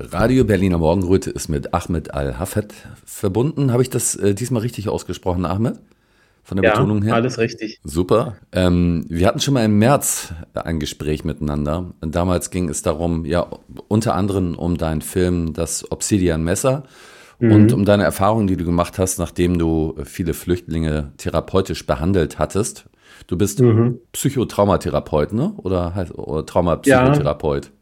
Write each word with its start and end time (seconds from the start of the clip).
Radio 0.00 0.44
Berliner 0.44 0.78
Morgenröte 0.78 1.30
ist 1.30 1.48
mit 1.48 1.74
Ahmed 1.74 2.14
Al-Hafed 2.14 2.72
verbunden. 3.04 3.72
Habe 3.72 3.82
ich 3.82 3.90
das 3.90 4.14
äh, 4.14 4.32
diesmal 4.32 4.62
richtig 4.62 4.88
ausgesprochen, 4.88 5.44
Ahmed? 5.44 5.80
Von 6.44 6.56
der 6.56 6.64
ja, 6.64 6.70
Betonung 6.70 7.02
her? 7.02 7.14
alles 7.14 7.38
richtig. 7.38 7.80
Super. 7.82 8.36
Ähm, 8.52 9.04
wir 9.08 9.26
hatten 9.26 9.40
schon 9.40 9.54
mal 9.54 9.64
im 9.64 9.78
März 9.78 10.32
ein 10.54 10.78
Gespräch 10.78 11.24
miteinander. 11.24 11.92
Damals 12.00 12.50
ging 12.50 12.68
es 12.68 12.80
darum, 12.82 13.26
ja, 13.26 13.46
unter 13.88 14.14
anderem 14.14 14.54
um 14.54 14.78
deinen 14.78 15.02
Film 15.02 15.52
Das 15.52 15.90
Obsidian 15.90 16.44
Messer 16.44 16.84
mhm. 17.40 17.52
und 17.52 17.72
um 17.72 17.84
deine 17.84 18.04
Erfahrungen, 18.04 18.46
die 18.46 18.56
du 18.56 18.64
gemacht 18.64 18.98
hast, 18.98 19.18
nachdem 19.18 19.58
du 19.58 19.96
viele 20.04 20.32
Flüchtlinge 20.32 21.12
therapeutisch 21.18 21.86
behandelt 21.86 22.38
hattest. 22.38 22.88
Du 23.26 23.36
bist 23.36 23.60
mhm. 23.60 23.98
Psychotraumatherapeut, 24.12 25.32
ne? 25.32 25.52
Oder, 25.56 26.06
oder 26.14 26.46
Traumapsychotherapeut? 26.46 27.66
Ja. 27.66 27.72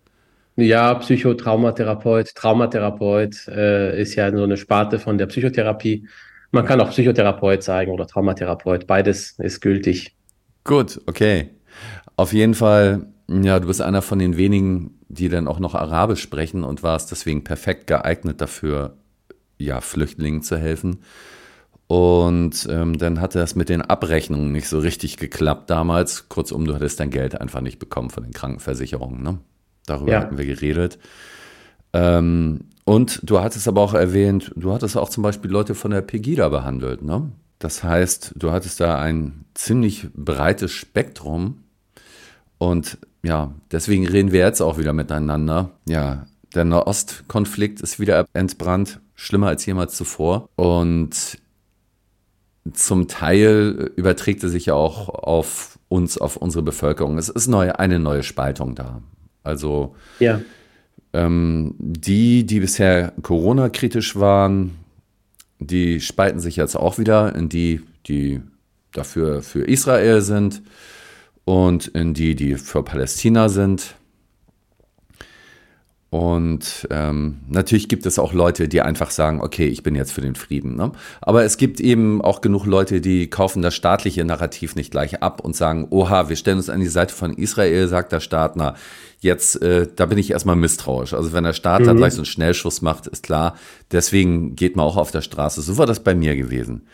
Ja, 0.56 0.94
Psychotraumatherapeut, 0.94 2.34
Traumatherapeut 2.34 3.46
äh, 3.48 4.00
ist 4.00 4.14
ja 4.14 4.34
so 4.34 4.42
eine 4.42 4.56
Sparte 4.56 4.98
von 4.98 5.18
der 5.18 5.26
Psychotherapie. 5.26 6.08
Man 6.50 6.64
kann 6.64 6.80
auch 6.80 6.90
Psychotherapeut 6.90 7.62
sagen 7.62 7.92
oder 7.92 8.06
Traumatherapeut. 8.06 8.86
Beides 8.86 9.38
ist 9.38 9.60
gültig. 9.60 10.16
Gut, 10.64 11.00
okay. 11.06 11.50
Auf 12.16 12.32
jeden 12.32 12.54
Fall, 12.54 13.06
ja, 13.28 13.60
du 13.60 13.66
bist 13.66 13.82
einer 13.82 14.00
von 14.00 14.18
den 14.18 14.38
wenigen, 14.38 14.98
die 15.08 15.28
dann 15.28 15.46
auch 15.46 15.58
noch 15.58 15.74
Arabisch 15.74 16.22
sprechen 16.22 16.64
und 16.64 16.82
warst 16.82 17.10
deswegen 17.10 17.44
perfekt 17.44 17.86
geeignet 17.86 18.40
dafür, 18.40 18.96
ja, 19.58 19.82
Flüchtlingen 19.82 20.42
zu 20.42 20.56
helfen. 20.56 21.02
Und 21.86 22.66
ähm, 22.70 22.96
dann 22.98 23.20
hatte 23.20 23.38
das 23.38 23.54
mit 23.54 23.68
den 23.68 23.82
Abrechnungen 23.82 24.52
nicht 24.52 24.68
so 24.68 24.78
richtig 24.78 25.18
geklappt 25.18 25.68
damals. 25.68 26.30
Kurzum, 26.30 26.64
du 26.64 26.74
hattest 26.74 26.98
dein 26.98 27.10
Geld 27.10 27.38
einfach 27.40 27.60
nicht 27.60 27.78
bekommen 27.78 28.08
von 28.10 28.24
den 28.24 28.32
Krankenversicherungen. 28.32 29.22
Ne? 29.22 29.38
Darüber 29.86 30.12
ja. 30.12 30.20
hatten 30.20 30.38
wir 30.38 30.46
geredet. 30.46 30.98
Ähm, 31.92 32.60
und 32.84 33.20
du 33.28 33.40
hattest 33.40 33.66
aber 33.66 33.80
auch 33.80 33.94
erwähnt, 33.94 34.52
du 34.54 34.72
hattest 34.72 34.96
auch 34.96 35.08
zum 35.08 35.22
Beispiel 35.22 35.50
Leute 35.50 35.74
von 35.74 35.90
der 35.90 36.02
Pegida 36.02 36.48
behandelt. 36.48 37.02
Ne? 37.02 37.30
Das 37.58 37.82
heißt, 37.82 38.34
du 38.36 38.52
hattest 38.52 38.80
da 38.80 39.00
ein 39.00 39.44
ziemlich 39.54 40.08
breites 40.14 40.72
Spektrum. 40.72 41.64
Und 42.58 42.98
ja, 43.22 43.52
deswegen 43.72 44.06
reden 44.06 44.30
wir 44.30 44.40
jetzt 44.40 44.60
auch 44.60 44.78
wieder 44.78 44.92
miteinander. 44.92 45.70
Ja, 45.88 46.26
der 46.54 46.64
Nahostkonflikt 46.64 47.80
ist 47.80 47.98
wieder 47.98 48.26
entbrannt, 48.32 49.00
schlimmer 49.14 49.48
als 49.48 49.66
jemals 49.66 49.96
zuvor. 49.96 50.48
Und 50.56 51.38
zum 52.72 53.08
Teil 53.08 53.90
überträgt 53.96 54.42
er 54.42 54.48
sich 54.48 54.66
ja 54.66 54.74
auch 54.74 55.08
auf 55.08 55.78
uns, 55.88 56.18
auf 56.18 56.36
unsere 56.36 56.62
Bevölkerung. 56.62 57.18
Es 57.18 57.28
ist 57.28 57.48
neu, 57.48 57.72
eine 57.72 57.98
neue 57.98 58.22
Spaltung 58.22 58.74
da. 58.74 59.02
Also 59.46 59.94
ja. 60.18 60.40
ähm, 61.12 61.74
die, 61.78 62.44
die 62.44 62.60
bisher 62.60 63.12
Corona-kritisch 63.22 64.16
waren, 64.16 64.72
die 65.58 66.00
spalten 66.00 66.40
sich 66.40 66.56
jetzt 66.56 66.76
auch 66.76 66.98
wieder 66.98 67.34
in 67.34 67.48
die, 67.48 67.80
die 68.06 68.40
dafür 68.92 69.42
für 69.42 69.64
Israel 69.64 70.20
sind 70.20 70.62
und 71.44 71.86
in 71.88 72.12
die, 72.12 72.34
die 72.34 72.56
für 72.56 72.82
Palästina 72.82 73.48
sind. 73.48 73.94
Und 76.16 76.88
ähm, 76.90 77.40
natürlich 77.46 77.90
gibt 77.90 78.06
es 78.06 78.18
auch 78.18 78.32
Leute, 78.32 78.68
die 78.68 78.80
einfach 78.80 79.10
sagen, 79.10 79.42
okay, 79.42 79.66
ich 79.66 79.82
bin 79.82 79.94
jetzt 79.94 80.12
für 80.12 80.22
den 80.22 80.34
Frieden. 80.34 80.74
Ne? 80.74 80.92
Aber 81.20 81.44
es 81.44 81.58
gibt 81.58 81.78
eben 81.78 82.22
auch 82.22 82.40
genug 82.40 82.64
Leute, 82.64 83.02
die 83.02 83.28
kaufen 83.28 83.60
das 83.60 83.74
staatliche 83.74 84.24
Narrativ 84.24 84.76
nicht 84.76 84.90
gleich 84.90 85.22
ab 85.22 85.42
und 85.44 85.54
sagen, 85.54 85.88
oha, 85.90 86.30
wir 86.30 86.36
stellen 86.36 86.56
uns 86.56 86.70
an 86.70 86.80
die 86.80 86.88
Seite 86.88 87.14
von 87.14 87.34
Israel, 87.34 87.86
sagt 87.88 88.12
der 88.12 88.20
Staat, 88.20 88.56
na, 88.56 88.76
jetzt, 89.20 89.60
äh, 89.60 89.88
da 89.94 90.06
bin 90.06 90.16
ich 90.16 90.30
erstmal 90.30 90.56
misstrauisch. 90.56 91.12
Also 91.12 91.34
wenn 91.34 91.44
der 91.44 91.52
Staat 91.52 91.82
mhm. 91.82 91.84
da 91.84 91.92
gleich 91.92 92.14
so 92.14 92.20
einen 92.20 92.24
Schnellschuss 92.26 92.80
macht, 92.80 93.08
ist 93.08 93.22
klar, 93.22 93.54
deswegen 93.92 94.56
geht 94.56 94.74
man 94.74 94.86
auch 94.86 94.96
auf 94.96 95.10
der 95.10 95.20
Straße. 95.20 95.60
So 95.60 95.76
war 95.76 95.84
das 95.84 96.02
bei 96.02 96.14
mir 96.14 96.34
gewesen. 96.34 96.86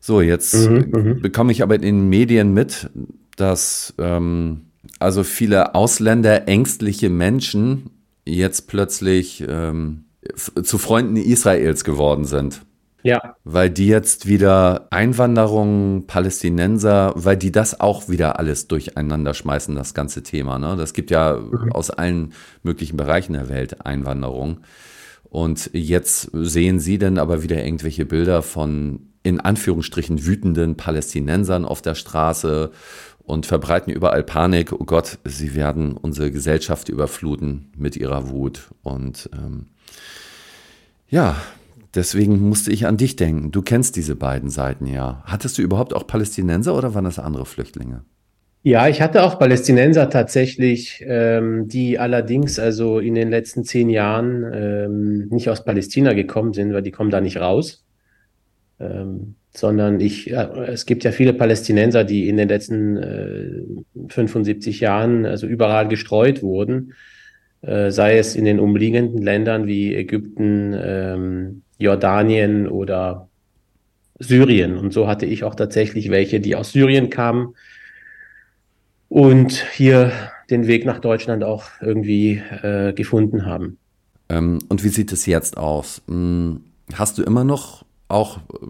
So, 0.00 0.20
jetzt 0.20 0.54
mhm, 0.68 0.90
mhm. 0.90 1.22
bekomme 1.22 1.52
ich 1.52 1.62
aber 1.62 1.76
in 1.76 1.82
den 1.82 2.08
Medien 2.08 2.52
mit, 2.52 2.90
dass 3.36 3.94
ähm, 3.98 4.62
also 4.98 5.22
viele 5.22 5.76
Ausländer, 5.76 6.48
ängstliche 6.48 7.10
Menschen 7.10 7.90
jetzt 8.26 8.68
plötzlich 8.68 9.44
ähm, 9.48 10.04
zu 10.34 10.78
Freunden 10.78 11.16
Israels 11.16 11.84
geworden 11.84 12.24
sind. 12.24 12.62
Ja. 13.02 13.36
Weil 13.44 13.70
die 13.70 13.86
jetzt 13.86 14.26
wieder 14.26 14.88
Einwanderung, 14.90 16.06
Palästinenser, 16.08 17.12
weil 17.14 17.36
die 17.36 17.52
das 17.52 17.80
auch 17.80 18.08
wieder 18.08 18.40
alles 18.40 18.66
durcheinander 18.66 19.32
schmeißen, 19.32 19.76
das 19.76 19.94
ganze 19.94 20.24
Thema. 20.24 20.58
Ne? 20.58 20.74
Das 20.76 20.92
gibt 20.92 21.12
ja 21.12 21.36
mhm. 21.36 21.70
aus 21.70 21.90
allen 21.90 22.32
möglichen 22.64 22.96
Bereichen 22.96 23.34
der 23.34 23.48
Welt 23.48 23.86
Einwanderung. 23.86 24.58
Und 25.22 25.70
jetzt 25.72 26.30
sehen 26.32 26.80
sie 26.80 26.98
dann 26.98 27.18
aber 27.18 27.44
wieder 27.44 27.62
irgendwelche 27.62 28.06
Bilder 28.06 28.42
von 28.42 29.12
in 29.22 29.40
Anführungsstrichen 29.40 30.24
wütenden 30.24 30.76
Palästinensern 30.76 31.64
auf 31.64 31.82
der 31.82 31.94
Straße 31.94 32.70
und 33.26 33.44
verbreiten 33.44 33.92
überall 33.92 34.22
Panik. 34.22 34.72
Oh 34.72 34.84
Gott, 34.84 35.18
sie 35.24 35.54
werden 35.54 35.92
unsere 35.92 36.30
Gesellschaft 36.30 36.88
überfluten 36.88 37.72
mit 37.76 37.96
ihrer 37.96 38.30
Wut. 38.30 38.68
Und 38.82 39.28
ähm, 39.34 39.66
ja, 41.08 41.36
deswegen 41.94 42.40
musste 42.40 42.70
ich 42.70 42.86
an 42.86 42.96
dich 42.96 43.16
denken. 43.16 43.50
Du 43.50 43.62
kennst 43.62 43.96
diese 43.96 44.16
beiden 44.16 44.48
Seiten 44.48 44.86
ja. 44.86 45.22
Hattest 45.26 45.58
du 45.58 45.62
überhaupt 45.62 45.92
auch 45.92 46.06
Palästinenser 46.06 46.74
oder 46.74 46.94
waren 46.94 47.04
das 47.04 47.18
andere 47.18 47.46
Flüchtlinge? 47.46 48.04
Ja, 48.62 48.88
ich 48.88 49.00
hatte 49.00 49.22
auch 49.22 49.38
Palästinenser 49.38 50.10
tatsächlich, 50.10 51.04
ähm, 51.06 51.68
die 51.68 51.98
allerdings 51.98 52.58
also 52.58 52.98
in 52.98 53.14
den 53.14 53.30
letzten 53.30 53.64
zehn 53.64 53.88
Jahren 53.90 54.44
ähm, 54.52 55.28
nicht 55.28 55.48
aus 55.50 55.64
Palästina 55.64 56.14
gekommen 56.14 56.52
sind, 56.52 56.72
weil 56.72 56.82
die 56.82 56.90
kommen 56.90 57.10
da 57.10 57.20
nicht 57.20 57.36
raus. 57.36 57.84
Ähm, 58.80 59.36
sondern 59.56 60.00
ich, 60.00 60.30
es 60.32 60.86
gibt 60.86 61.04
ja 61.04 61.12
viele 61.12 61.32
Palästinenser, 61.32 62.04
die 62.04 62.28
in 62.28 62.36
den 62.36 62.48
letzten 62.48 62.96
äh, 62.96 64.08
75 64.08 64.80
Jahren 64.80 65.24
also 65.24 65.46
überall 65.46 65.88
gestreut 65.88 66.42
wurden, 66.42 66.92
äh, 67.62 67.90
sei 67.90 68.18
es 68.18 68.36
in 68.36 68.44
den 68.44 68.60
umliegenden 68.60 69.22
Ländern 69.22 69.66
wie 69.66 69.94
Ägypten, 69.94 70.74
ähm, 70.78 71.62
Jordanien 71.78 72.68
oder 72.68 73.28
Syrien. 74.18 74.76
Und 74.76 74.92
so 74.92 75.08
hatte 75.08 75.26
ich 75.26 75.44
auch 75.44 75.54
tatsächlich 75.54 76.10
welche, 76.10 76.40
die 76.40 76.56
aus 76.56 76.72
Syrien 76.72 77.10
kamen 77.10 77.54
und 79.08 79.52
hier 79.72 80.12
den 80.50 80.66
Weg 80.66 80.84
nach 80.84 81.00
Deutschland 81.00 81.44
auch 81.44 81.64
irgendwie 81.80 82.42
äh, 82.62 82.92
gefunden 82.92 83.46
haben. 83.46 83.78
Ähm, 84.28 84.58
und 84.68 84.84
wie 84.84 84.88
sieht 84.88 85.12
es 85.12 85.26
jetzt 85.26 85.56
aus? 85.56 86.02
Hm, 86.08 86.60
hast 86.94 87.18
du 87.18 87.22
immer 87.22 87.44
noch 87.44 87.84
auch 88.08 88.38
äh, 88.38 88.66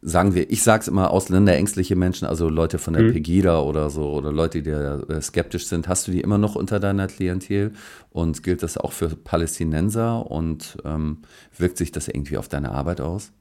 sagen 0.00 0.34
wir, 0.34 0.50
ich 0.50 0.62
sage 0.62 0.82
es 0.82 0.88
immer, 0.88 1.10
ausländerängstliche 1.10 1.96
Menschen, 1.96 2.26
also 2.26 2.48
Leute 2.48 2.78
von 2.78 2.94
der 2.94 3.02
mhm. 3.04 3.12
Pegida 3.12 3.60
oder 3.60 3.90
so, 3.90 4.10
oder 4.12 4.32
Leute, 4.32 4.62
die 4.62 4.70
äh, 4.70 5.20
skeptisch 5.20 5.66
sind, 5.66 5.88
hast 5.88 6.06
du 6.06 6.12
die 6.12 6.20
immer 6.20 6.38
noch 6.38 6.54
unter 6.54 6.80
deiner 6.80 7.06
Klientel? 7.06 7.72
Und 8.10 8.42
gilt 8.42 8.62
das 8.62 8.78
auch 8.78 8.92
für 8.92 9.08
Palästinenser 9.08 10.30
und 10.30 10.78
ähm, 10.84 11.18
wirkt 11.56 11.78
sich 11.78 11.92
das 11.92 12.08
irgendwie 12.08 12.36
auf 12.36 12.48
deine 12.48 12.70
Arbeit 12.72 13.00
aus? 13.00 13.32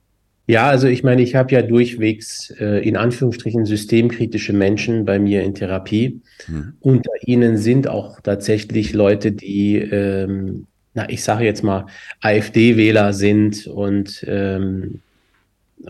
Ja, 0.50 0.68
also 0.68 0.88
ich 0.88 1.03
meine, 1.03 1.22
ich 1.22 1.35
habe 1.35 1.51
ja 1.53 1.62
durchwegs 1.62 2.51
äh, 2.60 2.88
in 2.88 2.95
Anführungsstrichen 2.95 3.65
systemkritische 3.65 4.53
Menschen 4.53 5.03
bei 5.03 5.19
mir 5.19 5.44
in 5.44 5.53
Therapie. 5.53 6.21
Mhm. 6.48 6.74
Unter 6.80 7.12
ihnen 7.25 7.57
sind 7.57 7.89
auch 7.89 8.21
tatsächlich 8.21 8.94
Leute, 8.94 9.33
die, 9.33 9.75
ähm, 9.75 10.68
na, 10.94 11.10
ich 11.10 11.21
sage 11.24 11.44
jetzt 11.44 11.63
mal, 11.63 11.88
AfD-Wähler 12.21 13.12
sind 13.12 13.68
und 13.68 14.24
ähm, 14.25 15.01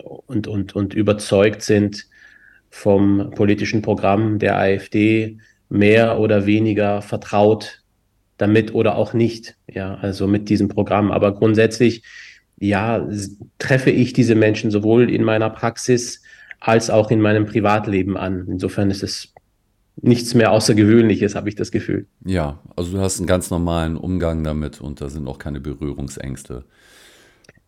und, 0.03 0.47
und, 0.47 0.75
und 0.75 0.93
überzeugt 0.93 1.61
sind 1.61 2.07
vom 2.69 3.31
politischen 3.35 3.81
Programm 3.81 4.39
der 4.39 4.57
AfD 4.57 5.37
mehr 5.69 6.19
oder 6.19 6.45
weniger 6.45 7.01
vertraut 7.01 7.83
damit 8.37 8.73
oder 8.73 8.95
auch 8.95 9.13
nicht, 9.13 9.55
ja, 9.67 9.95
also 9.95 10.27
mit 10.27 10.49
diesem 10.49 10.67
Programm. 10.67 11.11
Aber 11.11 11.33
grundsätzlich, 11.33 12.03
ja, 12.59 13.07
treffe 13.57 13.89
ich 13.89 14.13
diese 14.13 14.35
Menschen 14.35 14.71
sowohl 14.71 15.09
in 15.09 15.23
meiner 15.23 15.49
Praxis 15.49 16.21
als 16.59 16.89
auch 16.89 17.11
in 17.11 17.21
meinem 17.21 17.45
Privatleben 17.45 18.17
an. 18.17 18.47
Insofern 18.47 18.91
ist 18.91 19.03
es 19.03 19.33
nichts 20.01 20.33
mehr 20.33 20.51
Außergewöhnliches, 20.51 21.35
habe 21.35 21.49
ich 21.49 21.55
das 21.55 21.71
Gefühl. 21.71 22.05
Ja, 22.23 22.59
also 22.75 22.91
du 22.91 22.99
hast 22.99 23.17
einen 23.19 23.27
ganz 23.27 23.49
normalen 23.49 23.97
Umgang 23.97 24.43
damit 24.43 24.79
und 24.81 25.01
da 25.01 25.09
sind 25.09 25.27
auch 25.27 25.39
keine 25.39 25.59
Berührungsängste. 25.59 26.65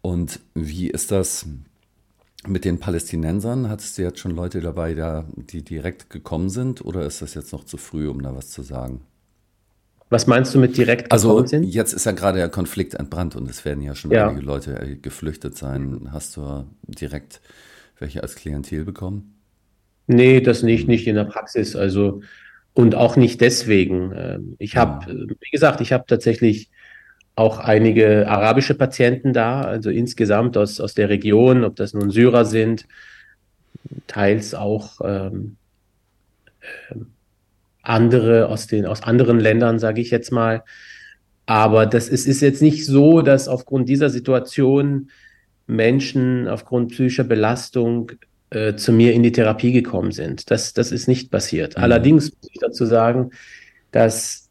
Und 0.02 0.40
wie 0.54 0.90
ist 0.90 1.12
das 1.12 1.48
Mit 2.48 2.64
den 2.64 2.80
Palästinensern 2.80 3.70
hattest 3.70 3.98
du 3.98 4.02
jetzt 4.04 4.20
schon 4.20 4.32
Leute 4.32 4.62
dabei, 4.62 4.94
da, 4.94 5.26
die 5.36 5.62
direkt 5.62 6.10
gekommen 6.10 6.50
sind, 6.50 6.84
oder 6.84 7.06
ist 7.06 7.22
das 7.22 7.34
jetzt 7.34 7.52
noch 7.52 7.66
zu 7.66 7.78
früh, 7.78 8.08
um 8.08 8.22
da 8.22 8.36
was 8.36 8.50
zu 8.50 8.62
sagen? 8.62 9.02
Was 10.10 10.26
meinst 10.26 10.56
du 10.56 10.60
mit 10.60 10.76
direkt 10.78 11.12
also, 11.12 11.30
gekommen 11.30 11.48
sind? 11.48 11.66
Also 11.66 11.78
jetzt 11.78 11.94
ist 11.94 12.06
ja 12.06 12.14
gerade 12.14 12.40
der 12.40 12.50
Konflikt 12.50 12.96
entbrannt 12.96 13.36
und 13.36 13.50
es 13.50 13.66
werden 13.66 13.84
ja 13.84 13.94
schon 13.94 14.12
ja. 14.12 14.28
einige 14.28 14.46
Leute 14.46 14.80
äh, 14.80 14.96
geflüchtet 14.96 15.58
sein. 15.58 16.10
Hast 16.12 16.38
du 16.38 16.66
direkt 16.88 17.42
welche 18.00 18.24
als 18.24 18.36
Klientel 18.36 18.86
bekommen? 18.86 19.36
Nee, 20.08 20.42
das 20.42 20.64
nicht, 20.64 20.88
nicht 20.88 21.06
in 21.06 21.16
der 21.16 21.26
Praxis. 21.26 21.76
Also 21.76 22.22
und 22.74 22.96
auch 22.96 23.18
nicht 23.18 23.42
deswegen. 23.42 24.14
Ähm, 24.16 24.56
ich 24.58 24.78
habe, 24.78 25.12
ja. 25.12 25.28
wie 25.28 25.52
gesagt, 25.52 25.82
ich 25.82 25.92
habe 25.92 26.06
tatsächlich 26.08 26.72
auch 27.40 27.60
einige 27.60 28.28
arabische 28.28 28.76
Patienten 28.76 29.32
da, 29.32 29.62
also 29.62 29.90
insgesamt 29.90 30.58
aus, 30.58 30.82
aus 30.82 30.94
der 30.94 31.08
Region, 31.08 31.64
ob 31.64 31.78
das 31.78 31.94
nun 31.94 32.12
Syrer 32.12 32.44
sind, 32.44 32.86
teils 34.08 34.54
auch 34.54 35.00
ähm, 35.04 35.56
äh, 36.60 36.96
andere 37.82 38.50
aus, 38.50 38.68
den, 38.68 38.86
aus 38.86 39.04
anderen 39.04 39.40
Ländern, 39.40 39.80
sage 39.80 40.02
ich 40.02 40.12
jetzt 40.12 40.32
mal. 40.32 40.64
Aber 41.46 41.86
das 41.86 42.10
ist, 42.10 42.28
ist 42.28 42.42
jetzt 42.42 42.62
nicht 42.62 42.86
so, 42.86 43.22
dass 43.22 43.48
aufgrund 43.48 43.88
dieser 43.88 44.10
Situation 44.10 45.10
Menschen 45.66 46.48
aufgrund 46.50 46.92
psychischer 46.92 47.24
Belastung 47.24 48.12
äh, 48.50 48.76
zu 48.76 48.92
mir 48.92 49.14
in 49.14 49.24
die 49.24 49.32
Therapie 49.32 49.72
gekommen 49.72 50.12
sind. 50.12 50.52
Das, 50.52 50.74
das 50.74 50.92
ist 50.92 51.08
nicht 51.08 51.32
passiert. 51.32 51.78
Mhm. 51.78 51.84
Allerdings 51.84 52.32
muss 52.32 52.52
ich 52.52 52.60
dazu 52.60 52.86
sagen, 52.86 53.32
dass 53.92 54.49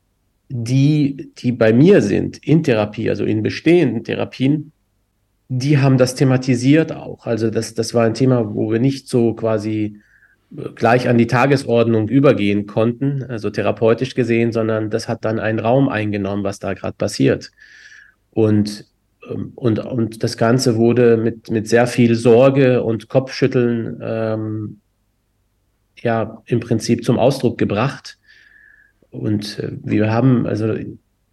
die, 0.49 1.31
die 1.37 1.53
bei 1.53 1.73
mir 1.73 2.01
sind 2.03 2.39
in 2.39 2.63
Therapie, 2.63 3.11
also 3.11 3.25
in 3.25 3.43
bestehenden 3.43 4.05
Therapien, 4.05 4.73
die 5.49 5.79
haben 5.79 5.99
das 5.99 6.15
thematisiert 6.15 6.93
auch. 6.93 7.27
Also 7.27 7.51
das, 7.51 7.75
das 7.75 7.95
war 7.95 8.05
ein 8.05 8.15
Thema, 8.15 8.55
wo 8.55 8.71
wir 8.71 8.81
nicht 8.81 9.09
so 9.09 9.35
quasi 9.35 10.01
äh, 10.57 10.69
gleich 10.75 11.09
an 11.09 11.19
die 11.19 11.27
Tagesordnung 11.27 12.09
übergehen 12.09 12.67
konnten, 12.67 13.23
also 13.25 13.51
therapeutisch 13.51 14.15
gesehen, 14.15 14.53
sondern 14.53 14.91
das 14.91 15.09
hat 15.09 15.25
dann 15.25 15.39
einen 15.39 15.59
Raum 15.59 15.89
eingenommen, 15.89 16.45
was 16.45 16.59
da 16.59 16.75
gerade 16.75 16.97
passiert. 16.97 17.51
Und 18.31 18.89
ähm, 19.29 19.53
und, 19.55 19.79
und 19.79 20.23
das 20.23 20.37
Ganze 20.37 20.77
wurde 20.77 21.17
mit, 21.17 21.51
mit 21.51 21.69
sehr 21.69 21.87
viel 21.87 22.15
Sorge 22.15 22.83
und 22.83 23.09
Kopfschütteln 23.09 24.01
ähm, 24.03 24.81
ja 26.01 26.43
im 26.47 26.61
Prinzip 26.61 27.05
zum 27.05 27.19
Ausdruck 27.19 27.59
gebracht. 27.59 28.18
Und 29.11 29.59
äh, 29.59 29.73
wir 29.83 30.13
haben 30.13 30.47
also 30.47 30.75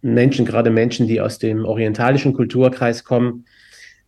Menschen, 0.02 0.44
gerade 0.44 0.70
Menschen, 0.70 1.06
die 1.06 1.20
aus 1.20 1.38
dem 1.38 1.64
orientalischen 1.64 2.32
Kulturkreis 2.32 3.04
kommen, 3.04 3.44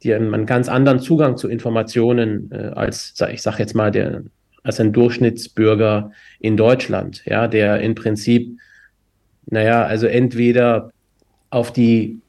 die 0.02 0.14
haben 0.14 0.32
einen 0.32 0.46
ganz 0.46 0.68
anderen 0.68 1.00
Zugang 1.00 1.36
zu 1.36 1.48
Informationen 1.48 2.50
äh, 2.52 2.70
als, 2.74 3.14
ich 3.32 3.42
sage 3.42 3.58
jetzt 3.58 3.74
mal, 3.74 3.90
der, 3.90 4.22
als 4.62 4.78
ein 4.80 4.92
Durchschnittsbürger 4.92 6.12
in 6.38 6.56
Deutschland, 6.56 7.22
ja, 7.26 7.48
der 7.48 7.80
im 7.80 7.94
Prinzip, 7.94 8.58
naja, 9.46 9.84
also 9.84 10.06
entweder 10.06 10.92
auf 11.50 11.72
die 11.72 12.20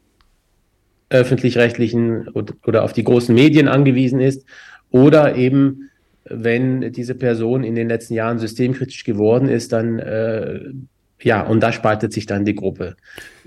öffentlich-rechtlichen 1.10 2.30
oder 2.30 2.84
auf 2.84 2.94
die 2.94 3.04
großen 3.04 3.34
Medien 3.34 3.68
angewiesen 3.68 4.20
ist 4.20 4.46
oder 4.92 5.36
eben, 5.36 5.90
wenn 6.26 6.92
diese 6.94 7.16
Person 7.16 7.64
in 7.64 7.76
den 7.76 7.90
letzten 7.90 8.14
Jahren 8.14 8.38
systemkritisch 8.38 9.04
geworden 9.04 9.50
ist, 9.50 9.74
dann 9.74 10.00
äh, 10.00 10.60
ja, 11.22 11.42
und 11.42 11.60
da 11.62 11.72
spaltet 11.72 12.14
sich 12.14 12.26
dann 12.26 12.46
die 12.46 12.56
Gruppe. 12.56 12.96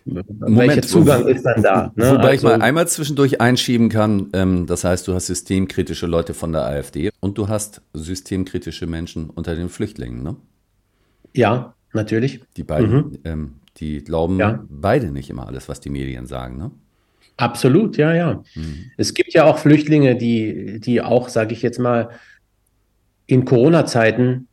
Moment, 0.04 0.58
Welcher 0.58 0.82
Zugang 0.82 1.28
ist 1.28 1.44
dann 1.44 1.62
da? 1.62 1.92
Ne? 1.94 2.10
Wobei 2.10 2.30
also, 2.30 2.34
ich 2.34 2.42
mal 2.42 2.60
einmal 2.62 2.88
zwischendurch 2.88 3.40
einschieben 3.40 3.88
kann, 3.88 4.30
ähm, 4.32 4.66
das 4.66 4.84
heißt, 4.84 5.06
du 5.06 5.14
hast 5.14 5.26
systemkritische 5.26 6.06
Leute 6.06 6.34
von 6.34 6.52
der 6.52 6.62
AfD 6.62 7.10
und 7.20 7.38
du 7.38 7.48
hast 7.48 7.82
systemkritische 7.92 8.86
Menschen 8.86 9.30
unter 9.30 9.54
den 9.54 9.68
Flüchtlingen, 9.68 10.22
ne? 10.22 10.36
Ja, 11.34 11.74
natürlich. 11.92 12.40
Die 12.56 12.64
beiden, 12.64 12.90
mhm. 12.90 13.18
ähm, 13.24 13.52
die 13.76 14.02
glauben 14.02 14.38
ja. 14.38 14.64
beide 14.68 15.12
nicht 15.12 15.30
immer 15.30 15.46
alles, 15.46 15.68
was 15.68 15.80
die 15.80 15.90
Medien 15.90 16.26
sagen, 16.26 16.58
ne? 16.58 16.70
Absolut, 17.36 17.96
ja, 17.96 18.12
ja. 18.12 18.42
Mhm. 18.54 18.90
Es 18.96 19.14
gibt 19.14 19.32
ja 19.32 19.44
auch 19.44 19.58
Flüchtlinge, 19.58 20.16
die, 20.16 20.80
die 20.80 21.00
auch, 21.00 21.28
sage 21.28 21.54
ich 21.54 21.62
jetzt 21.62 21.78
mal, 21.78 22.10
in 23.26 23.44
Corona-Zeiten 23.44 24.48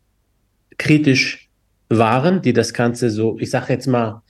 kritisch 0.77 1.48
waren, 1.89 2.41
die 2.41 2.53
das 2.53 2.73
Ganze 2.73 3.09
so, 3.09 3.37
ich 3.39 3.49
sage 3.49 3.73
jetzt 3.73 3.87
mal, 3.87 4.21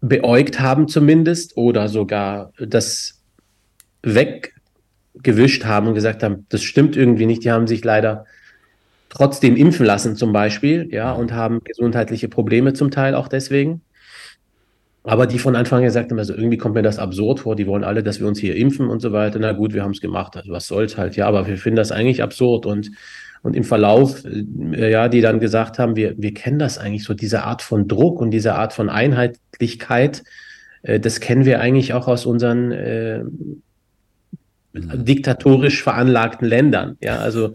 beäugt 0.00 0.60
haben 0.60 0.88
zumindest 0.88 1.56
oder 1.56 1.88
sogar 1.88 2.52
das 2.58 3.22
weggewischt 4.02 5.64
haben 5.64 5.88
und 5.88 5.94
gesagt 5.94 6.22
haben, 6.22 6.46
das 6.48 6.62
stimmt 6.62 6.96
irgendwie 6.96 7.26
nicht. 7.26 7.44
Die 7.44 7.50
haben 7.50 7.66
sich 7.66 7.84
leider 7.84 8.24
trotzdem 9.08 9.56
impfen 9.56 9.86
lassen 9.86 10.16
zum 10.16 10.32
Beispiel, 10.32 10.88
ja, 10.92 11.12
und 11.12 11.32
haben 11.32 11.60
gesundheitliche 11.64 12.28
Probleme 12.28 12.72
zum 12.72 12.90
Teil 12.90 13.14
auch 13.14 13.28
deswegen. 13.28 13.82
Aber 15.02 15.26
die 15.26 15.38
von 15.38 15.54
Anfang 15.54 15.78
an 15.78 15.84
gesagt 15.84 16.10
haben, 16.10 16.18
also 16.18 16.34
irgendwie 16.34 16.58
kommt 16.58 16.74
mir 16.74 16.82
das 16.82 16.98
absurd 16.98 17.40
vor, 17.40 17.54
die 17.54 17.66
wollen 17.66 17.84
alle, 17.84 18.02
dass 18.02 18.18
wir 18.20 18.26
uns 18.26 18.40
hier 18.40 18.56
impfen 18.56 18.88
und 18.88 19.00
so 19.00 19.12
weiter. 19.12 19.38
Na 19.38 19.52
gut, 19.52 19.72
wir 19.72 19.84
haben 19.84 19.92
es 19.92 20.00
gemacht, 20.00 20.36
also 20.36 20.52
was 20.52 20.66
soll's 20.66 20.96
halt, 20.96 21.16
ja, 21.16 21.26
aber 21.26 21.46
wir 21.46 21.56
finden 21.56 21.76
das 21.76 21.92
eigentlich 21.92 22.22
absurd 22.22 22.66
und 22.66 22.90
und 23.46 23.54
im 23.54 23.62
Verlauf, 23.62 24.24
äh, 24.24 24.90
ja, 24.90 25.08
die 25.08 25.20
dann 25.20 25.38
gesagt 25.38 25.78
haben, 25.78 25.94
wir, 25.94 26.14
wir 26.18 26.34
kennen 26.34 26.58
das 26.58 26.78
eigentlich 26.78 27.04
so, 27.04 27.14
diese 27.14 27.44
Art 27.44 27.62
von 27.62 27.86
Druck 27.86 28.20
und 28.20 28.32
diese 28.32 28.56
Art 28.56 28.72
von 28.72 28.90
Einheitlichkeit, 28.90 30.24
äh, 30.82 30.98
das 30.98 31.20
kennen 31.20 31.44
wir 31.44 31.60
eigentlich 31.60 31.94
auch 31.94 32.08
aus 32.08 32.26
unseren 32.26 32.72
äh, 32.72 33.22
diktatorisch 34.74 35.80
veranlagten 35.80 36.48
Ländern. 36.48 36.96
Ja, 37.00 37.18
also 37.18 37.54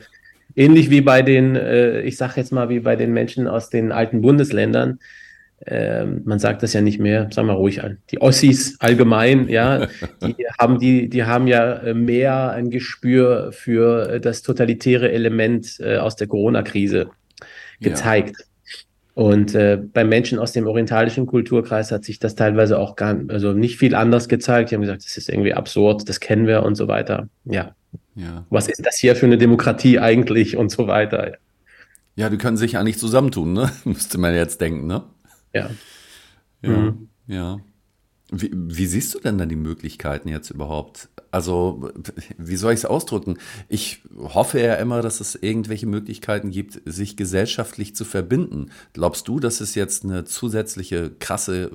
ähnlich 0.56 0.90
wie 0.90 1.02
bei 1.02 1.24
den, 1.24 1.58
äh, 1.58 2.02
ich 2.04 2.16
sage 2.16 2.34
jetzt 2.38 2.54
mal, 2.54 2.70
wie 2.70 2.80
bei 2.80 2.96
den 2.96 3.12
Menschen 3.12 3.50
aus 3.50 3.70
den 3.70 3.92
alten 3.92 4.22
Bundesländern 4.22 5.00
ähm, 5.66 6.22
man 6.26 6.40
sagt 6.40 6.64
das 6.64 6.74
ja 6.74 6.82
nicht 6.82 7.00
mehr, 7.00 7.30
sagen 7.32 7.48
wir 7.48 7.54
ruhig 7.54 7.84
an, 7.84 7.98
die 8.10 8.22
Ossis 8.22 8.78
allgemein, 8.80 9.48
ja, 9.48 9.88
die 10.22 10.36
haben 10.60 10.80
die, 10.80 11.10
die 11.10 11.24
haben 11.24 11.48
ja 11.48 11.74
äh, 11.74 11.94
mehr 11.94 12.52
ein 12.52 12.70
Gespür 12.70 13.52
für 13.52 14.10
äh, 14.10 14.20
das 14.20 14.42
totalitäre 14.42 15.12
Element 15.12 15.80
äh, 15.80 15.98
aus 15.98 16.16
der 16.16 16.28
Corona-Krise 16.28 17.10
gezeigt. 17.80 18.36
Ja. 18.40 18.46
Und 19.14 19.56
äh, 19.56 19.78
bei 19.78 20.04
Menschen 20.04 20.40
aus 20.40 20.54
dem 20.54 20.66
orientalischen 20.66 21.26
Kulturkreis 21.26 21.92
hat 21.92 22.06
sich 22.06 22.18
das 22.18 22.36
teilweise 22.36 22.80
auch 22.80 22.96
gar, 22.96 23.20
also 23.28 23.52
nicht 23.52 23.78
viel 23.78 23.94
anders 23.94 24.30
gezeigt. 24.30 24.72
Die 24.72 24.76
haben 24.76 24.82
gesagt, 24.82 25.04
das 25.04 25.18
ist 25.18 25.30
irgendwie 25.30 25.54
absurd, 25.54 26.08
das 26.08 26.20
kennen 26.20 26.48
wir 26.48 26.64
und 26.64 26.76
so 26.76 26.88
weiter. 26.88 27.28
Ja. 27.46 27.76
ja. 28.16 28.46
Was 28.50 28.68
ist 28.68 28.86
das 28.86 28.96
hier 28.98 29.16
für 29.16 29.26
eine 29.26 29.38
Demokratie 29.38 30.00
eigentlich 30.00 30.56
und 30.56 30.72
so 30.72 30.88
weiter? 30.88 31.34
Ja, 32.16 32.30
die 32.30 32.38
können 32.38 32.58
sich 32.58 32.74
ja 32.74 32.84
nicht 32.84 33.00
zusammentun, 33.00 33.54
ne? 33.54 33.70
Müsste 33.84 34.18
man 34.18 34.34
jetzt 34.34 34.62
denken, 34.62 34.88
ne? 34.88 35.04
Ja. 35.54 35.70
Ja. 36.62 36.70
Mhm. 36.70 37.10
ja. 37.28 37.60
Wie, 38.34 38.50
wie, 38.54 38.86
siehst 38.86 39.14
du 39.14 39.20
denn 39.20 39.38
dann 39.38 39.50
die 39.50 39.58
Möglichkeiten 39.58 40.30
jetzt 40.30 40.52
überhaupt? 40.52 41.10
Also, 41.32 41.92
wie 42.38 42.56
soll 42.56 42.72
ich 42.72 42.80
es 42.80 42.86
ausdrücken? 42.86 43.38
Ich 43.68 44.04
hoffe 44.18 44.62
ja 44.62 44.76
immer, 44.76 45.02
dass 45.02 45.20
es 45.20 45.36
irgendwelche 45.36 45.86
Möglichkeiten 45.86 46.50
gibt, 46.50 46.82
sich 46.86 47.18
gesellschaftlich 47.18 47.94
zu 47.94 48.06
verbinden. 48.06 48.72
Glaubst 48.94 49.28
du, 49.28 49.42
dass 49.42 49.60
es 49.60 49.76
jetzt 49.76 50.06
eine 50.06 50.24
zusätzliche 50.24 51.12
krasse 51.20 51.64
äh, 51.64 51.70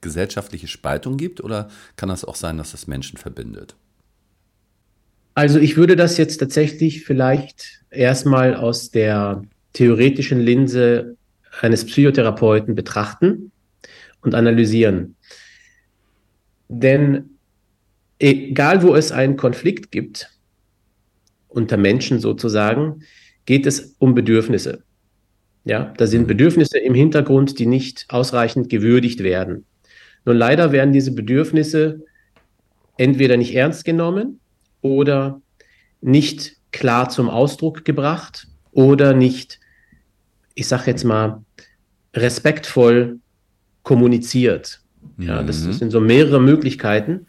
gesellschaftliche 0.00 0.66
Spaltung 0.66 1.18
gibt 1.18 1.44
oder 1.44 1.68
kann 1.96 2.08
das 2.08 2.24
auch 2.24 2.36
sein, 2.36 2.56
dass 2.56 2.72
es 2.72 2.86
Menschen 2.86 3.18
verbindet? 3.18 3.76
Also, 5.34 5.58
ich 5.58 5.76
würde 5.76 5.94
das 5.94 6.16
jetzt 6.16 6.38
tatsächlich 6.38 7.04
vielleicht 7.04 7.84
erstmal 7.90 8.54
aus 8.54 8.90
der 8.90 9.42
theoretischen 9.74 10.40
Linse 10.40 11.17
eines 11.60 11.84
Psychotherapeuten 11.84 12.74
betrachten 12.74 13.52
und 14.22 14.34
analysieren. 14.34 15.16
Denn 16.68 17.38
egal 18.18 18.82
wo 18.82 18.94
es 18.94 19.12
einen 19.12 19.36
Konflikt 19.36 19.90
gibt, 19.90 20.30
unter 21.48 21.76
Menschen 21.76 22.20
sozusagen, 22.20 23.02
geht 23.46 23.66
es 23.66 23.96
um 23.98 24.14
Bedürfnisse. 24.14 24.82
Ja, 25.64 25.92
da 25.96 26.06
sind 26.06 26.28
Bedürfnisse 26.28 26.78
im 26.78 26.94
Hintergrund, 26.94 27.58
die 27.58 27.66
nicht 27.66 28.06
ausreichend 28.08 28.68
gewürdigt 28.68 29.22
werden. 29.22 29.66
Nun 30.24 30.36
leider 30.36 30.72
werden 30.72 30.92
diese 30.92 31.12
Bedürfnisse 31.12 32.04
entweder 32.96 33.36
nicht 33.36 33.54
ernst 33.54 33.84
genommen 33.84 34.40
oder 34.82 35.40
nicht 36.00 36.56
klar 36.70 37.08
zum 37.08 37.28
Ausdruck 37.28 37.84
gebracht 37.84 38.46
oder 38.72 39.14
nicht, 39.14 39.58
ich 40.54 40.68
sage 40.68 40.90
jetzt 40.90 41.04
mal, 41.04 41.42
respektvoll 42.14 43.18
kommuniziert. 43.82 44.80
Ja, 45.18 45.42
das, 45.42 45.58
das, 45.58 45.66
mhm. 45.66 45.72
sind 45.72 45.90
so 45.90 46.00
mehrere 46.00 46.40
Möglichkeiten. 46.40 47.26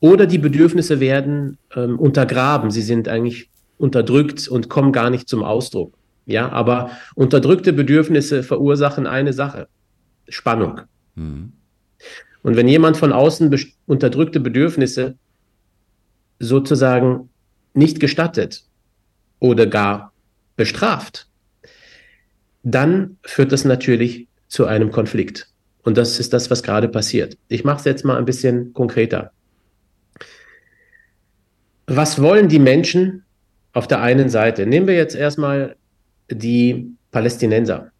Oder 0.00 0.26
die 0.26 0.38
Bedürfnisse 0.38 1.00
werden 1.00 1.58
ähm, 1.74 1.98
untergraben. 1.98 2.70
Sie 2.70 2.82
sind 2.82 3.08
eigentlich 3.08 3.50
unterdrückt 3.78 4.48
und 4.48 4.68
kommen 4.68 4.92
gar 4.92 5.10
nicht 5.10 5.28
zum 5.28 5.42
Ausdruck. 5.42 5.94
Ja, 6.26 6.50
aber 6.50 6.90
unterdrückte 7.14 7.72
Bedürfnisse 7.72 8.42
verursachen 8.42 9.06
eine 9.06 9.32
Sache: 9.32 9.68
Spannung. 10.28 10.82
Mhm. 11.14 11.52
Und 12.42 12.56
wenn 12.56 12.68
jemand 12.68 12.96
von 12.96 13.12
außen 13.12 13.54
unterdrückte 13.86 14.40
Bedürfnisse 14.40 15.16
sozusagen 16.38 17.28
nicht 17.74 18.00
gestattet 18.00 18.64
oder 19.38 19.66
gar 19.66 20.12
bestraft, 20.56 21.29
dann 22.62 23.18
führt 23.22 23.52
das 23.52 23.64
natürlich 23.64 24.28
zu 24.48 24.66
einem 24.66 24.90
Konflikt. 24.90 25.48
Und 25.82 25.96
das 25.96 26.20
ist 26.20 26.32
das, 26.32 26.50
was 26.50 26.62
gerade 26.62 26.88
passiert. 26.88 27.38
Ich 27.48 27.64
mache 27.64 27.78
es 27.78 27.84
jetzt 27.84 28.04
mal 28.04 28.18
ein 28.18 28.24
bisschen 28.24 28.72
konkreter. 28.74 29.32
Was 31.86 32.20
wollen 32.20 32.48
die 32.48 32.58
Menschen 32.58 33.24
auf 33.72 33.88
der 33.88 34.00
einen 34.00 34.28
Seite? 34.28 34.66
Nehmen 34.66 34.86
wir 34.86 34.94
jetzt 34.94 35.16
erstmal 35.16 35.76
die 36.30 36.94
Palästinenser. 37.10 37.90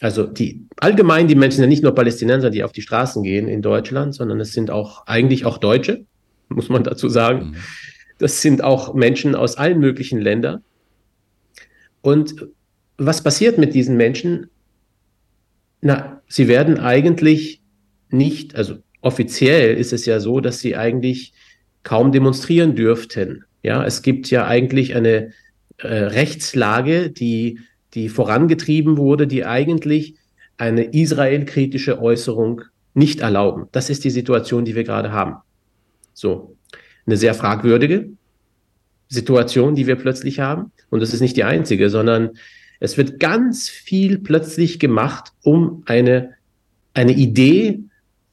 Also 0.00 0.26
die 0.26 0.66
allgemein 0.78 1.28
die 1.28 1.34
Menschen 1.34 1.58
sind 1.60 1.68
nicht 1.68 1.82
nur 1.82 1.94
Palästinenser, 1.94 2.50
die 2.50 2.64
auf 2.64 2.72
die 2.72 2.82
Straßen 2.82 3.22
gehen 3.22 3.48
in 3.48 3.62
Deutschland, 3.62 4.14
sondern 4.14 4.40
es 4.40 4.52
sind 4.52 4.70
auch 4.70 5.06
eigentlich 5.06 5.44
auch 5.44 5.58
Deutsche, 5.58 6.04
muss 6.48 6.68
man 6.68 6.84
dazu 6.84 7.08
sagen. 7.08 7.50
Mhm. 7.50 7.56
Das 8.18 8.42
sind 8.42 8.62
auch 8.62 8.94
Menschen 8.94 9.34
aus 9.34 9.56
allen 9.56 9.78
möglichen 9.78 10.20
Ländern. 10.20 10.62
Und 12.02 12.46
was 13.00 13.22
passiert 13.22 13.56
mit 13.56 13.74
diesen 13.74 13.96
Menschen? 13.96 14.50
Na, 15.80 16.20
sie 16.28 16.48
werden 16.48 16.78
eigentlich 16.78 17.62
nicht, 18.10 18.54
also 18.54 18.76
offiziell 19.00 19.76
ist 19.76 19.94
es 19.94 20.04
ja 20.04 20.20
so, 20.20 20.40
dass 20.40 20.60
sie 20.60 20.76
eigentlich 20.76 21.32
kaum 21.82 22.12
demonstrieren 22.12 22.76
dürften. 22.76 23.44
Ja, 23.62 23.84
es 23.84 24.02
gibt 24.02 24.30
ja 24.30 24.46
eigentlich 24.46 24.94
eine 24.94 25.32
äh, 25.78 25.86
Rechtslage, 25.88 27.10
die, 27.10 27.60
die 27.94 28.10
vorangetrieben 28.10 28.98
wurde, 28.98 29.26
die 29.26 29.46
eigentlich 29.46 30.16
eine 30.58 30.84
israelkritische 30.84 32.02
Äußerung 32.02 32.62
nicht 32.92 33.20
erlauben. 33.20 33.68
Das 33.72 33.88
ist 33.88 34.04
die 34.04 34.10
Situation, 34.10 34.66
die 34.66 34.74
wir 34.74 34.84
gerade 34.84 35.10
haben. 35.10 35.36
So, 36.12 36.54
eine 37.06 37.16
sehr 37.16 37.32
fragwürdige 37.32 38.10
Situation, 39.08 39.74
die 39.74 39.86
wir 39.86 39.96
plötzlich 39.96 40.38
haben. 40.38 40.72
Und 40.90 41.00
das 41.00 41.14
ist 41.14 41.22
nicht 41.22 41.36
die 41.38 41.44
einzige, 41.44 41.88
sondern 41.88 42.32
es 42.80 42.96
wird 42.96 43.20
ganz 43.20 43.68
viel 43.68 44.18
plötzlich 44.18 44.80
gemacht, 44.80 45.32
um 45.42 45.82
eine, 45.86 46.30
eine 46.94 47.12
Idee, 47.12 47.80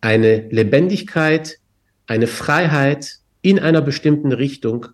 eine 0.01 0.48
Lebendigkeit, 0.50 1.60
eine 2.08 2.27
Freiheit 2.27 3.18
in 3.42 3.60
einer 3.60 3.82
bestimmten 3.82 4.32
Richtung 4.32 4.88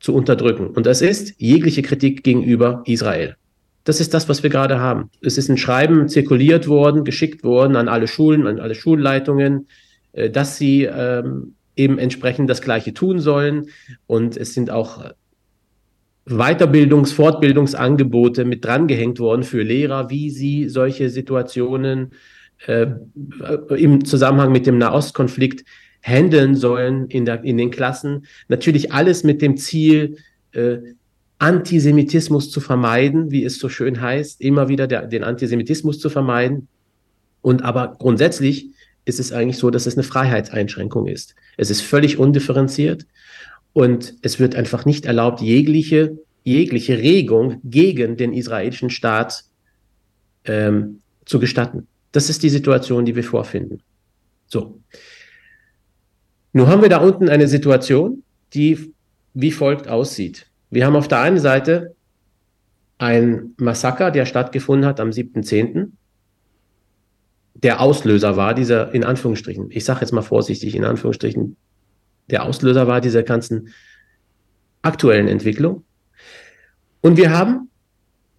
zu 0.00 0.14
unterdrücken. 0.14 0.68
Und 0.68 0.86
das 0.86 1.02
ist 1.02 1.34
jegliche 1.38 1.82
Kritik 1.82 2.24
gegenüber 2.24 2.82
Israel. 2.86 3.36
Das 3.84 4.00
ist 4.00 4.14
das, 4.14 4.28
was 4.30 4.42
wir 4.42 4.48
gerade 4.48 4.80
haben. 4.80 5.10
Es 5.20 5.36
ist 5.36 5.50
ein 5.50 5.58
Schreiben 5.58 6.08
zirkuliert 6.08 6.66
worden, 6.66 7.04
geschickt 7.04 7.44
worden 7.44 7.76
an 7.76 7.88
alle 7.88 8.08
Schulen, 8.08 8.46
an 8.46 8.58
alle 8.58 8.74
Schulleitungen, 8.74 9.68
äh, 10.12 10.30
dass 10.30 10.56
sie 10.56 10.84
ähm, 10.84 11.54
eben 11.76 11.98
entsprechend 11.98 12.48
das 12.48 12.62
Gleiche 12.62 12.94
tun 12.94 13.18
sollen. 13.18 13.68
Und 14.06 14.38
es 14.38 14.54
sind 14.54 14.70
auch 14.70 15.12
Weiterbildungs-, 16.26 17.12
Fortbildungsangebote 17.12 18.44
mit 18.44 18.64
drangehängt 18.64 19.20
worden 19.20 19.42
für 19.42 19.62
Lehrer, 19.62 20.10
wie 20.10 20.30
sie 20.30 20.68
solche 20.68 21.10
Situationen 21.10 22.12
äh, 22.66 22.86
im 23.76 24.04
Zusammenhang 24.04 24.52
mit 24.52 24.66
dem 24.66 24.78
Nahostkonflikt 24.78 25.64
handeln 26.02 26.54
sollen 26.54 27.06
in, 27.08 27.24
der, 27.24 27.44
in 27.44 27.56
den 27.56 27.70
Klassen. 27.70 28.26
Natürlich 28.48 28.92
alles 28.92 29.24
mit 29.24 29.42
dem 29.42 29.56
Ziel, 29.56 30.18
äh, 30.52 30.78
Antisemitismus 31.38 32.50
zu 32.50 32.60
vermeiden, 32.60 33.30
wie 33.30 33.44
es 33.44 33.58
so 33.58 33.68
schön 33.68 34.00
heißt, 34.00 34.40
immer 34.40 34.68
wieder 34.68 34.86
der, 34.86 35.06
den 35.06 35.24
Antisemitismus 35.24 35.98
zu 35.98 36.08
vermeiden. 36.08 36.68
Und 37.42 37.62
aber 37.62 37.96
grundsätzlich 37.98 38.70
ist 39.04 39.20
es 39.20 39.32
eigentlich 39.32 39.58
so, 39.58 39.70
dass 39.70 39.86
es 39.86 39.94
eine 39.94 40.04
Freiheitseinschränkung 40.04 41.06
ist. 41.06 41.34
Es 41.56 41.70
ist 41.70 41.82
völlig 41.82 42.18
undifferenziert 42.18 43.06
und 43.74 44.14
es 44.22 44.40
wird 44.40 44.54
einfach 44.54 44.86
nicht 44.86 45.04
erlaubt, 45.04 45.42
jegliche, 45.42 46.16
jegliche 46.44 46.96
Regung 46.96 47.60
gegen 47.64 48.16
den 48.16 48.32
israelischen 48.32 48.88
Staat 48.88 49.44
ähm, 50.44 51.00
zu 51.26 51.38
gestatten. 51.38 51.88
Das 52.12 52.30
ist 52.30 52.42
die 52.42 52.48
Situation, 52.48 53.04
die 53.04 53.16
wir 53.16 53.24
vorfinden. 53.24 53.82
So. 54.46 54.80
Nun 56.52 56.68
haben 56.68 56.82
wir 56.82 56.88
da 56.88 56.98
unten 56.98 57.28
eine 57.28 57.48
Situation, 57.48 58.22
die 58.54 58.94
wie 59.34 59.50
folgt 59.50 59.88
aussieht. 59.88 60.46
Wir 60.70 60.86
haben 60.86 60.94
auf 60.94 61.08
der 61.08 61.20
einen 61.20 61.40
Seite 61.40 61.96
ein 62.98 63.54
Massaker, 63.56 64.12
der 64.12 64.24
stattgefunden 64.24 64.86
hat 64.86 65.00
am 65.00 65.10
7.10., 65.10 65.88
der 67.54 67.80
Auslöser 67.80 68.36
war, 68.36 68.54
dieser 68.54 68.94
in 68.94 69.04
Anführungsstrichen, 69.04 69.70
ich 69.70 69.84
sage 69.84 70.02
jetzt 70.02 70.12
mal 70.12 70.22
vorsichtig, 70.22 70.76
in 70.76 70.84
Anführungsstrichen, 70.84 71.56
der 72.30 72.44
Auslöser 72.44 72.86
war 72.86 73.00
dieser 73.00 73.22
ganzen 73.22 73.72
aktuellen 74.82 75.28
Entwicklung. 75.28 75.84
Und 77.00 77.16
wir 77.16 77.30
haben 77.30 77.70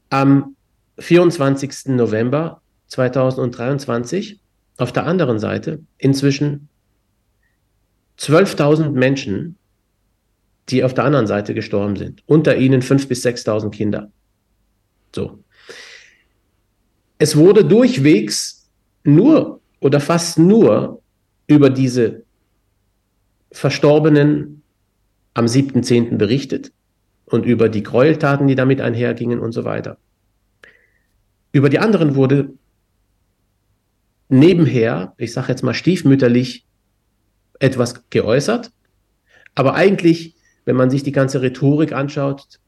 am 0.10 0.56
24. 1.00 1.88
November 1.88 2.62
2023 2.88 4.40
auf 4.78 4.92
der 4.92 5.06
anderen 5.06 5.40
Seite 5.40 5.80
inzwischen 5.98 6.70
12.000 8.20 8.90
Menschen, 8.92 9.58
die 10.70 10.84
auf 10.84 10.94
der 10.94 11.04
anderen 11.04 11.28
Seite 11.28 11.54
gestorben 11.54 11.96
sind. 11.96 12.24
Unter 12.26 12.56
ihnen 12.58 12.82
5.000 12.82 13.08
bis 13.08 13.26
6.000 13.26 13.70
Kinder. 13.72 14.12
So. 15.14 15.44
Es 17.18 17.36
wurde 17.36 17.64
durchwegs 17.64 18.70
nur 19.04 19.62
oder 19.80 20.00
fast 20.00 20.40
nur 20.40 21.02
über 21.48 21.70
diese 21.70 22.25
Verstorbenen 23.56 24.64
am 25.34 25.46
7.10. 25.46 26.18
berichtet 26.18 26.74
und 27.24 27.46
über 27.46 27.70
die 27.70 27.84
Gräueltaten, 27.84 28.48
die 28.48 28.56
damit 28.56 28.82
einhergingen 28.82 29.40
und 29.40 29.54
so 29.54 29.64
weiter. 29.64 29.98
Über 31.54 31.70
die 31.70 31.80
anderen 31.80 32.16
wurde 32.16 32.50
nebenher, 34.28 35.14
ich 35.18 35.32
sage 35.32 35.48
jetzt 35.48 35.64
mal 35.64 35.74
stiefmütterlich, 35.74 36.66
etwas 37.60 38.10
geäußert. 38.10 38.74
Aber 39.56 39.76
eigentlich, 39.76 40.36
wenn 40.66 40.76
man 40.76 40.90
sich 40.90 41.04
die 41.04 41.14
ganze 41.14 41.42
Rhetorik 41.42 41.94
anschaut, 41.94 42.60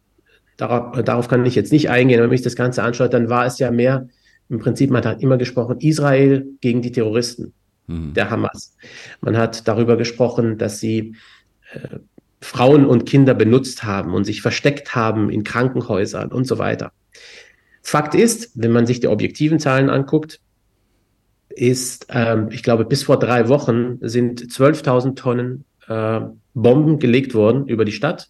darauf, 0.56 1.04
darauf 1.04 1.28
kann 1.28 1.46
ich 1.46 1.56
jetzt 1.56 1.74
nicht 1.74 1.90
eingehen, 1.90 2.22
wenn 2.22 2.30
man 2.30 2.38
sich 2.38 2.46
das 2.46 2.56
Ganze 2.56 2.82
anschaut, 2.82 3.14
dann 3.14 3.28
war 3.28 3.46
es 3.46 3.60
ja 3.60 3.72
mehr, 3.72 4.08
im 4.48 4.60
Prinzip, 4.60 4.90
man 4.90 5.04
hat 5.04 5.22
immer 5.22 5.38
gesprochen, 5.38 5.82
Israel 5.82 6.48
gegen 6.62 6.82
die 6.82 6.94
Terroristen 6.94 7.54
mhm. 7.88 8.14
der 8.14 8.30
Hamas. 8.30 8.76
Man 9.22 9.38
hat 9.38 9.68
darüber 9.68 9.98
gesprochen, 9.98 10.58
dass 10.58 10.80
sie 10.80 11.16
äh, 11.74 12.00
Frauen 12.42 12.86
und 12.86 13.06
Kinder 13.06 13.34
benutzt 13.34 13.84
haben 13.84 14.14
und 14.14 14.24
sich 14.26 14.42
versteckt 14.42 14.96
haben 14.96 15.30
in 15.30 15.44
Krankenhäusern 15.44 16.32
und 16.32 16.46
so 16.46 16.60
weiter. 16.60 16.92
Fakt 17.82 18.16
ist, 18.16 18.52
wenn 18.54 18.72
man 18.72 18.86
sich 18.86 19.00
die 19.00 19.08
objektiven 19.08 19.60
Zahlen 19.60 19.90
anguckt, 19.90 20.40
ist, 21.50 22.08
ähm, 22.10 22.50
ich 22.52 22.62
glaube, 22.62 22.86
bis 22.86 23.04
vor 23.04 23.18
drei 23.18 23.50
Wochen 23.50 23.98
sind 24.02 24.42
12.000 24.42 25.16
Tonnen 25.16 25.66
äh, 25.88 26.22
Bomben 26.54 27.00
gelegt 27.00 27.34
worden 27.34 27.68
über 27.68 27.86
die 27.86 27.92
Stadt. 27.92 28.30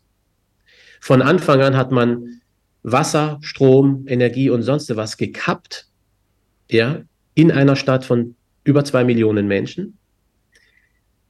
Von 1.02 1.22
Anfang 1.22 1.62
an 1.62 1.76
hat 1.76 1.92
man 1.92 2.42
Wasser, 2.84 3.40
Strom, 3.42 4.06
Energie 4.08 4.50
und 4.50 4.64
sonst 4.64 4.96
was 4.96 5.18
gekappt, 5.18 5.88
ja, 6.70 7.02
in 7.34 7.52
einer 7.52 7.76
Stadt 7.76 8.06
von 8.06 8.36
über 8.68 8.84
zwei 8.84 9.04
Millionen 9.04 9.48
Menschen, 9.48 9.98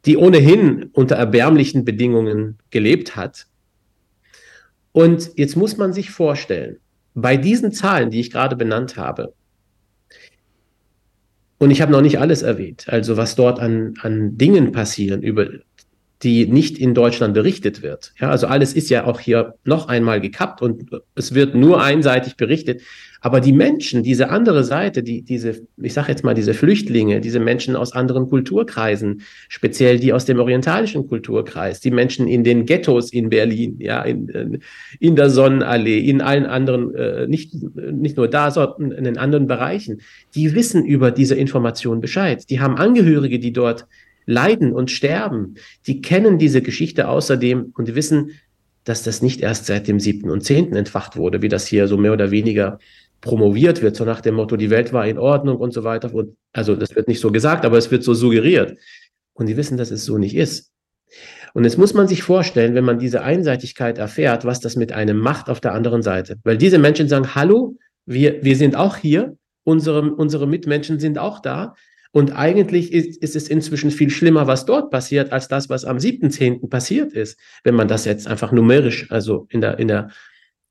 die 0.05 0.17
ohnehin 0.17 0.89
unter 0.93 1.15
erbärmlichen 1.15 1.85
Bedingungen 1.85 2.57
gelebt 2.71 3.15
hat. 3.15 3.45
Und 4.91 5.31
jetzt 5.35 5.55
muss 5.55 5.77
man 5.77 5.93
sich 5.93 6.09
vorstellen, 6.09 6.77
bei 7.13 7.37
diesen 7.37 7.71
Zahlen, 7.71 8.09
die 8.09 8.19
ich 8.19 8.31
gerade 8.31 8.55
benannt 8.55 8.97
habe, 8.97 9.33
und 11.59 11.71
ich 11.71 11.81
habe 11.81 11.91
noch 11.91 12.01
nicht 12.01 12.19
alles 12.19 12.41
erwähnt, 12.41 12.87
also 12.87 13.17
was 13.17 13.35
dort 13.35 13.59
an, 13.59 13.95
an 14.01 14.37
Dingen 14.37 14.71
passieren, 14.71 15.21
über 15.21 15.47
die 16.23 16.47
nicht 16.47 16.79
in 16.79 16.95
Deutschland 16.95 17.33
berichtet 17.35 17.83
wird. 17.83 18.13
Ja, 18.19 18.31
also 18.31 18.47
alles 18.47 18.73
ist 18.73 18.89
ja 18.89 19.05
auch 19.05 19.19
hier 19.19 19.55
noch 19.63 19.87
einmal 19.87 20.21
gekappt 20.21 20.61
und 20.61 20.89
es 21.13 21.33
wird 21.35 21.53
nur 21.53 21.83
einseitig 21.83 22.37
berichtet. 22.37 22.81
Aber 23.21 23.41
die 23.41 23.53
Menschen, 23.53 24.03
diese 24.03 24.29
andere 24.29 24.63
Seite, 24.63 25.03
die, 25.03 25.21
diese, 25.21 25.61
ich 25.81 25.93
sage 25.93 26.09
jetzt 26.09 26.23
mal, 26.23 26.33
diese 26.33 26.53
Flüchtlinge, 26.53 27.21
diese 27.21 27.39
Menschen 27.39 27.75
aus 27.75 27.93
anderen 27.93 28.29
Kulturkreisen, 28.29 29.21
speziell 29.49 29.99
die 29.99 30.13
aus 30.13 30.25
dem 30.25 30.39
orientalischen 30.39 31.07
Kulturkreis, 31.07 31.79
die 31.79 31.91
Menschen 31.91 32.27
in 32.27 32.43
den 32.43 32.65
Ghettos 32.65 33.11
in 33.11 33.29
Berlin, 33.29 33.77
ja, 33.79 34.03
in, 34.03 34.61
in 34.99 35.15
der 35.15 35.29
Sonnenallee, 35.29 35.99
in 35.99 36.21
allen 36.21 36.45
anderen, 36.45 36.93
äh, 36.95 37.27
nicht, 37.27 37.53
nicht 37.75 38.17
nur 38.17 38.27
da, 38.27 38.51
sondern 38.51 38.91
in 38.91 39.03
den 39.03 39.17
anderen 39.17 39.47
Bereichen, 39.47 40.01
die 40.35 40.53
wissen 40.53 40.85
über 40.85 41.11
diese 41.11 41.35
Information 41.35 42.01
Bescheid. 42.01 42.49
Die 42.49 42.59
haben 42.59 42.77
Angehörige, 42.77 43.39
die 43.39 43.53
dort 43.53 43.87
leiden 44.25 44.73
und 44.73 44.91
sterben. 44.91 45.55
Die 45.87 46.01
kennen 46.01 46.37
diese 46.37 46.61
Geschichte 46.61 47.07
außerdem 47.07 47.73
und 47.75 47.95
wissen, 47.95 48.31
dass 48.83 49.03
das 49.03 49.21
nicht 49.21 49.41
erst 49.41 49.65
seit 49.65 49.87
dem 49.87 49.99
siebten 49.99 50.29
und 50.29 50.43
zehnten 50.43 50.75
entfacht 50.75 51.17
wurde, 51.17 51.41
wie 51.41 51.49
das 51.49 51.67
hier 51.67 51.87
so 51.87 51.97
mehr 51.97 52.13
oder 52.13 52.31
weniger 52.31 52.79
promoviert 53.21 53.81
wird, 53.81 53.95
so 53.95 54.05
nach 54.05 54.21
dem 54.21 54.35
Motto, 54.35 54.57
die 54.57 54.69
Welt 54.69 54.93
war 54.93 55.07
in 55.07 55.17
Ordnung 55.17 55.57
und 55.57 55.73
so 55.73 55.83
weiter. 55.83 56.13
Und, 56.13 56.37
also 56.53 56.75
das 56.75 56.95
wird 56.95 57.07
nicht 57.07 57.19
so 57.19 57.31
gesagt, 57.31 57.65
aber 57.65 57.77
es 57.77 57.91
wird 57.91 58.03
so 58.03 58.13
suggeriert. 58.13 58.77
Und 59.33 59.47
die 59.47 59.57
wissen, 59.57 59.77
dass 59.77 59.91
es 59.91 60.05
so 60.05 60.17
nicht 60.17 60.35
ist. 60.35 60.71
Und 61.53 61.63
jetzt 61.63 61.77
muss 61.77 61.93
man 61.93 62.07
sich 62.07 62.23
vorstellen, 62.23 62.75
wenn 62.75 62.83
man 62.83 62.99
diese 62.99 63.21
Einseitigkeit 63.21 63.97
erfährt, 63.97 64.45
was 64.45 64.59
das 64.59 64.75
mit 64.75 64.91
einem 64.91 65.17
macht 65.17 65.49
auf 65.49 65.59
der 65.59 65.73
anderen 65.73 66.01
Seite. 66.01 66.37
Weil 66.43 66.57
diese 66.57 66.77
Menschen 66.77 67.07
sagen, 67.07 67.35
hallo, 67.35 67.77
wir, 68.05 68.43
wir 68.43 68.55
sind 68.55 68.75
auch 68.75 68.97
hier, 68.97 69.37
unsere, 69.63 70.13
unsere 70.13 70.47
Mitmenschen 70.47 70.99
sind 70.99 71.17
auch 71.17 71.39
da. 71.39 71.75
Und 72.11 72.31
eigentlich 72.31 72.93
ist, 72.93 73.21
ist 73.21 73.35
es 73.35 73.47
inzwischen 73.47 73.91
viel 73.91 74.09
schlimmer, 74.09 74.47
was 74.47 74.65
dort 74.65 74.91
passiert, 74.91 75.31
als 75.31 75.47
das, 75.47 75.69
was 75.69 75.85
am 75.85 75.97
7.10. 75.97 76.69
passiert 76.69 77.13
ist, 77.13 77.39
wenn 77.63 77.75
man 77.75 77.87
das 77.87 78.05
jetzt 78.05 78.27
einfach 78.27 78.51
numerisch, 78.51 79.11
also 79.11 79.47
in 79.49 79.61
der, 79.61 79.77
in 79.77 79.87
der, 79.87 80.09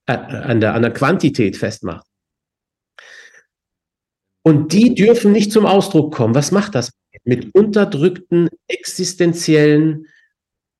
äh, 0.06 0.12
an, 0.14 0.60
der, 0.60 0.74
an 0.74 0.82
der 0.82 0.92
Quantität 0.92 1.56
festmacht. 1.56 2.06
Und 4.46 4.72
die 4.72 4.94
dürfen 4.94 5.32
nicht 5.32 5.50
zum 5.50 5.66
Ausdruck 5.66 6.14
kommen. 6.14 6.36
Was 6.36 6.52
macht 6.52 6.76
das? 6.76 6.92
Mit 7.24 7.52
unterdrückten, 7.52 8.48
existenziellen, 8.68 10.06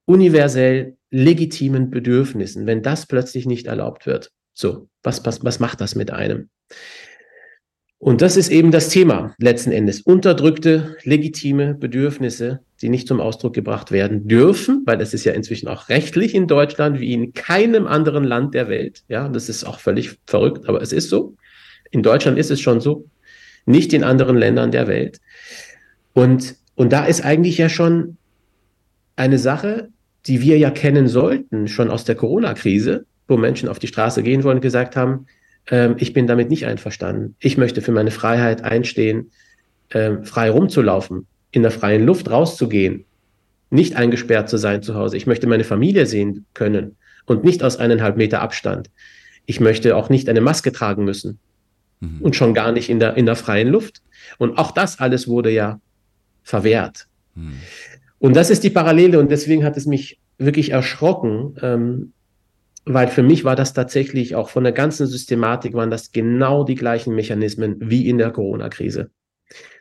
universell 0.04 0.96
legitimen 1.11 1.90
Bedürfnissen, 1.90 2.66
wenn 2.66 2.85
das 2.85 3.06
plötzlich 3.06 3.44
nicht 3.44 3.66
erlaubt 3.66 4.06
wird. 4.06 4.30
So, 4.54 4.87
was, 5.02 5.26
was, 5.26 5.44
was 5.44 5.58
macht 5.58 5.80
das 5.80 5.96
mit 5.96 6.12
einem? 6.12 6.49
Und 7.99 8.23
das 8.23 8.37
ist 8.37 8.50
eben 8.50 8.70
das 8.70 8.88
Thema 8.88 9.35
letzten 9.38 9.73
Endes. 9.73 10.00
Unterdrückte, 10.00 10.96
legitime 11.02 11.75
Bedürfnisse, 11.75 12.61
die 12.80 12.88
nicht 12.88 13.08
zum 13.08 13.20
Ausdruck 13.20 13.54
gebracht 13.54 13.90
werden 13.90 14.28
dürfen, 14.28 14.85
weil 14.87 14.99
das 14.99 15.12
ist 15.12 15.25
ja 15.25 15.32
inzwischen 15.32 15.66
auch 15.66 15.88
rechtlich 15.88 16.37
in 16.37 16.46
Deutschland 16.46 17.00
wie 17.00 17.12
in 17.12 17.32
keinem 17.32 17.88
anderen 17.88 18.23
Land 18.23 18.54
der 18.54 18.68
Welt. 18.68 19.02
Ja, 19.08 19.28
das 19.28 19.49
ist 19.49 19.64
auch 19.64 19.80
völlig 19.80 20.20
verrückt, 20.25 20.68
aber 20.68 20.82
es 20.82 20.92
ist 20.92 21.11
so. 21.11 21.35
In 21.90 22.04
Deutschland 22.04 22.38
ist 22.38 22.52
es 22.52 22.61
schon 22.61 22.80
so, 22.80 23.06
nicht 23.66 23.92
in 23.92 24.04
anderen 24.04 24.37
Ländern 24.37 24.70
der 24.70 24.87
Welt. 24.87 25.20
Und, 26.14 26.54
und 26.76 26.92
da 26.92 27.04
ist 27.04 27.25
eigentlich 27.25 27.58
ja 27.58 27.68
schon 27.68 28.16
eine 29.16 29.38
Sache, 29.38 29.88
die 30.26 30.40
wir 30.40 30.56
ja 30.58 30.70
kennen 30.70 31.08
sollten, 31.08 31.68
schon 31.68 31.90
aus 31.90 32.04
der 32.04 32.14
Corona-Krise, 32.14 33.04
wo 33.28 33.37
Menschen 33.37 33.68
auf 33.68 33.78
die 33.78 33.87
Straße 33.87 34.23
gehen 34.23 34.44
wollen 34.44 34.58
und 34.58 34.62
gesagt 34.62 34.96
haben, 34.96 35.26
ähm, 35.68 35.96
ich 35.99 36.12
bin 36.12 36.26
damit 36.26 36.49
nicht 36.49 36.66
einverstanden. 36.66 37.35
Ich 37.40 37.58
möchte 37.58 37.82
für 37.82 37.92
meine 37.92 38.11
Freiheit 38.11 38.62
einstehen, 38.62 39.30
ähm, 39.90 40.25
frei 40.25 40.50
rumzulaufen, 40.50 41.26
in 41.50 41.62
der 41.62 41.70
freien 41.70 42.06
Luft 42.06 42.30
rauszugehen, 42.30 43.04
nicht 43.70 43.96
eingesperrt 43.96 44.49
zu 44.49 44.58
sein 44.58 44.82
zu 44.82 44.94
Hause. 44.94 45.16
Ich 45.16 45.26
möchte 45.26 45.46
meine 45.46 45.64
Familie 45.64 46.06
sehen 46.06 46.46
können 46.54 46.96
und 47.26 47.44
nicht 47.44 47.62
aus 47.62 47.76
eineinhalb 47.76 48.16
Meter 48.16 48.42
Abstand. 48.42 48.90
Ich 49.44 49.61
möchte 49.61 49.96
auch 49.96 50.08
nicht 50.08 50.28
eine 50.28 50.40
Maske 50.40 50.73
tragen 50.73 51.04
müssen 51.04 51.38
mhm. 52.00 52.21
und 52.21 52.37
schon 52.37 52.55
gar 52.55 52.73
nicht 52.73 52.88
in 52.88 52.99
der, 52.99 53.17
in 53.17 53.26
der 53.26 53.37
freien 53.37 53.69
Luft. 53.69 54.03
Und 54.38 54.59
auch 54.59 54.71
das 54.71 54.99
alles 54.99 55.29
wurde 55.29 55.50
ja 55.50 55.81
verwehrt. 56.43 57.07
Mhm. 57.35 57.61
Und 58.19 58.37
das 58.37 58.50
ist 58.50 58.65
die 58.65 58.71
Parallele 58.71 59.19
und 59.19 59.31
deswegen 59.31 59.65
hat 59.65 59.76
es 59.76 59.87
mich 59.87 60.19
wirklich 60.38 60.71
erschrocken, 60.71 61.57
ähm, 61.61 62.12
weil 62.85 63.09
für 63.09 63.23
mich 63.23 63.45
war 63.45 63.57
das 63.57 63.75
tatsächlich 63.75 64.35
auch 64.37 64.49
von 64.49 64.65
der 64.65 64.73
ganzen 64.73 65.07
Systematik 65.07 65.75
waren 65.75 65.91
das 65.91 66.12
genau 66.12 66.65
die 66.65 66.76
gleichen 66.76 67.15
Mechanismen 67.15 67.76
wie 67.81 68.09
in 68.09 68.19
der 68.19 68.31
Corona-Krise. 68.31 69.11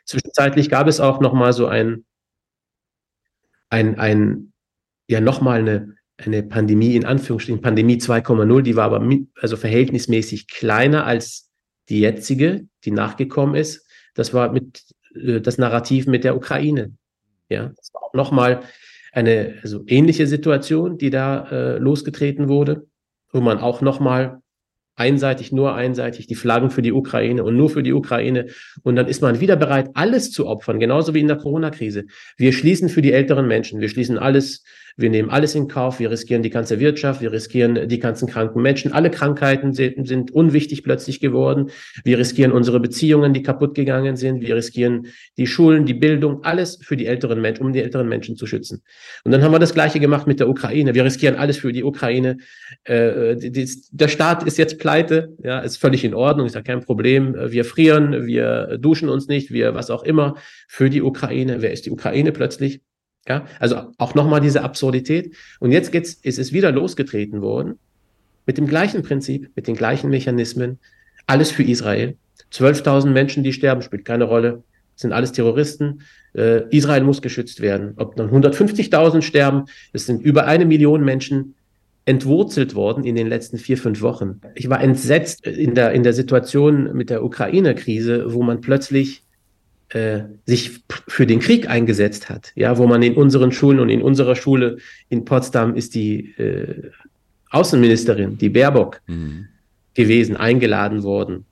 Zwischenzeitlich 0.04 0.68
gab 0.70 0.88
es 0.88 1.00
auch 1.00 1.20
noch 1.20 1.32
mal 1.32 1.52
so 1.52 1.66
ein, 1.66 2.04
ein, 3.68 3.98
ein 3.98 4.52
ja 5.08 5.20
noch 5.20 5.40
mal 5.40 5.60
eine, 5.60 5.94
eine 6.16 6.42
Pandemie 6.42 6.96
in 6.96 7.04
Anführungsstrichen 7.04 7.60
Pandemie 7.60 7.96
2,0, 7.96 8.62
die 8.62 8.76
war 8.76 8.86
aber 8.86 9.00
mit, 9.00 9.28
also 9.40 9.56
verhältnismäßig 9.56 10.48
kleiner 10.48 11.06
als 11.06 11.45
die 11.88 12.00
jetzige, 12.00 12.66
die 12.84 12.90
nachgekommen 12.90 13.54
ist. 13.54 13.86
Das 14.14 14.34
war 14.34 14.52
mit 14.52 14.82
äh, 15.14 15.40
das 15.40 15.58
Narrativ 15.58 16.06
mit 16.06 16.24
der 16.24 16.36
Ukraine. 16.36 16.92
Ja, 17.48 17.72
das 17.76 17.92
war 17.94 18.02
auch 18.02 18.14
noch 18.14 18.32
mal 18.32 18.62
eine 19.12 19.58
also 19.62 19.84
ähnliche 19.86 20.26
Situation, 20.26 20.98
die 20.98 21.10
da 21.10 21.48
äh, 21.50 21.78
losgetreten 21.78 22.48
wurde 22.48 22.86
wo 23.36 23.40
man 23.40 23.58
auch 23.58 23.80
nochmal 23.82 24.40
einseitig, 24.96 25.52
nur 25.52 25.74
einseitig 25.74 26.26
die 26.26 26.34
Flaggen 26.34 26.70
für 26.70 26.80
die 26.80 26.92
Ukraine 26.92 27.44
und 27.44 27.54
nur 27.54 27.68
für 27.68 27.82
die 27.82 27.92
Ukraine. 27.92 28.46
Und 28.82 28.96
dann 28.96 29.08
ist 29.08 29.20
man 29.20 29.40
wieder 29.40 29.56
bereit, 29.56 29.90
alles 29.92 30.32
zu 30.32 30.46
opfern, 30.46 30.80
genauso 30.80 31.12
wie 31.12 31.20
in 31.20 31.28
der 31.28 31.36
Corona-Krise. 31.36 32.06
Wir 32.38 32.52
schließen 32.52 32.88
für 32.88 33.02
die 33.02 33.12
älteren 33.12 33.46
Menschen, 33.46 33.80
wir 33.80 33.90
schließen 33.90 34.18
alles 34.18 34.64
wir 34.98 35.10
nehmen 35.10 35.28
alles 35.28 35.54
in 35.54 35.68
Kauf, 35.68 35.98
wir 36.00 36.10
riskieren 36.10 36.42
die 36.42 36.48
ganze 36.48 36.80
Wirtschaft, 36.80 37.20
wir 37.20 37.30
riskieren 37.30 37.86
die 37.86 37.98
ganzen 37.98 38.26
kranken 38.28 38.62
Menschen. 38.62 38.92
Alle 38.92 39.10
Krankheiten 39.10 39.74
sind, 39.74 40.08
sind 40.08 40.30
unwichtig 40.30 40.82
plötzlich 40.82 41.20
geworden. 41.20 41.70
Wir 42.04 42.18
riskieren 42.18 42.50
unsere 42.50 42.80
Beziehungen, 42.80 43.34
die 43.34 43.42
kaputt 43.42 43.74
gegangen 43.74 44.16
sind. 44.16 44.40
Wir 44.40 44.56
riskieren 44.56 45.08
die 45.36 45.46
Schulen, 45.46 45.84
die 45.84 45.92
Bildung, 45.92 46.44
alles 46.44 46.78
für 46.82 46.96
die 46.96 47.04
älteren 47.04 47.42
Menschen, 47.42 47.66
um 47.66 47.74
die 47.74 47.82
älteren 47.82 48.08
Menschen 48.08 48.36
zu 48.36 48.46
schützen. 48.46 48.82
Und 49.24 49.32
dann 49.32 49.42
haben 49.42 49.52
wir 49.52 49.58
das 49.58 49.74
Gleiche 49.74 50.00
gemacht 50.00 50.26
mit 50.26 50.40
der 50.40 50.48
Ukraine. 50.48 50.94
Wir 50.94 51.04
riskieren 51.04 51.36
alles 51.36 51.58
für 51.58 51.72
die 51.72 51.84
Ukraine. 51.84 52.38
Äh, 52.84 53.36
die, 53.36 53.52
die, 53.52 53.70
der 53.90 54.08
Staat 54.08 54.44
ist 54.44 54.56
jetzt 54.56 54.78
pleite, 54.78 55.36
ja, 55.42 55.58
ist 55.58 55.76
völlig 55.76 56.04
in 56.04 56.14
Ordnung, 56.14 56.46
ist 56.46 56.54
ja 56.54 56.62
kein 56.62 56.80
Problem. 56.80 57.36
Wir 57.48 57.66
frieren, 57.66 58.26
wir 58.26 58.78
duschen 58.78 59.10
uns 59.10 59.28
nicht, 59.28 59.50
wir 59.50 59.74
was 59.74 59.90
auch 59.90 60.04
immer 60.04 60.36
für 60.68 60.88
die 60.88 61.02
Ukraine. 61.02 61.60
Wer 61.60 61.72
ist 61.72 61.84
die 61.84 61.90
Ukraine 61.90 62.32
plötzlich? 62.32 62.80
Ja, 63.28 63.46
also 63.58 63.92
auch 63.98 64.14
nochmal 64.14 64.40
diese 64.40 64.62
Absurdität. 64.62 65.34
Und 65.58 65.72
jetzt 65.72 65.90
geht's, 65.90 66.14
ist 66.14 66.38
es 66.38 66.52
wieder 66.52 66.70
losgetreten 66.70 67.42
worden 67.42 67.78
mit 68.46 68.58
dem 68.58 68.66
gleichen 68.66 69.02
Prinzip, 69.02 69.50
mit 69.56 69.66
den 69.66 69.74
gleichen 69.74 70.10
Mechanismen. 70.10 70.78
Alles 71.26 71.50
für 71.50 71.64
Israel. 71.64 72.16
12.000 72.52 73.10
Menschen, 73.10 73.42
die 73.42 73.52
sterben, 73.52 73.82
spielt 73.82 74.04
keine 74.04 74.24
Rolle. 74.24 74.62
sind 74.94 75.12
alles 75.12 75.32
Terroristen. 75.32 76.02
Äh, 76.34 76.62
Israel 76.70 77.02
muss 77.02 77.20
geschützt 77.20 77.60
werden. 77.60 77.94
Ob 77.96 78.16
dann 78.16 78.30
150.000 78.30 79.22
sterben, 79.22 79.64
es 79.92 80.06
sind 80.06 80.22
über 80.22 80.46
eine 80.46 80.64
Million 80.64 81.04
Menschen 81.04 81.56
entwurzelt 82.06 82.76
worden 82.76 83.04
in 83.04 83.16
den 83.16 83.26
letzten 83.26 83.58
vier, 83.58 83.76
fünf 83.76 84.00
Wochen. 84.00 84.40
Ich 84.54 84.70
war 84.70 84.80
entsetzt 84.80 85.44
in 85.44 85.74
der, 85.74 85.90
in 85.90 86.04
der 86.04 86.12
Situation 86.12 86.96
mit 86.96 87.10
der 87.10 87.24
Ukraine-Krise, 87.24 88.32
wo 88.32 88.44
man 88.44 88.60
plötzlich 88.60 89.25
äh, 89.90 90.20
sich 90.46 90.82
für 91.06 91.26
den 91.26 91.40
Krieg 91.40 91.68
eingesetzt 91.68 92.28
hat, 92.28 92.52
ja, 92.54 92.76
wo 92.78 92.86
man 92.86 93.02
in 93.02 93.14
unseren 93.14 93.52
Schulen 93.52 93.80
und 93.80 93.88
in 93.88 94.02
unserer 94.02 94.34
Schule 94.34 94.78
in 95.08 95.24
Potsdam 95.24 95.74
ist 95.74 95.94
die 95.94 96.32
äh, 96.38 96.90
Außenministerin, 97.50 98.38
die 98.38 98.48
Baerbock, 98.48 99.00
mhm. 99.06 99.48
gewesen, 99.94 100.36
eingeladen 100.36 101.02
worden. 101.02 101.44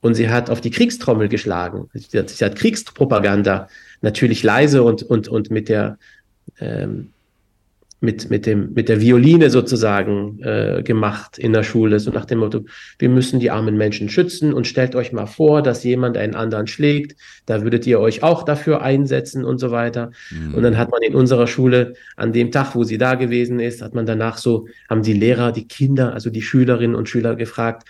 Und 0.00 0.14
sie 0.14 0.28
hat 0.28 0.50
auf 0.50 0.60
die 0.60 0.70
Kriegstrommel 0.70 1.28
geschlagen. 1.28 1.88
Sie 1.94 2.18
hat, 2.18 2.30
sie 2.30 2.44
hat 2.44 2.56
Kriegspropaganda 2.56 3.68
natürlich 4.02 4.42
leise 4.42 4.82
und, 4.82 5.02
und, 5.02 5.28
und 5.28 5.50
mit 5.50 5.68
der 5.68 5.98
ähm, 6.60 7.12
mit, 8.00 8.28
mit, 8.28 8.44
dem, 8.44 8.74
mit 8.74 8.88
der 8.88 9.00
Violine 9.00 9.48
sozusagen 9.48 10.38
äh, 10.42 10.82
gemacht 10.84 11.38
in 11.38 11.54
der 11.54 11.62
Schule, 11.62 11.98
so 11.98 12.10
nach 12.10 12.26
dem 12.26 12.40
Motto, 12.40 12.64
wir 12.98 13.08
müssen 13.08 13.40
die 13.40 13.50
armen 13.50 13.76
Menschen 13.76 14.10
schützen 14.10 14.52
und 14.52 14.66
stellt 14.66 14.94
euch 14.94 15.12
mal 15.12 15.26
vor, 15.26 15.62
dass 15.62 15.82
jemand 15.82 16.16
einen 16.18 16.34
anderen 16.34 16.66
schlägt, 16.66 17.16
da 17.46 17.62
würdet 17.62 17.86
ihr 17.86 17.98
euch 17.98 18.22
auch 18.22 18.42
dafür 18.42 18.82
einsetzen 18.82 19.44
und 19.44 19.58
so 19.58 19.70
weiter. 19.70 20.10
Mhm. 20.30 20.54
Und 20.54 20.62
dann 20.62 20.76
hat 20.76 20.90
man 20.90 21.02
in 21.02 21.14
unserer 21.14 21.46
Schule 21.46 21.94
an 22.16 22.32
dem 22.32 22.52
Tag, 22.52 22.74
wo 22.74 22.84
sie 22.84 22.98
da 22.98 23.14
gewesen 23.14 23.60
ist, 23.60 23.80
hat 23.80 23.94
man 23.94 24.04
danach 24.04 24.36
so, 24.36 24.68
haben 24.90 25.02
die 25.02 25.14
Lehrer, 25.14 25.52
die 25.52 25.66
Kinder, 25.66 26.12
also 26.12 26.28
die 26.28 26.42
Schülerinnen 26.42 26.96
und 26.96 27.08
Schüler 27.08 27.34
gefragt, 27.34 27.88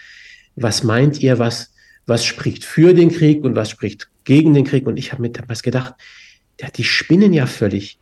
was 0.55 0.85
meint 0.85 1.21
ihr, 1.21 1.40
was, 1.40 1.75
was 2.07 2.25
spricht 2.25 2.64
für 2.64 2.95
den 2.95 3.11
Krieg 3.11 3.42
und 3.45 3.57
was 3.57 3.71
spricht 3.71 4.09
gegen 4.23 4.55
den 4.55 4.64
Krieg? 4.64 4.87
Und 4.87 4.99
ich 4.99 5.12
habe 5.12 5.23
mir 5.23 5.33
was 5.49 5.62
gedacht, 5.62 5.95
ja, 6.61 6.69
die 6.71 6.85
spinnen 6.85 7.33
ja 7.33 7.47
völlig 7.47 7.99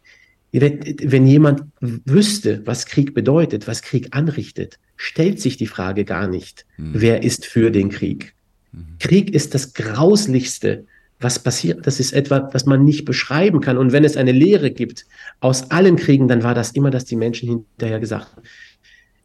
wenn 0.60 1.26
jemand 1.26 1.62
wüsste, 1.80 2.62
was 2.64 2.86
Krieg 2.86 3.12
bedeutet, 3.12 3.66
was 3.66 3.82
Krieg 3.82 4.08
anrichtet, 4.12 4.78
stellt 4.96 5.40
sich 5.40 5.56
die 5.56 5.66
Frage 5.66 6.04
gar 6.04 6.28
nicht, 6.28 6.64
mhm. 6.76 6.92
wer 6.94 7.22
ist 7.24 7.44
für 7.44 7.70
den 7.70 7.88
Krieg. 7.88 8.34
Mhm. 8.72 8.98
Krieg 9.00 9.34
ist 9.34 9.54
das 9.54 9.74
Grauslichste, 9.74 10.86
was 11.18 11.38
passiert. 11.38 11.86
Das 11.86 11.98
ist 11.98 12.12
etwas, 12.12 12.54
was 12.54 12.66
man 12.66 12.84
nicht 12.84 13.04
beschreiben 13.04 13.60
kann. 13.60 13.78
Und 13.78 13.92
wenn 13.92 14.04
es 14.04 14.16
eine 14.16 14.32
Lehre 14.32 14.70
gibt 14.70 15.06
aus 15.40 15.70
allen 15.70 15.96
Kriegen, 15.96 16.28
dann 16.28 16.42
war 16.42 16.54
das 16.54 16.72
immer, 16.72 16.90
dass 16.90 17.04
die 17.04 17.16
Menschen 17.16 17.48
hinterher 17.48 17.98
gesagt 17.98 18.36
haben, 18.36 18.42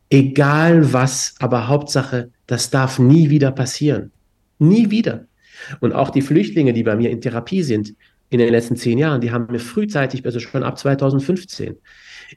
egal 0.10 0.94
was, 0.94 1.36
aber 1.40 1.68
Hauptsache, 1.68 2.32
das 2.48 2.72
darf 2.72 2.98
nie 2.98 3.30
wieder 3.30 3.52
passieren. 3.52 4.12
Nie 4.58 4.90
wieder. 4.90 5.26
Und 5.80 5.94
auch 5.94 6.10
die 6.10 6.22
Flüchtlinge, 6.22 6.74
die 6.74 6.84
bei 6.84 6.96
mir 6.96 7.10
in 7.12 7.22
Therapie 7.22 7.64
sind, 7.64 7.94
in 8.30 8.40
den 8.40 8.50
letzten 8.50 8.76
zehn 8.76 8.98
Jahren, 8.98 9.22
die 9.22 9.32
haben 9.32 9.48
mir 9.52 9.60
frühzeitig, 9.60 10.26
also 10.26 10.40
schon 10.40 10.64
ab 10.64 10.78
2015, 10.78 11.78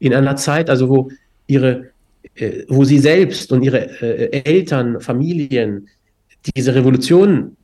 in 0.01 0.15
einer 0.15 0.37
Zeit, 0.37 0.71
also 0.71 0.89
wo 0.89 1.11
ihre, 1.47 1.91
äh, 2.35 2.65
wo 2.69 2.85
sie 2.85 2.99
selbst 2.99 3.53
und 3.53 3.63
ihre 3.63 4.01
äh, 4.03 4.43
Eltern, 4.45 5.01
Familien 5.01 5.89
diese 6.57 6.75
Revolution 6.75 7.57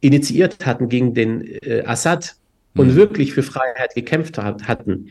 initiiert 0.00 0.66
hatten 0.66 0.88
gegen 0.88 1.14
den 1.14 1.42
äh, 1.62 1.82
Assad 1.86 2.34
und 2.74 2.88
mhm. 2.88 2.96
wirklich 2.96 3.32
für 3.32 3.42
Freiheit 3.42 3.94
gekämpft 3.94 4.36
hat, 4.36 4.68
hatten, 4.68 5.08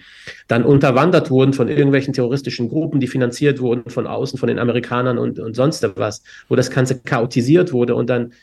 dann 0.48 0.64
unterwandert 0.64 1.32
wurden 1.32 1.54
von 1.54 1.70
irgendwelchen 1.70 2.14
terroristischen 2.14 2.70
Gruppen, 2.70 3.00
die 3.00 3.08
finanziert 3.08 3.60
wurden 3.60 3.90
von 3.90 4.06
außen, 4.06 4.38
von 4.38 4.48
den 4.48 4.60
Amerikanern 4.60 5.18
und, 5.18 5.40
und 5.40 5.56
sonst 5.56 5.86
was, 5.96 6.24
wo 6.50 6.56
das 6.56 6.70
Ganze 6.70 7.00
chaotisiert 7.00 7.74
wurde 7.74 7.96
und 7.96 8.10
dann 8.10 8.34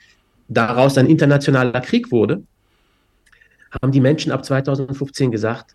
daraus 0.49 0.99
ein 0.99 1.07
internationaler 1.07 1.81
Krieg 1.81 2.11
wurde 2.11 2.43
haben 3.81 3.93
die 3.93 4.01
Menschen 4.01 4.33
ab 4.33 4.45
2015 4.45 5.31
gesagt, 5.31 5.75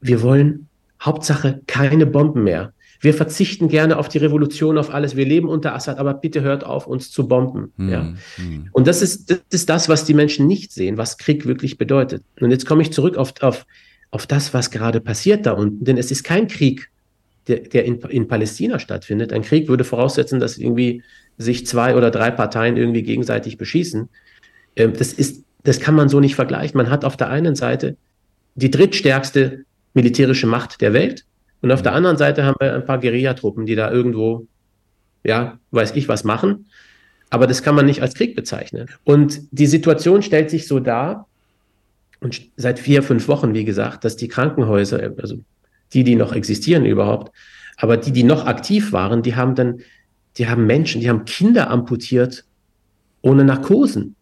wir 0.00 0.22
wollen 0.22 0.68
Hauptsache 1.00 1.62
keine 1.66 2.06
Bomben 2.06 2.44
mehr. 2.44 2.72
Wir 3.00 3.12
verzichten 3.12 3.68
gerne 3.68 3.98
auf 3.98 4.08
die 4.08 4.18
Revolution, 4.18 4.78
auf 4.78 4.92
alles. 4.92 5.16
Wir 5.16 5.26
leben 5.26 5.48
unter 5.48 5.74
Assad, 5.74 5.98
aber 5.98 6.14
bitte 6.14 6.40
hört 6.40 6.64
auf, 6.64 6.86
uns 6.86 7.10
zu 7.10 7.28
bomben. 7.28 7.72
Hm, 7.76 7.88
ja. 7.88 8.14
Hm. 8.36 8.68
Und 8.72 8.86
das 8.86 9.02
ist, 9.02 9.30
das 9.30 9.40
ist 9.50 9.68
das, 9.68 9.88
was 9.88 10.04
die 10.04 10.14
Menschen 10.14 10.46
nicht 10.46 10.72
sehen, 10.72 10.96
was 10.96 11.18
Krieg 11.18 11.44
wirklich 11.44 11.76
bedeutet. 11.76 12.22
Und 12.40 12.50
jetzt 12.50 12.64
komme 12.64 12.82
ich 12.82 12.92
zurück 12.92 13.18
auf, 13.18 13.34
auf, 13.40 13.66
auf 14.10 14.26
das, 14.26 14.54
was 14.54 14.70
gerade 14.70 15.00
passiert 15.00 15.44
da 15.44 15.52
unten. 15.52 15.84
Denn 15.84 15.98
es 15.98 16.10
ist 16.10 16.24
kein 16.24 16.48
Krieg, 16.48 16.90
der, 17.46 17.60
der 17.60 17.84
in, 17.84 18.00
in 18.00 18.28
Palästina 18.28 18.78
stattfindet. 18.78 19.32
Ein 19.32 19.42
Krieg 19.42 19.68
würde 19.68 19.84
voraussetzen, 19.84 20.40
dass 20.40 20.56
irgendwie 20.56 21.02
sich 21.36 21.66
zwei 21.66 21.96
oder 21.96 22.10
drei 22.10 22.30
Parteien 22.30 22.76
irgendwie 22.76 23.02
gegenseitig 23.02 23.58
beschießen. 23.58 24.08
Ähm, 24.76 24.92
das 24.96 25.12
ist, 25.12 25.44
das 25.64 25.80
kann 25.80 25.94
man 25.94 26.08
so 26.08 26.20
nicht 26.20 26.36
vergleichen. 26.36 26.78
Man 26.78 26.90
hat 26.90 27.04
auf 27.04 27.16
der 27.16 27.30
einen 27.30 27.56
Seite 27.56 27.96
die 28.54 28.70
drittstärkste 28.70 29.64
militärische 29.94 30.46
Macht 30.46 30.80
der 30.80 30.92
Welt 30.92 31.24
und 31.60 31.72
auf 31.72 31.82
der 31.82 31.92
mhm. 31.92 31.96
anderen 31.98 32.16
Seite 32.16 32.44
haben 32.44 32.56
wir 32.60 32.74
ein 32.74 32.84
paar 32.84 33.00
Guerillatruppen, 33.00 33.66
die 33.66 33.74
da 33.74 33.90
irgendwo, 33.90 34.46
ja, 35.24 35.58
weiß 35.72 35.96
ich 35.96 36.08
was 36.08 36.24
machen. 36.24 36.66
Aber 37.30 37.46
das 37.46 37.62
kann 37.62 37.74
man 37.74 37.86
nicht 37.86 38.02
als 38.02 38.14
Krieg 38.14 38.36
bezeichnen. 38.36 38.88
Und 39.02 39.40
die 39.50 39.66
Situation 39.66 40.22
stellt 40.22 40.50
sich 40.50 40.68
so 40.68 40.78
dar, 40.78 41.26
und 42.20 42.40
seit 42.56 42.78
vier, 42.78 43.02
fünf 43.02 43.28
Wochen, 43.28 43.54
wie 43.54 43.64
gesagt, 43.64 44.04
dass 44.04 44.16
die 44.16 44.28
Krankenhäuser, 44.28 45.12
also 45.18 45.36
die, 45.92 46.04
die 46.04 46.14
noch 46.14 46.32
existieren 46.32 46.86
überhaupt, 46.86 47.30
aber 47.76 47.96
die, 47.96 48.12
die 48.12 48.22
noch 48.22 48.46
aktiv 48.46 48.92
waren, 48.92 49.22
die 49.22 49.36
haben 49.36 49.54
dann, 49.54 49.80
die 50.38 50.48
haben 50.48 50.66
Menschen, 50.66 51.00
die 51.02 51.08
haben 51.08 51.26
Kinder 51.26 51.70
amputiert 51.70 52.44
ohne 53.20 53.44
Narkosen. 53.44 54.16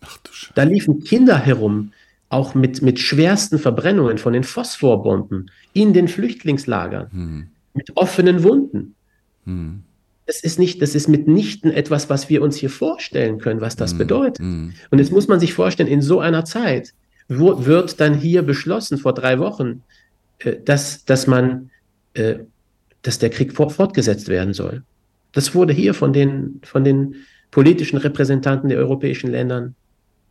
Ach, 0.00 0.18
du 0.18 0.30
da 0.54 0.62
liefen 0.62 1.00
Kinder 1.04 1.38
herum, 1.38 1.92
auch 2.28 2.54
mit, 2.54 2.80
mit 2.80 2.98
schwersten 2.98 3.58
Verbrennungen 3.58 4.18
von 4.18 4.32
den 4.32 4.44
Phosphorbomben 4.44 5.50
in 5.72 5.92
den 5.92 6.08
Flüchtlingslagern, 6.08 7.10
hm. 7.10 7.46
mit 7.74 7.96
offenen 7.96 8.42
Wunden. 8.42 8.94
Hm. 9.44 9.82
Das 10.26 10.40
ist 10.42 10.58
nicht, 10.58 10.80
das 10.80 10.94
ist 10.94 11.08
mitnichten 11.08 11.72
etwas, 11.72 12.08
was 12.08 12.28
wir 12.28 12.40
uns 12.40 12.56
hier 12.56 12.70
vorstellen 12.70 13.38
können, 13.38 13.60
was 13.60 13.74
das 13.74 13.92
hm. 13.92 13.98
bedeutet. 13.98 14.38
Hm. 14.38 14.72
Und 14.90 14.98
jetzt 14.98 15.12
muss 15.12 15.28
man 15.28 15.40
sich 15.40 15.54
vorstellen, 15.54 15.88
in 15.88 16.02
so 16.02 16.20
einer 16.20 16.44
Zeit 16.44 16.94
wo, 17.30 17.64
wird 17.64 18.00
dann 18.00 18.14
hier 18.14 18.42
beschlossen 18.42 18.98
vor 18.98 19.14
drei 19.14 19.38
Wochen, 19.38 19.82
äh, 20.40 20.56
dass, 20.64 21.04
dass 21.04 21.26
man, 21.26 21.70
äh, 22.14 22.40
dass 23.02 23.18
der 23.18 23.30
Krieg 23.30 23.54
fortgesetzt 23.54 24.28
werden 24.28 24.52
soll. 24.52 24.82
Das 25.32 25.54
wurde 25.54 25.72
hier 25.72 25.94
von 25.94 26.12
den, 26.12 26.60
von 26.64 26.84
den 26.84 27.14
politischen 27.50 27.96
Repräsentanten 27.96 28.68
der 28.68 28.78
europäischen 28.78 29.30
Ländern 29.30 29.74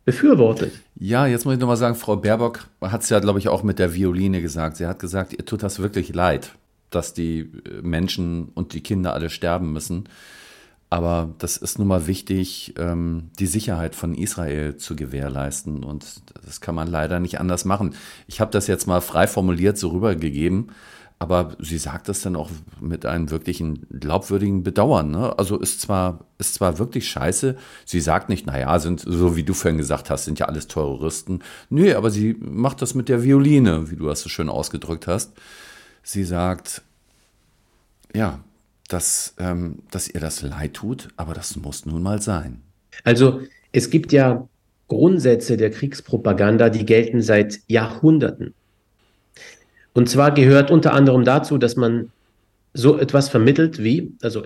befürwortet. 0.04 0.72
Ja, 0.98 1.26
jetzt 1.26 1.44
muss 1.44 1.54
ich 1.54 1.60
nochmal 1.60 1.76
sagen, 1.76 1.94
Frau 1.94 2.16
Baerbock 2.16 2.68
hat 2.80 3.02
es 3.02 3.08
ja, 3.08 3.20
glaube 3.20 3.38
ich, 3.38 3.48
auch 3.48 3.62
mit 3.62 3.78
der 3.78 3.94
Violine 3.94 4.40
gesagt. 4.40 4.76
Sie 4.76 4.86
hat 4.86 4.98
gesagt, 4.98 5.32
ihr 5.32 5.44
tut 5.44 5.62
das 5.62 5.78
wirklich 5.78 6.14
leid, 6.14 6.52
dass 6.90 7.14
die 7.14 7.40
äh, 7.40 7.82
Menschen 7.82 8.48
und 8.54 8.72
die 8.72 8.82
Kinder 8.82 9.14
alle 9.14 9.30
sterben 9.30 9.72
müssen. 9.72 10.08
Aber 10.92 11.32
das 11.38 11.56
ist 11.56 11.78
nun 11.78 11.86
mal 11.86 12.08
wichtig, 12.08 12.74
ähm, 12.76 13.30
die 13.38 13.46
Sicherheit 13.46 13.94
von 13.94 14.12
Israel 14.12 14.76
zu 14.76 14.96
gewährleisten. 14.96 15.84
Und 15.84 16.04
das 16.44 16.60
kann 16.60 16.74
man 16.74 16.88
leider 16.88 17.20
nicht 17.20 17.38
anders 17.38 17.64
machen. 17.64 17.94
Ich 18.26 18.40
habe 18.40 18.50
das 18.50 18.66
jetzt 18.66 18.88
mal 18.88 19.00
frei 19.00 19.28
formuliert 19.28 19.78
so 19.78 19.90
rübergegeben. 19.90 20.72
Aber 21.22 21.54
sie 21.58 21.76
sagt 21.76 22.08
das 22.08 22.22
dann 22.22 22.34
auch 22.34 22.48
mit 22.80 23.04
einem 23.04 23.30
wirklichen 23.30 23.86
glaubwürdigen 23.90 24.62
Bedauern. 24.62 25.10
Ne? 25.10 25.38
Also 25.38 25.58
ist 25.58 25.82
zwar, 25.82 26.24
ist 26.38 26.54
zwar 26.54 26.78
wirklich 26.78 27.10
scheiße. 27.10 27.56
Sie 27.84 28.00
sagt 28.00 28.30
nicht, 28.30 28.46
naja, 28.46 28.78
sind, 28.78 29.00
so 29.06 29.36
wie 29.36 29.44
du 29.44 29.52
vorhin 29.52 29.76
gesagt 29.76 30.08
hast, 30.08 30.24
sind 30.24 30.38
ja 30.38 30.46
alles 30.46 30.66
Terroristen. 30.66 31.40
Nö, 31.68 31.94
aber 31.94 32.10
sie 32.10 32.36
macht 32.40 32.80
das 32.80 32.94
mit 32.94 33.10
der 33.10 33.22
Violine, 33.22 33.90
wie 33.90 33.96
du 33.96 34.06
das 34.06 34.22
so 34.22 34.30
schön 34.30 34.48
ausgedrückt 34.48 35.06
hast. 35.06 35.32
Sie 36.02 36.24
sagt, 36.24 36.80
ja, 38.14 38.40
dass, 38.88 39.34
ähm, 39.38 39.80
dass 39.90 40.08
ihr 40.08 40.20
das 40.20 40.40
leid 40.40 40.72
tut, 40.72 41.08
aber 41.18 41.34
das 41.34 41.54
muss 41.54 41.84
nun 41.84 42.02
mal 42.02 42.22
sein. 42.22 42.62
Also 43.04 43.42
es 43.72 43.90
gibt 43.90 44.12
ja 44.12 44.48
Grundsätze 44.88 45.58
der 45.58 45.70
Kriegspropaganda, 45.70 46.70
die 46.70 46.86
gelten 46.86 47.20
seit 47.20 47.60
Jahrhunderten. 47.68 48.54
Und 49.92 50.08
zwar 50.08 50.32
gehört 50.32 50.70
unter 50.70 50.92
anderem 50.92 51.24
dazu, 51.24 51.58
dass 51.58 51.76
man 51.76 52.10
so 52.72 52.98
etwas 52.98 53.28
vermittelt 53.28 53.82
wie, 53.82 54.12
also 54.22 54.44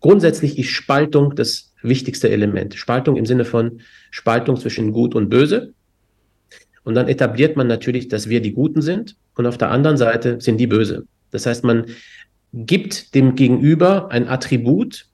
grundsätzlich 0.00 0.58
ist 0.58 0.70
Spaltung 0.70 1.34
das 1.34 1.72
wichtigste 1.82 2.30
Element. 2.30 2.74
Spaltung 2.74 3.16
im 3.16 3.26
Sinne 3.26 3.44
von 3.44 3.80
Spaltung 4.10 4.56
zwischen 4.56 4.92
Gut 4.92 5.14
und 5.14 5.28
Böse. 5.28 5.74
Und 6.84 6.94
dann 6.94 7.08
etabliert 7.08 7.56
man 7.56 7.66
natürlich, 7.66 8.08
dass 8.08 8.28
wir 8.28 8.40
die 8.40 8.52
Guten 8.52 8.82
sind 8.82 9.16
und 9.34 9.46
auf 9.46 9.58
der 9.58 9.70
anderen 9.70 9.96
Seite 9.96 10.40
sind 10.40 10.58
die 10.58 10.66
Böse. 10.66 11.06
Das 11.30 11.46
heißt, 11.46 11.64
man 11.64 11.86
gibt 12.52 13.14
dem 13.14 13.34
Gegenüber 13.34 14.10
ein 14.10 14.28
Attribut, 14.28 15.06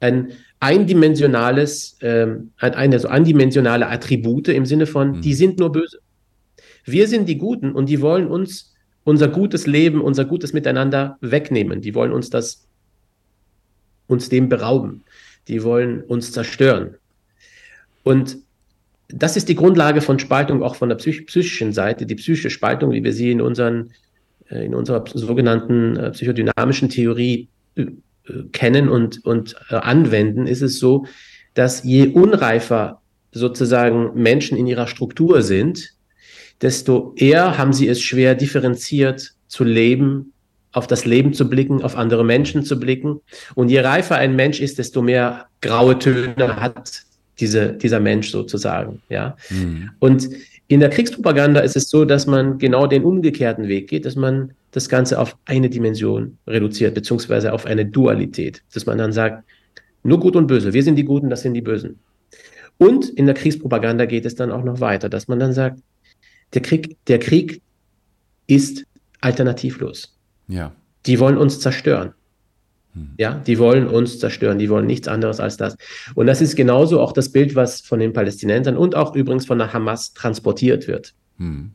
ein 0.00 0.32
eindimensionales, 0.60 1.98
ähm, 2.00 2.52
ein, 2.58 2.74
eine 2.74 2.98
so 2.98 3.08
eindimensionale 3.08 3.88
Attribute 3.88 4.48
im 4.48 4.66
Sinne 4.66 4.86
von, 4.86 5.12
mhm. 5.12 5.20
die 5.22 5.34
sind 5.34 5.58
nur 5.58 5.72
böse. 5.72 5.98
Wir 6.84 7.08
sind 7.08 7.28
die 7.28 7.38
Guten 7.38 7.72
und 7.72 7.88
die 7.88 8.00
wollen 8.00 8.26
uns 8.26 8.73
unser 9.04 9.28
gutes 9.28 9.66
Leben, 9.66 10.00
unser 10.00 10.24
gutes 10.24 10.52
Miteinander 10.52 11.18
wegnehmen. 11.20 11.80
Die 11.80 11.94
wollen 11.94 12.12
uns 12.12 12.30
das, 12.30 12.66
uns 14.06 14.28
dem 14.28 14.48
berauben. 14.48 15.04
Die 15.48 15.62
wollen 15.62 16.02
uns 16.02 16.32
zerstören. 16.32 16.96
Und 18.02 18.38
das 19.08 19.36
ist 19.36 19.48
die 19.48 19.54
Grundlage 19.54 20.00
von 20.00 20.18
Spaltung 20.18 20.62
auch 20.62 20.76
von 20.76 20.88
der 20.88 20.96
psych 20.96 21.26
psychischen 21.26 21.72
Seite. 21.72 22.06
Die 22.06 22.14
psychische 22.14 22.50
Spaltung, 22.50 22.90
wie 22.92 23.04
wir 23.04 23.12
sie 23.12 23.30
in 23.30 23.40
unseren 23.40 23.90
äh, 24.50 24.64
in 24.64 24.74
unserer 24.74 25.04
sogenannten 25.12 25.96
äh, 25.96 26.10
psychodynamischen 26.10 26.88
Theorie 26.88 27.48
äh, 27.76 27.86
kennen 28.52 28.88
und, 28.88 29.24
und 29.24 29.54
anwenden, 29.70 30.46
ist 30.46 30.62
es 30.62 30.78
so, 30.78 31.06
dass 31.52 31.82
je 31.84 32.08
unreifer 32.08 33.02
sozusagen 33.32 34.14
Menschen 34.14 34.56
in 34.56 34.66
ihrer 34.66 34.86
Struktur 34.86 35.42
sind, 35.42 35.93
desto 36.62 37.14
eher 37.16 37.58
haben 37.58 37.72
sie 37.72 37.88
es 37.88 38.00
schwer, 38.00 38.34
differenziert 38.34 39.34
zu 39.48 39.64
leben, 39.64 40.32
auf 40.72 40.86
das 40.86 41.04
Leben 41.04 41.32
zu 41.32 41.48
blicken, 41.48 41.82
auf 41.82 41.96
andere 41.96 42.24
Menschen 42.24 42.64
zu 42.64 42.78
blicken. 42.78 43.20
Und 43.54 43.68
je 43.68 43.80
reifer 43.80 44.16
ein 44.16 44.34
Mensch 44.34 44.60
ist, 44.60 44.78
desto 44.78 45.02
mehr 45.02 45.46
graue 45.60 45.98
Töne 45.98 46.60
hat 46.60 47.02
diese, 47.38 47.72
dieser 47.72 48.00
Mensch 48.00 48.30
sozusagen. 48.30 49.00
Ja. 49.08 49.36
Mhm. 49.50 49.90
Und 50.00 50.28
in 50.66 50.80
der 50.80 50.90
Kriegspropaganda 50.90 51.60
ist 51.60 51.76
es 51.76 51.90
so, 51.90 52.04
dass 52.04 52.26
man 52.26 52.58
genau 52.58 52.86
den 52.86 53.04
umgekehrten 53.04 53.68
Weg 53.68 53.88
geht, 53.88 54.06
dass 54.06 54.16
man 54.16 54.52
das 54.70 54.88
Ganze 54.88 55.20
auf 55.20 55.36
eine 55.44 55.70
Dimension 55.70 56.38
reduziert, 56.46 56.94
beziehungsweise 56.94 57.52
auf 57.52 57.66
eine 57.66 57.86
Dualität, 57.86 58.62
dass 58.72 58.86
man 58.86 58.98
dann 58.98 59.12
sagt, 59.12 59.44
nur 60.02 60.18
gut 60.18 60.36
und 60.36 60.46
böse, 60.46 60.72
wir 60.72 60.82
sind 60.82 60.96
die 60.96 61.04
Guten, 61.04 61.30
das 61.30 61.42
sind 61.42 61.54
die 61.54 61.62
Bösen. 61.62 62.00
Und 62.78 63.08
in 63.08 63.26
der 63.26 63.34
Kriegspropaganda 63.34 64.06
geht 64.06 64.26
es 64.26 64.34
dann 64.34 64.50
auch 64.50 64.64
noch 64.64 64.80
weiter, 64.80 65.08
dass 65.08 65.28
man 65.28 65.38
dann 65.38 65.52
sagt, 65.52 65.80
der 66.54 66.62
Krieg, 66.62 66.96
der 67.06 67.18
Krieg 67.18 67.60
ist 68.46 68.84
alternativlos. 69.20 70.16
Ja. 70.48 70.72
Die 71.06 71.18
wollen 71.18 71.36
uns 71.36 71.60
zerstören. 71.60 72.14
Hm. 72.92 73.10
Ja, 73.18 73.34
die 73.34 73.58
wollen 73.58 73.86
uns 73.86 74.18
zerstören, 74.18 74.58
die 74.58 74.70
wollen 74.70 74.86
nichts 74.86 75.08
anderes 75.08 75.40
als 75.40 75.56
das. 75.56 75.76
Und 76.14 76.26
das 76.26 76.40
ist 76.40 76.56
genauso 76.56 77.00
auch 77.00 77.12
das 77.12 77.30
Bild, 77.30 77.56
was 77.56 77.80
von 77.80 77.98
den 77.98 78.12
Palästinensern 78.12 78.76
und 78.76 78.94
auch 78.94 79.14
übrigens 79.14 79.46
von 79.46 79.58
der 79.58 79.72
Hamas 79.72 80.14
transportiert 80.14 80.86
wird. 80.86 81.14
Hm. 81.38 81.72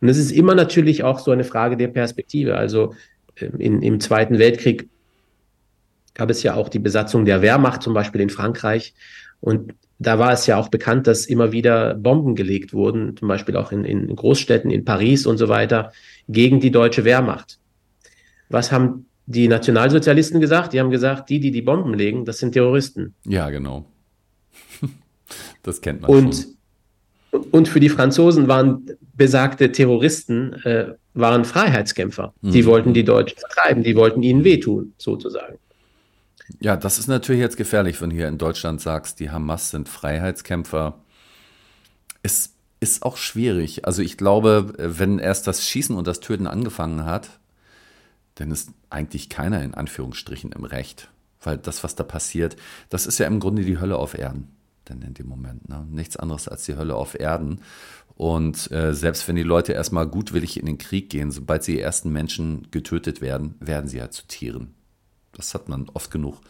Und 0.00 0.08
es 0.08 0.18
ist 0.18 0.32
immer 0.32 0.54
natürlich 0.54 1.04
auch 1.04 1.20
so 1.20 1.30
eine 1.30 1.44
Frage 1.44 1.76
der 1.76 1.88
Perspektive. 1.88 2.56
Also 2.56 2.94
ähm, 3.36 3.58
in, 3.58 3.82
im 3.82 4.00
Zweiten 4.00 4.38
Weltkrieg 4.38 4.88
gab 6.14 6.30
es 6.30 6.42
ja 6.42 6.54
auch 6.54 6.68
die 6.68 6.78
Besatzung 6.78 7.24
der 7.24 7.42
Wehrmacht, 7.42 7.82
zum 7.82 7.94
Beispiel 7.94 8.20
in 8.20 8.30
Frankreich. 8.30 8.94
Und 9.40 9.74
da 9.98 10.18
war 10.18 10.32
es 10.32 10.46
ja 10.46 10.58
auch 10.58 10.68
bekannt, 10.68 11.06
dass 11.06 11.26
immer 11.26 11.52
wieder 11.52 11.94
Bomben 11.94 12.34
gelegt 12.34 12.72
wurden, 12.72 13.16
zum 13.16 13.28
Beispiel 13.28 13.56
auch 13.56 13.72
in, 13.72 13.84
in 13.84 14.14
Großstädten, 14.14 14.70
in 14.70 14.84
Paris 14.84 15.26
und 15.26 15.38
so 15.38 15.48
weiter, 15.48 15.92
gegen 16.28 16.60
die 16.60 16.70
deutsche 16.70 17.04
Wehrmacht. 17.04 17.58
Was 18.48 18.72
haben 18.72 19.06
die 19.26 19.48
Nationalsozialisten 19.48 20.40
gesagt? 20.40 20.72
Die 20.72 20.80
haben 20.80 20.90
gesagt, 20.90 21.30
die, 21.30 21.40
die 21.40 21.50
die 21.50 21.62
Bomben 21.62 21.94
legen, 21.94 22.24
das 22.24 22.38
sind 22.38 22.52
Terroristen. 22.52 23.14
Ja, 23.24 23.50
genau. 23.50 23.86
Das 25.64 25.80
kennt 25.80 26.02
man 26.02 26.10
und, 26.12 26.34
schon. 27.32 27.42
Und 27.50 27.66
für 27.66 27.80
die 27.80 27.88
Franzosen 27.88 28.46
waren 28.46 28.86
besagte 29.16 29.72
Terroristen 29.72 30.52
äh, 30.62 30.94
waren 31.14 31.44
Freiheitskämpfer. 31.44 32.32
Mhm. 32.40 32.50
Die 32.52 32.66
wollten 32.66 32.94
die 32.94 33.02
Deutschen 33.02 33.38
vertreiben, 33.38 33.82
die 33.82 33.96
wollten 33.96 34.22
ihnen 34.22 34.44
wehtun, 34.44 34.92
sozusagen. 34.98 35.58
Ja, 36.60 36.76
das 36.76 36.98
ist 36.98 37.08
natürlich 37.08 37.40
jetzt 37.40 37.56
gefährlich, 37.56 38.00
wenn 38.00 38.10
du 38.10 38.16
hier 38.16 38.28
in 38.28 38.38
Deutschland 38.38 38.80
sagst, 38.80 39.20
die 39.20 39.30
Hamas 39.30 39.70
sind 39.70 39.88
Freiheitskämpfer. 39.88 40.98
Es 42.22 42.54
ist 42.80 43.02
auch 43.02 43.16
schwierig. 43.16 43.84
Also 43.84 44.02
ich 44.02 44.16
glaube, 44.16 44.72
wenn 44.78 45.18
erst 45.18 45.46
das 45.46 45.66
Schießen 45.66 45.96
und 45.96 46.06
das 46.06 46.20
Töten 46.20 46.46
angefangen 46.46 47.04
hat, 47.04 47.40
dann 48.36 48.50
ist 48.50 48.70
eigentlich 48.90 49.28
keiner 49.28 49.62
in 49.62 49.74
Anführungsstrichen 49.74 50.52
im 50.52 50.64
Recht. 50.64 51.10
Weil 51.40 51.58
das, 51.58 51.84
was 51.84 51.94
da 51.94 52.04
passiert, 52.04 52.56
das 52.90 53.06
ist 53.06 53.18
ja 53.18 53.26
im 53.26 53.40
Grunde 53.40 53.64
die 53.64 53.78
Hölle 53.78 53.96
auf 53.96 54.16
Erden. 54.16 54.56
Denn 54.88 55.02
in 55.02 55.14
dem 55.14 55.26
Moment. 55.26 55.68
Ne? 55.68 55.86
Nichts 55.90 56.16
anderes 56.16 56.48
als 56.48 56.64
die 56.64 56.76
Hölle 56.76 56.94
auf 56.94 57.18
Erden. 57.18 57.60
Und 58.14 58.70
äh, 58.70 58.94
selbst 58.94 59.26
wenn 59.26 59.36
die 59.36 59.42
Leute 59.42 59.72
erstmal 59.72 60.06
gutwillig 60.06 60.58
in 60.58 60.66
den 60.66 60.78
Krieg 60.78 61.10
gehen, 61.10 61.30
sobald 61.30 61.64
sie 61.64 61.80
ersten 61.80 62.12
Menschen 62.12 62.68
getötet 62.70 63.20
werden, 63.20 63.56
werden 63.60 63.88
sie 63.88 63.98
ja 63.98 64.10
zu 64.10 64.26
Tieren. 64.26 64.75
Das 65.36 65.54
hat 65.54 65.68
man 65.68 65.86
oft 65.92 66.10
genug 66.10 66.40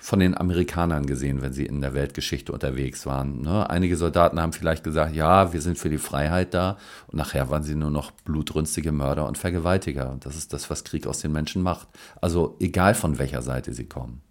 von 0.00 0.18
den 0.18 0.36
Amerikanern 0.36 1.04
gesehen, 1.04 1.42
wenn 1.42 1.52
sie 1.52 1.66
in 1.66 1.82
der 1.82 1.92
Weltgeschichte 1.92 2.52
unterwegs 2.52 3.04
waren. 3.04 3.42
Ne? 3.42 3.68
Einige 3.68 3.96
Soldaten 3.96 4.40
haben 4.40 4.54
vielleicht 4.54 4.82
gesagt, 4.82 5.14
ja, 5.14 5.52
wir 5.52 5.60
sind 5.60 5.76
für 5.78 5.90
die 5.90 5.98
Freiheit 5.98 6.54
da. 6.54 6.78
Und 7.08 7.18
nachher 7.18 7.50
waren 7.50 7.62
sie 7.62 7.74
nur 7.74 7.90
noch 7.90 8.10
blutrünstige 8.10 8.92
Mörder 8.92 9.28
und 9.28 9.36
Vergewaltiger. 9.36 10.10
Und 10.10 10.24
das 10.24 10.36
ist 10.36 10.54
das, 10.54 10.70
was 10.70 10.84
Krieg 10.84 11.06
aus 11.06 11.20
den 11.20 11.32
Menschen 11.32 11.62
macht. 11.62 11.86
Also 12.22 12.56
egal 12.60 12.94
von 12.94 13.18
welcher 13.18 13.42
Seite 13.42 13.74
sie 13.74 13.84
kommen. 13.84 14.22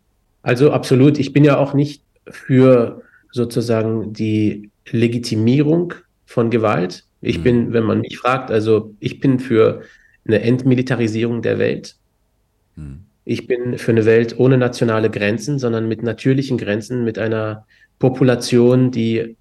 Also 0.41 0.71
absolut. 0.71 1.19
Ich 1.19 1.33
bin 1.33 1.43
ja 1.43 1.57
auch 1.57 1.75
nicht 1.75 2.03
für 2.27 3.03
sozusagen 3.31 4.11
die 4.11 4.71
Legitimierung 4.89 5.93
von 6.25 6.49
Gewalt. 6.49 7.05
Ich 7.21 7.37
mhm. 7.37 7.43
bin, 7.43 7.73
wenn 7.73 7.83
man 7.83 7.99
mich 8.01 8.17
fragt, 8.17 8.49
also 8.49 8.95
ich 8.99 9.19
bin 9.19 9.39
für 9.39 9.83
eine 10.25 10.41
Entmilitarisierung 10.41 11.43
der 11.43 11.59
Welt. 11.59 11.95
Mhm. 12.75 13.05
Ich 13.31 13.45
bin 13.45 13.77
für 13.77 13.91
eine 13.91 14.05
Welt 14.05 14.39
ohne 14.39 14.57
nationale 14.57 15.11
Grenzen, 15.11 15.59
sondern 15.59 15.87
mit 15.87 16.01
natürlichen 16.01 16.57
Grenzen, 16.57 17.03
mit 17.03 17.19
einer 17.19 17.67
Population, 17.99 18.89
die 18.89 19.37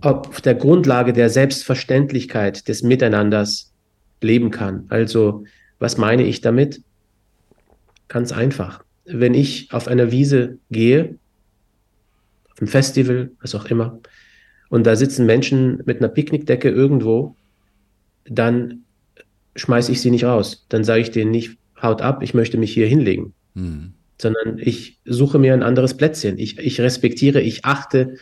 auf 0.00 0.40
der 0.40 0.56
Grundlage 0.56 1.12
der 1.12 1.30
Selbstverständlichkeit 1.30 2.66
des 2.66 2.82
Miteinanders 2.82 3.72
leben 4.20 4.50
kann. 4.50 4.86
Also, 4.88 5.44
was 5.78 5.96
meine 5.96 6.24
ich 6.24 6.40
damit? 6.40 6.82
Ganz 8.08 8.32
einfach. 8.32 8.84
Wenn 9.04 9.32
ich 9.32 9.72
auf 9.72 9.86
einer 9.86 10.10
Wiese 10.10 10.58
gehe, 10.72 11.16
auf 12.50 12.58
einem 12.58 12.66
Festival, 12.66 13.30
was 13.40 13.54
auch 13.54 13.66
immer, 13.66 14.00
und 14.68 14.84
da 14.84 14.96
sitzen 14.96 15.26
Menschen 15.26 15.80
mit 15.86 15.98
einer 15.98 16.08
Picknickdecke 16.08 16.70
irgendwo, 16.70 17.36
dann 18.24 18.82
schmeiße 19.54 19.92
ich 19.92 20.00
sie 20.00 20.10
nicht 20.10 20.24
raus. 20.24 20.66
Dann 20.68 20.82
sage 20.82 21.00
ich 21.00 21.12
denen 21.12 21.30
nicht, 21.30 21.56
haut 21.84 22.02
ab, 22.02 22.22
ich 22.22 22.34
möchte 22.34 22.58
mich 22.58 22.72
hier 22.72 22.86
hinlegen. 22.86 23.34
Mhm. 23.54 23.92
Sondern 24.20 24.58
ich 24.58 24.98
suche 25.04 25.38
mir 25.38 25.52
ein 25.54 25.62
anderes 25.62 25.96
Plätzchen. 25.96 26.38
Ich, 26.38 26.58
ich 26.58 26.80
respektiere, 26.80 27.40
ich 27.40 27.64
achte 27.64 28.16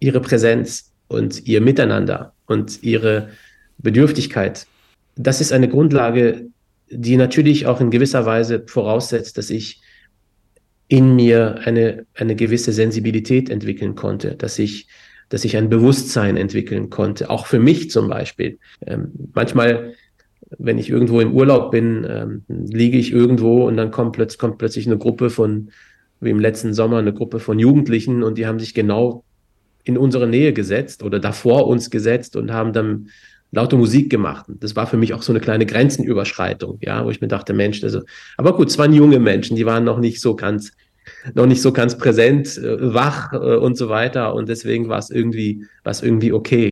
ihre 0.00 0.20
Präsenz 0.20 0.92
und 1.08 1.46
ihr 1.46 1.60
Miteinander 1.60 2.34
und 2.46 2.82
ihre 2.82 3.30
Bedürftigkeit. 3.78 4.66
Das 5.14 5.40
ist 5.40 5.52
eine 5.52 5.68
Grundlage, 5.68 6.46
die 6.90 7.16
natürlich 7.16 7.66
auch 7.66 7.80
in 7.80 7.90
gewisser 7.90 8.26
Weise 8.26 8.64
voraussetzt, 8.66 9.38
dass 9.38 9.50
ich 9.50 9.82
in 10.88 11.14
mir 11.16 11.60
eine, 11.64 12.06
eine 12.14 12.36
gewisse 12.36 12.72
Sensibilität 12.72 13.48
entwickeln 13.48 13.94
konnte, 13.94 14.34
dass 14.34 14.58
ich, 14.58 14.88
dass 15.30 15.44
ich 15.44 15.56
ein 15.56 15.70
Bewusstsein 15.70 16.36
entwickeln 16.36 16.90
konnte, 16.90 17.30
auch 17.30 17.46
für 17.46 17.58
mich 17.58 17.90
zum 17.90 18.08
Beispiel. 18.08 18.58
Ähm, 18.86 19.12
manchmal 19.34 19.94
wenn 20.58 20.78
ich 20.78 20.90
irgendwo 20.90 21.20
im 21.20 21.32
Urlaub 21.32 21.70
bin, 21.70 22.06
ähm, 22.08 22.42
liege 22.48 22.98
ich 22.98 23.12
irgendwo 23.12 23.66
und 23.66 23.76
dann 23.76 23.90
kommt, 23.90 24.12
plötz 24.12 24.38
kommt 24.38 24.58
plötzlich 24.58 24.86
eine 24.86 24.98
Gruppe 24.98 25.30
von, 25.30 25.70
wie 26.20 26.30
im 26.30 26.40
letzten 26.40 26.74
Sommer, 26.74 26.98
eine 26.98 27.12
Gruppe 27.12 27.40
von 27.40 27.58
Jugendlichen 27.58 28.22
und 28.22 28.38
die 28.38 28.46
haben 28.46 28.58
sich 28.58 28.74
genau 28.74 29.24
in 29.84 29.98
unsere 29.98 30.26
Nähe 30.28 30.52
gesetzt 30.52 31.02
oder 31.02 31.18
davor 31.18 31.66
uns 31.66 31.90
gesetzt 31.90 32.36
und 32.36 32.52
haben 32.52 32.72
dann 32.72 33.08
laute 33.50 33.76
Musik 33.76 34.10
gemacht. 34.10 34.46
Das 34.48 34.76
war 34.76 34.86
für 34.86 34.96
mich 34.96 35.12
auch 35.14 35.22
so 35.22 35.32
eine 35.32 35.40
kleine 35.40 35.66
Grenzenüberschreitung, 35.66 36.78
ja, 36.80 37.04
wo 37.04 37.10
ich 37.10 37.20
mir 37.20 37.28
dachte, 37.28 37.52
Mensch, 37.52 37.82
also, 37.84 38.00
aber 38.36 38.56
gut, 38.56 38.68
es 38.68 38.78
waren 38.78 38.92
junge 38.92 39.18
Menschen, 39.18 39.56
die 39.56 39.66
waren 39.66 39.84
noch 39.84 39.98
nicht 39.98 40.20
so 40.20 40.34
ganz, 40.34 40.72
noch 41.34 41.46
nicht 41.46 41.60
so 41.60 41.72
ganz 41.72 41.98
präsent, 41.98 42.56
äh, 42.58 42.94
wach 42.94 43.32
äh, 43.32 43.36
und 43.36 43.76
so 43.76 43.88
weiter 43.88 44.34
und 44.34 44.48
deswegen 44.48 44.88
war 44.88 44.98
es 44.98 45.10
irgendwie, 45.10 45.66
war 45.84 45.90
es 45.90 46.02
irgendwie 46.02 46.32
okay. 46.32 46.71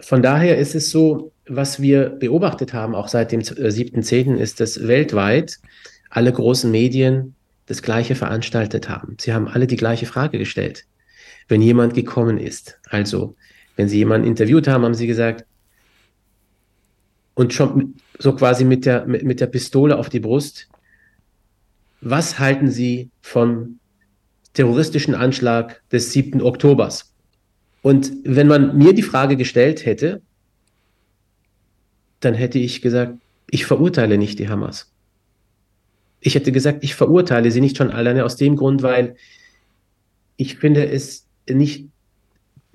Von 0.00 0.22
daher 0.22 0.58
ist 0.58 0.74
es 0.74 0.90
so, 0.90 1.32
was 1.48 1.80
wir 1.80 2.10
beobachtet 2.10 2.72
haben, 2.72 2.94
auch 2.94 3.08
seit 3.08 3.32
dem 3.32 3.40
7.10., 3.40 4.36
äh, 4.36 4.42
ist, 4.42 4.60
dass 4.60 4.86
weltweit 4.86 5.58
alle 6.10 6.32
großen 6.32 6.70
Medien 6.70 7.34
das 7.66 7.82
Gleiche 7.82 8.14
veranstaltet 8.14 8.88
haben. 8.88 9.16
Sie 9.20 9.32
haben 9.32 9.48
alle 9.48 9.66
die 9.66 9.76
gleiche 9.76 10.06
Frage 10.06 10.38
gestellt. 10.38 10.84
Wenn 11.48 11.62
jemand 11.62 11.94
gekommen 11.94 12.38
ist, 12.38 12.78
also 12.88 13.36
wenn 13.76 13.88
Sie 13.88 13.98
jemanden 13.98 14.26
interviewt 14.26 14.68
haben, 14.68 14.84
haben 14.84 14.94
Sie 14.94 15.06
gesagt, 15.06 15.44
und 17.34 17.52
schon 17.52 17.96
so 18.18 18.34
quasi 18.34 18.64
mit 18.64 18.86
der, 18.86 19.06
mit, 19.06 19.22
mit 19.22 19.40
der 19.40 19.46
Pistole 19.46 19.98
auf 19.98 20.08
die 20.08 20.20
Brust, 20.20 20.68
was 22.00 22.38
halten 22.38 22.70
Sie 22.70 23.10
vom 23.20 23.78
terroristischen 24.54 25.14
Anschlag 25.14 25.82
des 25.90 26.12
7. 26.12 26.40
Oktobers? 26.40 27.12
Und 27.86 28.10
wenn 28.24 28.48
man 28.48 28.76
mir 28.76 28.94
die 28.94 29.02
Frage 29.04 29.36
gestellt 29.36 29.86
hätte, 29.86 30.20
dann 32.18 32.34
hätte 32.34 32.58
ich 32.58 32.82
gesagt, 32.82 33.14
ich 33.48 33.64
verurteile 33.64 34.18
nicht 34.18 34.40
die 34.40 34.48
Hamas. 34.48 34.90
Ich 36.18 36.34
hätte 36.34 36.50
gesagt, 36.50 36.82
ich 36.82 36.96
verurteile 36.96 37.52
sie 37.52 37.60
nicht 37.60 37.76
schon 37.76 37.92
alleine 37.92 38.24
aus 38.24 38.34
dem 38.34 38.56
Grund, 38.56 38.82
weil 38.82 39.14
ich 40.36 40.56
finde 40.56 40.88
es 40.88 41.28
nicht 41.48 41.86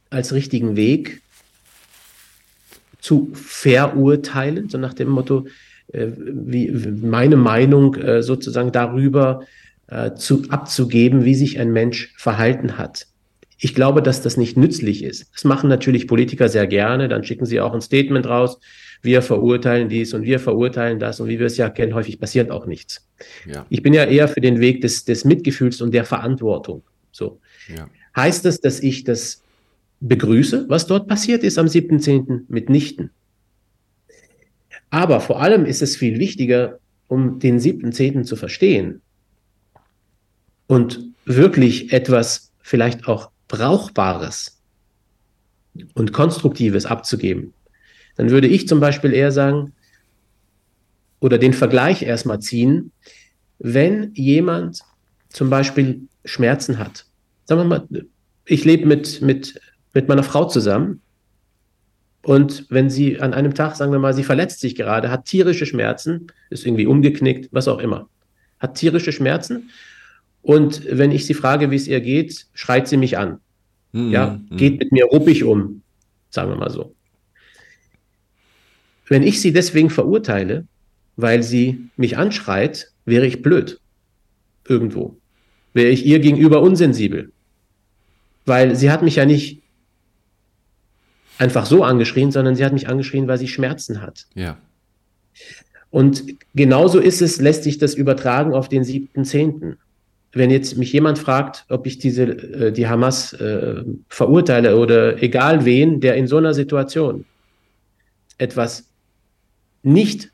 als 0.10 0.32
richtigen 0.32 0.78
Weg 0.78 1.21
zu 3.02 3.32
verurteilen, 3.34 4.69
so 4.69 4.78
nach 4.78 4.93
dem 4.93 5.10
Motto, 5.10 5.45
äh, 5.91 6.08
wie 6.15 6.71
meine 6.71 7.36
Meinung 7.36 7.95
äh, 7.95 8.24
sozusagen 8.24 8.71
darüber 8.71 9.45
äh, 9.88 10.13
zu, 10.13 10.43
abzugeben, 10.47 11.26
wie 11.26 11.36
sich 11.36 11.60
ein 11.60 11.74
Mensch 11.74 12.13
verhalten 12.15 12.78
hat. 12.78 13.11
Ich 13.63 13.76
glaube, 13.76 14.02
dass 14.02 14.24
das 14.24 14.38
nicht 14.38 14.58
nützlich 14.58 15.04
ist. 15.04 15.30
Das 15.34 15.43
machen 15.43 15.69
natürlich 15.69 16.08
Politiker 16.08 16.50
sehr 16.50 16.65
gerne. 16.65 17.08
Dann 17.08 17.24
schicken 17.24 17.45
sie 17.45 17.62
auch 17.62 17.76
ein 17.76 17.82
Statement 17.82 18.28
raus. 18.28 18.60
Wir 19.04 19.21
verurteilen 19.21 19.88
dies 19.88 20.15
und 20.15 20.24
wir 20.24 20.39
verurteilen 20.39 20.97
das. 20.97 21.19
Und 21.19 21.28
wie 21.30 21.38
wir 21.38 21.45
es 21.45 21.58
ja 21.58 21.69
kennen, 21.69 21.93
häufig 21.93 22.19
passiert 22.19 22.50
auch 22.50 22.65
nichts. 22.65 23.08
Ja. 23.47 23.67
Ich 23.69 23.84
bin 23.84 23.93
ja 23.93 24.06
eher 24.06 24.28
für 24.28 24.41
den 24.41 24.60
Weg 24.60 24.82
des, 24.82 25.06
des 25.06 25.26
Mitgefühls 25.26 25.80
und 25.80 25.93
der 25.93 26.06
Verantwortung. 26.06 26.82
So. 27.12 27.39
Ja. 27.67 27.88
Heißt 28.15 28.45
das, 28.45 28.62
dass 28.62 28.80
ich 28.80 29.04
das 29.04 29.43
begrüße, 30.00 30.65
was 30.67 30.88
dort 30.88 31.08
passiert 31.08 31.43
ist 31.43 31.60
am 31.60 31.67
7.10. 31.67 32.45
mitnichten? 32.47 33.12
Aber 34.89 35.21
vor 35.21 35.39
allem 35.39 35.65
ist 35.65 35.84
es 35.84 35.95
viel 35.95 36.17
wichtiger, 36.17 36.80
um 37.08 37.38
den 37.38 37.60
7.10. 37.60 38.24
zu 38.24 38.36
verstehen 38.36 39.02
und 40.65 41.12
wirklich 41.26 41.93
etwas 41.93 42.52
vielleicht 42.62 43.08
auch 43.08 43.31
Brauchbares 43.52 44.62
und 45.94 46.14
Konstruktives 46.14 46.86
abzugeben, 46.86 47.54
dann 48.16 48.30
würde 48.30 48.48
ich 48.48 48.68
zum 48.68 48.80
Beispiel 48.80 49.14
eher 49.14 49.32
sagen, 49.32 49.74
oder 51.20 51.38
den 51.38 51.54
Vergleich 51.54 52.02
erstmal 52.02 52.40
ziehen, 52.40 52.92
wenn 53.60 54.14
jemand 54.14 54.80
zum 55.30 55.50
Beispiel 55.50 56.08
Schmerzen 56.26 56.80
hat. 56.80 57.06
Sagen 57.46 57.62
wir 57.62 57.66
mal, 57.66 57.88
ich 58.46 58.64
lebe 58.64 58.88
mit, 58.88 59.22
mit, 59.22 59.60
mit 59.94 60.08
meiner 60.08 60.24
Frau 60.24 60.46
zusammen 60.46 61.02
und 62.24 62.66
wenn 62.70 62.90
sie 62.90 63.20
an 63.20 63.34
einem 63.34 63.54
Tag, 63.54 63.76
sagen 63.76 63.92
wir 63.92 64.00
mal, 64.00 64.14
sie 64.14 64.24
verletzt 64.24 64.62
sich 64.62 64.76
gerade, 64.76 65.12
hat 65.12 65.26
tierische 65.26 65.66
Schmerzen, 65.66 66.28
ist 66.50 66.66
irgendwie 66.66 66.88
umgeknickt, 66.88 67.50
was 67.52 67.68
auch 67.68 67.80
immer, 67.80 68.08
hat 68.60 68.76
tierische 68.76 69.12
Schmerzen 69.12 69.70
und 70.41 70.86
wenn 70.89 71.12
ich 71.12 71.25
sie 71.25 71.34
frage, 71.34 71.71
wie 71.71 71.75
es 71.75 71.88
ihr 71.88 72.01
geht, 72.01 72.47
schreit 72.54 72.88
sie 72.88 72.97
mich 72.97 73.17
an. 73.17 73.39
Mhm. 73.91 74.12
Ja, 74.12 74.39
hm. 74.49 74.58
geht 74.58 74.80
mit 74.80 74.91
mir 74.91 75.06
ruppig 75.06 75.43
um, 75.43 75.82
sagen 76.30 76.49
wir 76.49 76.58
mal 76.58 76.69
so. 76.69 76.95
Wenn 79.08 79.23
ich 79.23 79.41
sie 79.41 79.51
deswegen 79.51 79.89
verurteile, 79.89 80.65
weil 81.17 81.43
sie 81.43 81.89
mich 81.97 82.17
anschreit, 82.17 82.91
wäre 83.06 83.25
ich 83.25 83.41
blöd. 83.41 83.80
Irgendwo. 84.67 85.17
Wäre 85.73 85.89
ich 85.89 86.06
ihr 86.06 86.19
gegenüber 86.19 86.62
unsensibel. 86.62 87.32
Weil 88.45 88.75
sie 88.75 88.89
hat 88.89 89.01
mich 89.01 89.17
ja 89.17 89.25
nicht 89.25 89.62
einfach 91.38 91.65
so 91.65 91.84
angeschrien, 91.84 92.32
sondern 92.32 92.56
sie 92.56 92.63
hat 92.63 92.73
mich 92.73 92.88
angeschrien, 92.88 93.27
weil 93.27 93.38
sie 93.38 93.47
Schmerzen 93.47 94.01
hat. 94.01 94.27
Ja. 94.34 94.58
Und 95.89 96.23
genauso 96.56 96.99
ist 96.99 97.21
es, 97.21 97.41
lässt 97.41 97.63
sich 97.63 97.77
das 97.77 97.93
übertragen 97.95 98.54
auf 98.54 98.69
den 98.69 98.84
7.10. 98.84 99.75
Wenn 100.34 100.50
jetzt 100.50 100.78
mich 100.78 100.94
jemand 100.94 101.20
fragt, 101.20 101.65
ob 101.70 101.86
ich 101.86 101.98
diese, 101.98 102.24
äh, 102.24 102.72
die 102.72 102.88
Hamas 102.88 103.34
äh, 103.34 103.84
verurteile 104.08 104.78
oder 104.78 105.22
egal 105.22 105.65
wen, 105.65 106.00
der 106.00 106.15
in 106.15 106.28
so 106.28 106.38
einer 106.38 106.54
Situation 106.54 107.26
etwas 108.38 108.89
nicht 109.84 110.32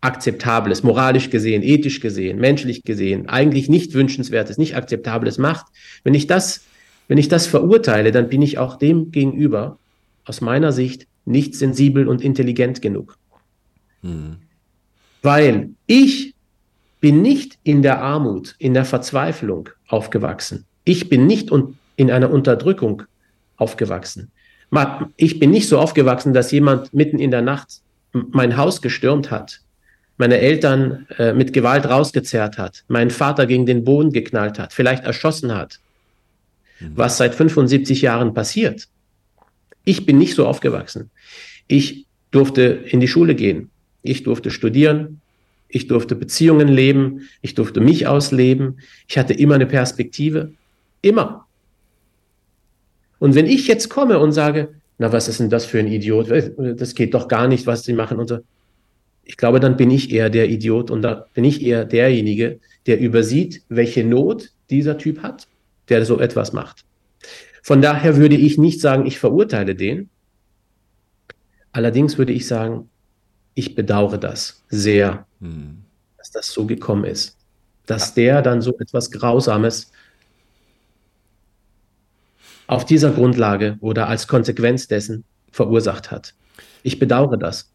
akzeptables, 0.00 0.82
moralisch 0.82 1.30
gesehen, 1.30 1.62
ethisch 1.62 2.00
gesehen, 2.00 2.38
menschlich 2.38 2.82
gesehen, 2.82 3.28
eigentlich 3.28 3.68
nicht 3.68 3.94
wünschenswertes, 3.94 4.58
nicht 4.58 4.76
akzeptables 4.76 5.38
macht, 5.38 5.66
wenn 6.04 6.14
ich 6.14 6.26
das, 6.26 6.64
wenn 7.08 7.18
ich 7.18 7.28
das 7.28 7.46
verurteile, 7.46 8.12
dann 8.12 8.28
bin 8.28 8.42
ich 8.42 8.58
auch 8.58 8.76
dem 8.76 9.10
gegenüber 9.10 9.78
aus 10.24 10.40
meiner 10.40 10.72
Sicht 10.72 11.06
nicht 11.24 11.54
sensibel 11.54 12.06
und 12.06 12.22
intelligent 12.22 12.82
genug. 12.82 13.16
Hm. 14.02 14.36
Weil 15.22 15.70
ich 15.86 16.33
bin 17.04 17.20
nicht 17.20 17.58
in 17.64 17.82
der 17.82 18.00
Armut, 18.00 18.54
in 18.58 18.72
der 18.72 18.86
Verzweiflung 18.86 19.68
aufgewachsen. 19.88 20.64
Ich 20.84 21.10
bin 21.10 21.26
nicht 21.26 21.50
in 21.96 22.10
einer 22.10 22.30
Unterdrückung 22.30 23.02
aufgewachsen. 23.56 24.30
Ich 25.18 25.38
bin 25.38 25.50
nicht 25.50 25.68
so 25.68 25.78
aufgewachsen, 25.78 26.32
dass 26.32 26.50
jemand 26.50 26.94
mitten 26.94 27.18
in 27.18 27.30
der 27.30 27.42
Nacht 27.42 27.82
mein 28.12 28.56
Haus 28.56 28.80
gestürmt 28.80 29.30
hat, 29.30 29.60
meine 30.16 30.38
Eltern 30.38 31.06
äh, 31.18 31.34
mit 31.34 31.52
Gewalt 31.52 31.84
rausgezerrt 31.84 32.56
hat, 32.56 32.84
meinen 32.88 33.10
Vater 33.10 33.44
gegen 33.44 33.66
den 33.66 33.84
Boden 33.84 34.10
geknallt 34.10 34.58
hat, 34.58 34.72
vielleicht 34.72 35.04
erschossen 35.04 35.54
hat, 35.54 35.80
mhm. 36.80 36.92
was 36.96 37.18
seit 37.18 37.34
75 37.34 38.00
Jahren 38.00 38.32
passiert. 38.32 38.88
Ich 39.84 40.06
bin 40.06 40.16
nicht 40.16 40.36
so 40.36 40.46
aufgewachsen. 40.46 41.10
Ich 41.68 42.06
durfte 42.30 42.62
in 42.62 43.00
die 43.00 43.08
Schule 43.08 43.34
gehen. 43.34 43.68
Ich 44.02 44.22
durfte 44.22 44.50
studieren. 44.50 45.20
Ich 45.74 45.88
durfte 45.88 46.14
Beziehungen 46.14 46.68
leben. 46.68 47.22
Ich 47.42 47.56
durfte 47.56 47.80
mich 47.80 48.06
ausleben. 48.06 48.78
Ich 49.08 49.18
hatte 49.18 49.34
immer 49.34 49.56
eine 49.56 49.66
Perspektive. 49.66 50.52
Immer. 51.02 51.48
Und 53.18 53.34
wenn 53.34 53.46
ich 53.46 53.66
jetzt 53.66 53.88
komme 53.88 54.20
und 54.20 54.30
sage, 54.30 54.76
na, 54.98 55.12
was 55.12 55.26
ist 55.26 55.40
denn 55.40 55.50
das 55.50 55.66
für 55.66 55.80
ein 55.80 55.88
Idiot? 55.88 56.28
Das 56.78 56.94
geht 56.94 57.12
doch 57.12 57.26
gar 57.26 57.48
nicht, 57.48 57.66
was 57.66 57.82
sie 57.82 57.92
machen 57.92 58.20
und 58.20 58.28
so. 58.28 58.38
Ich 59.24 59.36
glaube, 59.36 59.58
dann 59.58 59.76
bin 59.76 59.90
ich 59.90 60.12
eher 60.12 60.30
der 60.30 60.48
Idiot 60.48 60.92
und 60.92 61.02
da 61.02 61.26
bin 61.34 61.42
ich 61.42 61.60
eher 61.60 61.84
derjenige, 61.84 62.60
der 62.86 63.00
übersieht, 63.00 63.62
welche 63.68 64.04
Not 64.04 64.52
dieser 64.70 64.96
Typ 64.96 65.24
hat, 65.24 65.48
der 65.88 66.04
so 66.04 66.20
etwas 66.20 66.52
macht. 66.52 66.84
Von 67.64 67.82
daher 67.82 68.16
würde 68.16 68.36
ich 68.36 68.58
nicht 68.58 68.80
sagen, 68.80 69.06
ich 69.06 69.18
verurteile 69.18 69.74
den. 69.74 70.08
Allerdings 71.72 72.16
würde 72.16 72.32
ich 72.32 72.46
sagen, 72.46 72.90
ich 73.54 73.74
bedauere 73.74 74.18
das 74.18 74.62
sehr, 74.68 75.26
hm. 75.40 75.84
dass 76.18 76.30
das 76.30 76.48
so 76.48 76.66
gekommen 76.66 77.04
ist. 77.04 77.36
Dass 77.86 78.14
der 78.14 78.42
dann 78.42 78.62
so 78.62 78.76
etwas 78.78 79.10
Grausames 79.10 79.90
auf 82.66 82.84
dieser 82.84 83.10
Grundlage 83.10 83.76
oder 83.80 84.08
als 84.08 84.26
Konsequenz 84.26 84.88
dessen 84.88 85.24
verursacht 85.50 86.10
hat. 86.10 86.34
Ich 86.82 86.98
bedauere 86.98 87.36
das. 87.36 87.70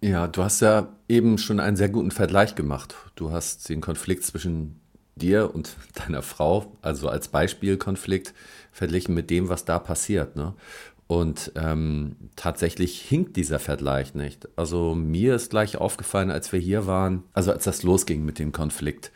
Ja, 0.00 0.28
du 0.28 0.44
hast 0.44 0.60
ja 0.60 0.88
eben 1.08 1.38
schon 1.38 1.60
einen 1.60 1.76
sehr 1.76 1.88
guten 1.88 2.10
Vergleich 2.10 2.54
gemacht. 2.54 2.94
Du 3.16 3.32
hast 3.32 3.68
den 3.68 3.80
Konflikt 3.80 4.24
zwischen 4.24 4.80
dir 5.16 5.54
und 5.54 5.76
deiner 5.94 6.22
Frau, 6.22 6.76
also 6.82 7.08
als 7.08 7.28
Beispielkonflikt, 7.28 8.34
verglichen 8.70 9.14
mit 9.14 9.30
dem, 9.30 9.48
was 9.48 9.64
da 9.64 9.78
passiert. 9.78 10.36
Ne? 10.36 10.54
Und 11.08 11.52
ähm, 11.56 12.16
tatsächlich 12.36 13.00
hinkt 13.00 13.36
dieser 13.36 13.58
Vergleich 13.58 14.14
nicht. 14.14 14.46
Also 14.56 14.94
mir 14.94 15.34
ist 15.34 15.50
gleich 15.50 15.78
aufgefallen, 15.78 16.30
als 16.30 16.52
wir 16.52 16.60
hier 16.60 16.86
waren, 16.86 17.24
also 17.32 17.50
als 17.50 17.64
das 17.64 17.82
losging 17.82 18.26
mit 18.26 18.38
dem 18.38 18.52
Konflikt, 18.52 19.10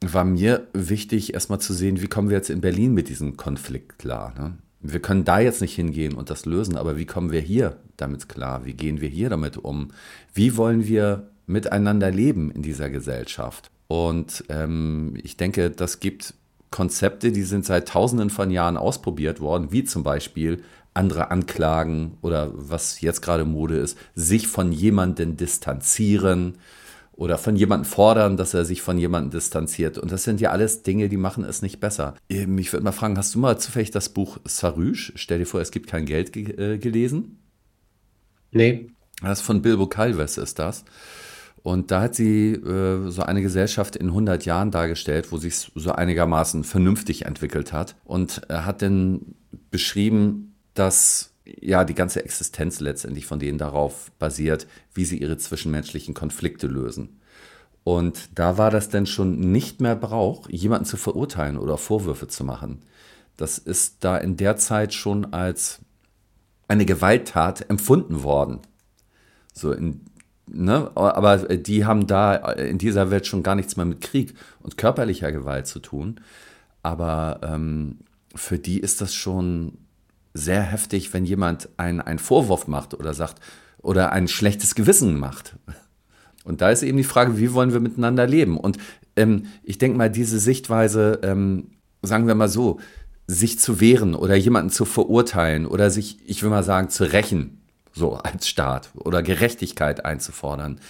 war 0.00 0.24
mir 0.24 0.68
wichtig, 0.72 1.34
erstmal 1.34 1.60
zu 1.60 1.74
sehen, 1.74 2.00
wie 2.00 2.06
kommen 2.06 2.30
wir 2.30 2.36
jetzt 2.36 2.48
in 2.48 2.60
Berlin 2.60 2.94
mit 2.94 3.08
diesem 3.08 3.36
Konflikt 3.36 3.98
klar. 3.98 4.32
Ne? 4.38 4.56
Wir 4.80 5.00
können 5.00 5.24
da 5.24 5.40
jetzt 5.40 5.60
nicht 5.60 5.74
hingehen 5.74 6.14
und 6.14 6.30
das 6.30 6.46
lösen, 6.46 6.76
aber 6.76 6.96
wie 6.96 7.06
kommen 7.06 7.32
wir 7.32 7.40
hier 7.40 7.76
damit 7.96 8.28
klar? 8.28 8.64
Wie 8.64 8.74
gehen 8.74 9.00
wir 9.00 9.08
hier 9.08 9.28
damit 9.28 9.56
um? 9.56 9.88
Wie 10.32 10.56
wollen 10.56 10.86
wir 10.86 11.30
miteinander 11.46 12.12
leben 12.12 12.52
in 12.52 12.62
dieser 12.62 12.88
Gesellschaft? 12.88 13.70
Und 13.88 14.44
ähm, 14.48 15.14
ich 15.22 15.36
denke, 15.36 15.70
das 15.70 15.98
gibt 15.98 16.34
Konzepte, 16.70 17.30
die 17.30 17.42
sind 17.42 17.64
seit 17.64 17.88
tausenden 17.88 18.30
von 18.30 18.50
Jahren 18.50 18.76
ausprobiert 18.76 19.40
worden, 19.40 19.70
wie 19.70 19.84
zum 19.84 20.02
Beispiel 20.02 20.62
andere 20.94 21.30
anklagen 21.30 22.18
oder 22.20 22.50
was 22.54 23.00
jetzt 23.00 23.22
gerade 23.22 23.44
Mode 23.44 23.76
ist, 23.76 23.96
sich 24.14 24.46
von 24.46 24.72
jemandem 24.72 25.36
distanzieren 25.36 26.58
oder 27.12 27.38
von 27.38 27.56
jemandem 27.56 27.84
fordern, 27.84 28.36
dass 28.36 28.54
er 28.54 28.64
sich 28.64 28.82
von 28.82 28.98
jemandem 28.98 29.30
distanziert. 29.30 29.98
Und 29.98 30.12
das 30.12 30.24
sind 30.24 30.40
ja 30.40 30.50
alles 30.50 30.82
Dinge, 30.82 31.08
die 31.08 31.16
machen 31.16 31.44
es 31.44 31.62
nicht 31.62 31.80
besser. 31.80 32.14
Ähm, 32.28 32.58
ich 32.58 32.72
würde 32.72 32.84
mal 32.84 32.92
fragen, 32.92 33.16
hast 33.16 33.34
du 33.34 33.38
mal 33.38 33.58
zufällig 33.58 33.90
das 33.90 34.08
Buch 34.08 34.38
Sarush, 34.44 35.12
stell 35.16 35.38
dir 35.38 35.46
vor, 35.46 35.60
es 35.60 35.70
gibt 35.70 35.88
kein 35.88 36.06
Geld, 36.06 36.36
äh, 36.36 36.78
gelesen? 36.78 37.38
Nee. 38.50 38.88
Das 39.22 39.40
ist 39.40 39.46
von 39.46 39.62
Bilbo 39.62 39.86
Calves 39.86 40.36
ist 40.36 40.58
das. 40.58 40.84
Und 41.62 41.92
da 41.92 42.02
hat 42.02 42.14
sie 42.16 42.54
äh, 42.54 43.08
so 43.08 43.22
eine 43.22 43.40
Gesellschaft 43.40 43.94
in 43.94 44.08
100 44.08 44.44
Jahren 44.44 44.70
dargestellt, 44.72 45.30
wo 45.30 45.36
sich 45.36 45.70
so 45.74 45.92
einigermaßen 45.92 46.64
vernünftig 46.64 47.24
entwickelt 47.24 47.72
hat. 47.72 47.94
Und 48.04 48.42
er 48.48 48.66
hat 48.66 48.82
dann 48.82 49.36
beschrieben, 49.70 50.51
dass 50.74 51.32
ja 51.44 51.84
die 51.84 51.94
ganze 51.94 52.24
Existenz 52.24 52.80
letztendlich 52.80 53.26
von 53.26 53.38
denen 53.38 53.58
darauf 53.58 54.10
basiert, 54.18 54.66
wie 54.94 55.04
sie 55.04 55.18
ihre 55.18 55.36
zwischenmenschlichen 55.36 56.14
Konflikte 56.14 56.66
lösen. 56.66 57.20
Und 57.84 58.38
da 58.38 58.58
war 58.58 58.70
das 58.70 58.88
denn 58.88 59.06
schon 59.06 59.40
nicht 59.52 59.80
mehr 59.80 59.96
Brauch, 59.96 60.48
jemanden 60.48 60.84
zu 60.84 60.96
verurteilen 60.96 61.58
oder 61.58 61.78
Vorwürfe 61.78 62.28
zu 62.28 62.44
machen. 62.44 62.82
Das 63.36 63.58
ist 63.58 64.04
da 64.04 64.16
in 64.16 64.36
der 64.36 64.56
Zeit 64.56 64.94
schon 64.94 65.32
als 65.32 65.80
eine 66.68 66.86
Gewalttat 66.86 67.68
empfunden 67.68 68.22
worden. 68.22 68.60
So 69.52 69.72
in, 69.72 70.02
ne? 70.46 70.90
Aber 70.94 71.38
die 71.38 71.84
haben 71.84 72.06
da 72.06 72.36
in 72.52 72.78
dieser 72.78 73.10
Welt 73.10 73.26
schon 73.26 73.42
gar 73.42 73.56
nichts 73.56 73.76
mehr 73.76 73.86
mit 73.86 74.00
Krieg 74.00 74.34
und 74.60 74.76
körperlicher 74.76 75.32
Gewalt 75.32 75.66
zu 75.66 75.80
tun. 75.80 76.20
Aber 76.82 77.40
ähm, 77.42 77.98
für 78.34 78.58
die 78.58 78.78
ist 78.78 79.00
das 79.00 79.12
schon 79.12 79.78
sehr 80.34 80.62
heftig, 80.62 81.12
wenn 81.12 81.24
jemand 81.24 81.68
einen 81.76 82.18
Vorwurf 82.18 82.66
macht 82.66 82.94
oder 82.94 83.14
sagt 83.14 83.40
oder 83.78 84.12
ein 84.12 84.28
schlechtes 84.28 84.74
Gewissen 84.74 85.18
macht. 85.18 85.56
Und 86.44 86.60
da 86.60 86.70
ist 86.70 86.82
eben 86.82 86.98
die 86.98 87.04
Frage, 87.04 87.38
wie 87.38 87.52
wollen 87.52 87.72
wir 87.72 87.80
miteinander 87.80 88.26
leben? 88.26 88.56
Und 88.56 88.78
ähm, 89.16 89.46
ich 89.62 89.78
denke 89.78 89.98
mal, 89.98 90.10
diese 90.10 90.38
Sichtweise, 90.38 91.20
ähm, 91.22 91.72
sagen 92.02 92.26
wir 92.26 92.34
mal 92.34 92.48
so, 92.48 92.80
sich 93.26 93.58
zu 93.58 93.80
wehren 93.80 94.14
oder 94.14 94.34
jemanden 94.34 94.70
zu 94.70 94.84
verurteilen 94.84 95.66
oder 95.66 95.90
sich, 95.90 96.18
ich 96.26 96.42
will 96.42 96.50
mal 96.50 96.64
sagen, 96.64 96.88
zu 96.88 97.04
rächen, 97.04 97.62
so 97.92 98.14
als 98.14 98.48
Staat 98.48 98.90
oder 98.94 99.22
Gerechtigkeit 99.22 100.04
einzufordern. 100.04 100.80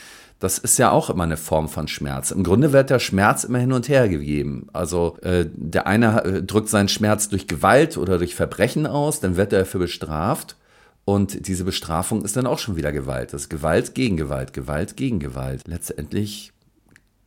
Das 0.43 0.59
ist 0.59 0.77
ja 0.77 0.91
auch 0.91 1.09
immer 1.09 1.23
eine 1.23 1.37
Form 1.37 1.69
von 1.69 1.87
Schmerz. 1.87 2.33
Im 2.33 2.43
Grunde 2.43 2.73
wird 2.73 2.91
der 2.91 2.99
Schmerz 2.99 3.45
immer 3.45 3.61
hin 3.61 3.73
und 3.73 3.89
her 3.89 4.09
gegeben. 4.09 4.67
Also 4.73 5.17
äh, 5.23 5.47
der 5.55 5.87
eine 5.87 6.25
äh, 6.25 6.43
drückt 6.43 6.69
seinen 6.69 6.89
Schmerz 6.89 7.29
durch 7.29 7.47
Gewalt 7.47 7.97
oder 7.97 8.19
durch 8.19 8.35
Verbrechen 8.35 8.89
aus, 8.89 9.21
dann 9.21 9.37
wird 9.37 9.53
er 9.53 9.61
dafür 9.61 9.79
bestraft. 9.79 10.57
Und 11.05 11.47
diese 11.47 11.63
Bestrafung 11.63 12.25
ist 12.25 12.37
dann 12.37 12.49
auch 12.49 12.59
schon 12.59 12.75
wieder 12.75 12.91
Gewalt. 12.91 13.33
Das 13.33 13.43
ist 13.43 13.51
Gewalt 13.51 13.95
gegen 13.95 14.17
Gewalt, 14.17 14.53
Gewalt 14.53 14.97
gegen 14.97 15.21
Gewalt. 15.21 15.63
Letztendlich 15.69 16.53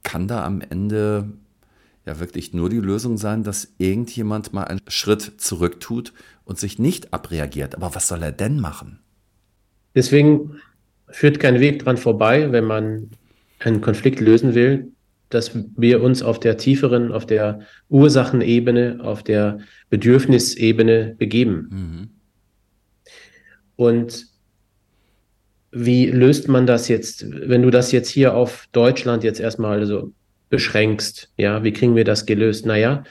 kann 0.03 0.27
da 0.27 0.43
am 0.43 0.59
Ende 0.59 1.29
ja 2.05 2.19
wirklich 2.19 2.53
nur 2.53 2.69
die 2.69 2.81
Lösung 2.81 3.17
sein, 3.17 3.43
dass 3.43 3.69
irgendjemand 3.77 4.51
mal 4.51 4.65
einen 4.65 4.81
Schritt 4.89 5.35
zurück 5.37 5.79
tut 5.79 6.11
und 6.43 6.59
sich 6.59 6.79
nicht 6.79 7.13
abreagiert. 7.13 7.75
Aber 7.75 7.95
was 7.95 8.09
soll 8.09 8.23
er 8.23 8.33
denn 8.33 8.59
machen? 8.59 8.99
Deswegen 9.95 10.59
führt 11.15 11.39
kein 11.39 11.61
Weg 11.61 11.79
dran 11.79 11.95
vorbei, 11.95 12.51
wenn 12.51 12.65
man 12.65 13.09
einen 13.59 13.79
Konflikt 13.79 14.19
lösen 14.19 14.53
will, 14.53 14.91
dass 15.29 15.51
wir 15.77 16.03
uns 16.03 16.21
auf 16.21 16.41
der 16.41 16.57
tieferen, 16.57 17.13
auf 17.13 17.25
der 17.25 17.61
Ursachenebene, 17.87 18.99
auf 19.01 19.23
der 19.23 19.59
Bedürfnisebene 19.89 21.15
begeben. 21.17 21.69
Mhm. 21.71 22.09
Und 23.77 24.25
wie 25.71 26.07
löst 26.07 26.49
man 26.49 26.67
das 26.67 26.89
jetzt, 26.89 27.25
wenn 27.31 27.61
du 27.61 27.69
das 27.69 27.93
jetzt 27.93 28.09
hier 28.09 28.33
auf 28.33 28.67
Deutschland 28.73 29.23
jetzt 29.23 29.39
erstmal 29.39 29.85
so 29.85 30.11
beschränkst? 30.49 31.31
Ja, 31.37 31.63
wie 31.63 31.71
kriegen 31.71 31.95
wir 31.95 32.03
das 32.03 32.25
gelöst? 32.25 32.65
Naja, 32.65 33.05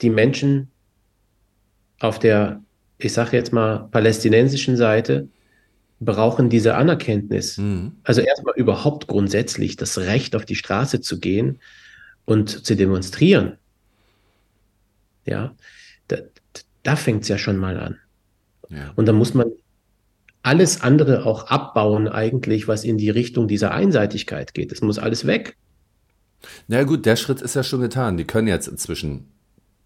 die 0.00 0.10
Menschen 0.10 0.70
auf 1.98 2.20
der, 2.20 2.62
ich 2.98 3.12
sage 3.12 3.36
jetzt 3.36 3.52
mal, 3.52 3.88
palästinensischen 3.90 4.76
Seite 4.76 5.28
brauchen 6.00 6.48
diese 6.48 6.76
Anerkenntnis. 6.76 7.58
Mhm. 7.58 7.92
Also 8.04 8.20
erstmal 8.20 8.54
überhaupt 8.56 9.06
grundsätzlich 9.06 9.76
das 9.76 9.98
Recht, 9.98 10.36
auf 10.36 10.44
die 10.44 10.54
Straße 10.54 11.00
zu 11.00 11.18
gehen 11.18 11.58
und 12.24 12.64
zu 12.64 12.76
demonstrieren. 12.76 13.58
Ja, 15.24 15.54
da, 16.08 16.18
da 16.82 16.96
fängt 16.96 17.22
es 17.22 17.28
ja 17.28 17.38
schon 17.38 17.56
mal 17.56 17.78
an. 17.78 17.96
Ja. 18.70 18.92
Und 18.96 19.06
da 19.06 19.12
muss 19.12 19.34
man 19.34 19.50
alles 20.42 20.80
andere 20.80 21.26
auch 21.26 21.48
abbauen 21.48 22.08
eigentlich, 22.08 22.68
was 22.68 22.84
in 22.84 22.96
die 22.96 23.10
Richtung 23.10 23.48
dieser 23.48 23.72
Einseitigkeit 23.72 24.54
geht. 24.54 24.72
Es 24.72 24.80
muss 24.80 24.98
alles 24.98 25.26
weg. 25.26 25.56
Na 26.68 26.84
gut, 26.84 27.04
der 27.04 27.16
Schritt 27.16 27.42
ist 27.42 27.54
ja 27.54 27.62
schon 27.62 27.80
getan. 27.80 28.16
Die 28.16 28.24
können 28.24 28.46
jetzt 28.46 28.68
inzwischen 28.68 29.26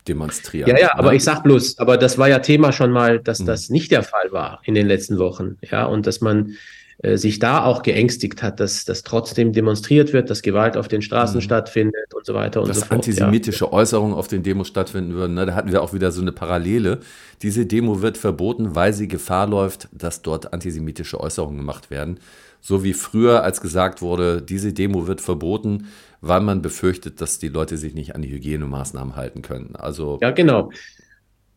demonstrieren. 0.08 0.68
Ja, 0.68 0.78
ja, 0.78 0.86
ne? 0.86 0.98
aber 0.98 1.14
ich 1.14 1.24
sag 1.24 1.42
bloß, 1.42 1.78
aber 1.78 1.96
das 1.96 2.18
war 2.18 2.28
ja 2.28 2.38
Thema 2.40 2.72
schon 2.72 2.90
mal, 2.90 3.18
dass 3.18 3.40
hm. 3.40 3.46
das 3.46 3.70
nicht 3.70 3.90
der 3.90 4.02
Fall 4.02 4.32
war 4.32 4.60
in 4.64 4.74
den 4.74 4.86
letzten 4.86 5.18
Wochen. 5.18 5.56
Ja, 5.70 5.84
und 5.84 6.06
dass 6.06 6.20
man 6.20 6.56
äh, 7.02 7.16
sich 7.16 7.40
da 7.40 7.64
auch 7.64 7.82
geängstigt 7.82 8.42
hat, 8.42 8.60
dass, 8.60 8.84
dass 8.84 9.02
trotzdem 9.02 9.52
demonstriert 9.52 10.12
wird, 10.12 10.30
dass 10.30 10.40
Gewalt 10.40 10.76
auf 10.76 10.86
den 10.86 11.02
Straßen 11.02 11.36
mhm. 11.36 11.40
stattfindet 11.40 12.14
und 12.14 12.24
so 12.24 12.32
weiter 12.32 12.60
und 12.60 12.68
dass 12.68 12.76
so 12.76 12.86
fort. 12.86 13.00
Dass 13.00 13.08
antisemitische 13.08 13.64
ja. 13.64 13.72
Äußerungen 13.72 14.14
auf 14.14 14.28
den 14.28 14.44
Demos 14.44 14.68
stattfinden 14.68 15.14
würden. 15.14 15.34
Ne? 15.34 15.46
Da 15.46 15.54
hatten 15.54 15.72
wir 15.72 15.82
auch 15.82 15.92
wieder 15.92 16.12
so 16.12 16.20
eine 16.20 16.30
Parallele. 16.30 17.00
Diese 17.42 17.66
Demo 17.66 18.02
wird 18.02 18.18
verboten, 18.18 18.76
weil 18.76 18.92
sie 18.92 19.08
Gefahr 19.08 19.48
läuft, 19.48 19.88
dass 19.90 20.22
dort 20.22 20.52
antisemitische 20.52 21.18
Äußerungen 21.18 21.56
gemacht 21.56 21.90
werden. 21.90 22.20
So 22.60 22.84
wie 22.84 22.92
früher, 22.92 23.42
als 23.42 23.60
gesagt 23.60 24.00
wurde, 24.00 24.40
diese 24.40 24.72
Demo 24.72 25.08
wird 25.08 25.20
verboten, 25.20 25.88
weil 26.22 26.40
man 26.40 26.62
befürchtet, 26.62 27.20
dass 27.20 27.38
die 27.38 27.48
Leute 27.48 27.76
sich 27.76 27.94
nicht 27.94 28.14
an 28.14 28.22
die 28.22 28.30
Hygienemaßnahmen 28.30 29.16
halten 29.16 29.42
können. 29.42 29.74
Also 29.76 30.18
ja, 30.22 30.30
genau. 30.30 30.70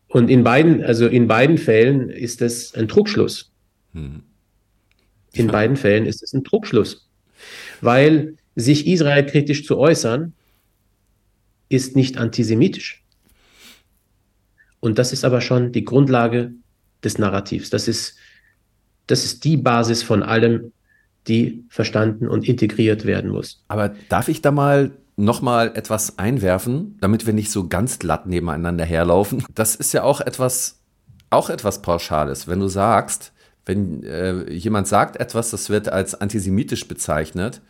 Und 0.08 0.28
in 0.28 0.44
beiden, 0.44 0.84
also 0.84 1.06
in 1.06 1.28
beiden 1.28 1.56
Fällen 1.56 2.10
ist 2.10 2.42
es 2.42 2.74
ein 2.74 2.88
Druckschluss. 2.88 3.52
Hm. 3.92 4.22
In 5.32 5.46
ja. 5.46 5.52
beiden 5.52 5.76
Fällen 5.76 6.04
ist 6.04 6.22
es 6.22 6.32
ein 6.32 6.42
Druckschluss, 6.42 7.08
weil 7.80 8.36
sich 8.56 8.86
Israel 8.86 9.24
kritisch 9.24 9.64
zu 9.64 9.78
äußern, 9.78 10.32
ist 11.68 11.94
nicht 11.94 12.18
antisemitisch. 12.18 13.04
Und 14.80 14.98
das 14.98 15.12
ist 15.12 15.24
aber 15.24 15.40
schon 15.40 15.72
die 15.72 15.84
Grundlage 15.84 16.52
des 17.04 17.18
Narrativs. 17.18 17.70
Das 17.70 17.86
ist, 17.86 18.16
das 19.06 19.24
ist 19.24 19.44
die 19.44 19.56
Basis 19.56 20.02
von 20.02 20.22
allem, 20.22 20.72
die 21.28 21.64
verstanden 21.68 22.28
und 22.28 22.48
integriert 22.48 23.04
werden 23.04 23.30
muss. 23.30 23.62
Aber 23.68 23.94
darf 24.08 24.28
ich 24.28 24.42
da 24.42 24.50
mal 24.50 24.92
nochmal 25.16 25.72
etwas 25.74 26.18
einwerfen, 26.18 26.96
damit 27.00 27.26
wir 27.26 27.32
nicht 27.32 27.50
so 27.50 27.68
ganz 27.68 27.98
glatt 27.98 28.26
nebeneinander 28.26 28.84
herlaufen? 28.84 29.44
Das 29.54 29.74
ist 29.74 29.92
ja 29.92 30.02
auch 30.02 30.20
etwas, 30.20 30.80
auch 31.30 31.50
etwas 31.50 31.82
Pauschales. 31.82 32.46
Wenn 32.46 32.60
du 32.60 32.68
sagst, 32.68 33.32
wenn 33.64 34.02
äh, 34.04 34.50
jemand 34.52 34.86
sagt 34.86 35.16
etwas, 35.16 35.50
das 35.50 35.70
wird 35.70 35.88
als 35.88 36.14
antisemitisch 36.14 36.86
bezeichnet, 36.86 37.60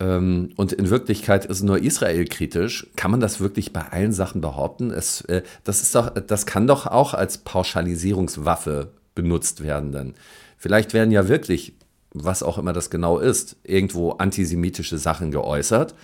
ähm, 0.00 0.50
und 0.56 0.72
in 0.72 0.90
Wirklichkeit 0.90 1.44
ist 1.44 1.62
nur 1.62 1.78
israelkritisch, 1.78 2.88
kann 2.96 3.10
man 3.10 3.20
das 3.20 3.40
wirklich 3.40 3.72
bei 3.72 3.82
allen 3.82 4.12
Sachen 4.12 4.40
behaupten? 4.40 4.90
Es, 4.90 5.20
äh, 5.22 5.42
das, 5.62 5.82
ist 5.82 5.94
doch, 5.94 6.10
das 6.10 6.46
kann 6.46 6.66
doch 6.66 6.86
auch 6.86 7.14
als 7.14 7.38
Pauschalisierungswaffe 7.38 8.90
benutzt 9.14 9.62
werden 9.62 9.92
dann. 9.92 10.14
Vielleicht 10.58 10.94
werden 10.94 11.12
ja 11.12 11.28
wirklich 11.28 11.74
was 12.14 12.42
auch 12.42 12.58
immer 12.58 12.72
das 12.72 12.90
genau 12.90 13.18
ist, 13.18 13.56
irgendwo 13.64 14.12
antisemitische 14.12 14.96
Sachen 14.98 15.30
geäußert. 15.30 15.94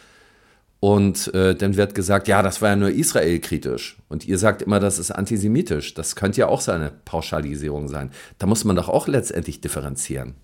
Und 0.80 1.32
äh, 1.34 1.54
dann 1.54 1.76
wird 1.76 1.94
gesagt, 1.94 2.26
ja, 2.26 2.42
das 2.42 2.62
war 2.62 2.70
ja 2.70 2.76
nur 2.76 2.90
israelkritisch. 2.90 3.98
Und 4.08 4.26
ihr 4.26 4.38
sagt 4.38 4.62
immer, 4.62 4.80
das 4.80 4.98
ist 4.98 5.10
antisemitisch. 5.10 5.94
Das 5.94 6.16
könnte 6.16 6.40
ja 6.40 6.48
auch 6.48 6.62
so 6.62 6.72
eine 6.72 6.90
Pauschalisierung 7.04 7.88
sein. 7.88 8.10
Da 8.38 8.46
muss 8.46 8.64
man 8.64 8.76
doch 8.76 8.88
auch 8.88 9.06
letztendlich 9.06 9.60
differenzieren. 9.60 10.34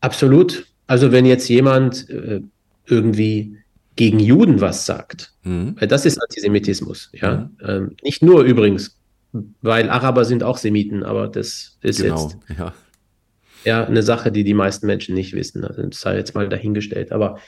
Absolut. 0.00 0.66
Also 0.88 1.12
wenn 1.12 1.26
jetzt 1.26 1.48
jemand 1.48 2.10
äh, 2.10 2.42
irgendwie 2.86 3.56
gegen 3.94 4.18
Juden 4.18 4.60
was 4.60 4.84
sagt, 4.84 5.32
mhm. 5.44 5.76
weil 5.78 5.86
das 5.86 6.06
ist 6.06 6.20
Antisemitismus. 6.20 7.10
Ja? 7.12 7.36
Mhm. 7.36 7.50
Ähm, 7.64 7.96
nicht 8.02 8.22
nur 8.22 8.42
übrigens, 8.42 8.96
weil 9.62 9.88
Araber 9.90 10.24
sind 10.24 10.42
auch 10.42 10.58
Semiten, 10.58 11.04
aber 11.04 11.28
das 11.28 11.78
ist 11.82 12.02
genau, 12.02 12.32
jetzt 12.48 12.58
ja 12.58 12.74
ja 13.64 13.84
eine 13.84 14.02
Sache, 14.02 14.32
die 14.32 14.44
die 14.44 14.54
meisten 14.54 14.86
Menschen 14.86 15.14
nicht 15.14 15.32
wissen. 15.34 15.64
Also 15.64 15.82
das 15.82 16.00
sei 16.00 16.16
jetzt 16.16 16.34
mal 16.34 16.48
dahingestellt. 16.48 17.12
Aber 17.12 17.38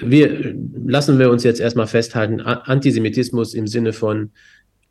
wir 0.00 0.54
lassen 0.86 1.18
wir 1.18 1.30
uns 1.30 1.44
jetzt 1.44 1.60
erstmal 1.60 1.86
festhalten, 1.86 2.40
Antisemitismus 2.40 3.54
im 3.54 3.66
Sinne 3.66 3.92
von 3.92 4.30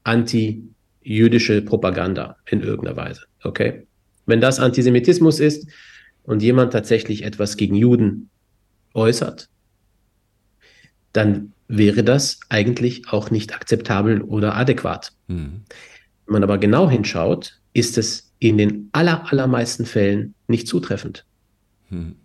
anti-jüdische 0.03 1.61
Propaganda 1.61 2.37
in 2.45 2.61
irgendeiner 2.61 2.97
Weise. 2.97 3.21
Okay? 3.43 3.87
Wenn 4.25 4.41
das 4.41 4.59
Antisemitismus 4.59 5.39
ist 5.39 5.67
und 6.23 6.41
jemand 6.41 6.73
tatsächlich 6.73 7.23
etwas 7.23 7.57
gegen 7.57 7.75
Juden 7.75 8.29
äußert, 8.93 9.49
dann 11.13 11.53
wäre 11.67 12.03
das 12.03 12.39
eigentlich 12.49 13.03
auch 13.09 13.31
nicht 13.31 13.55
akzeptabel 13.55 14.21
oder 14.21 14.55
adäquat. 14.55 15.13
Mhm. 15.27 15.63
Wenn 16.25 16.33
man 16.33 16.43
aber 16.43 16.57
genau 16.57 16.89
hinschaut, 16.89 17.59
ist 17.73 17.97
es 17.97 18.33
in 18.39 18.57
den 18.57 18.89
aller, 18.91 19.31
allermeisten 19.31 19.85
Fällen 19.85 20.33
nicht 20.47 20.67
zutreffend. 20.67 21.25
Hm. 21.89 22.15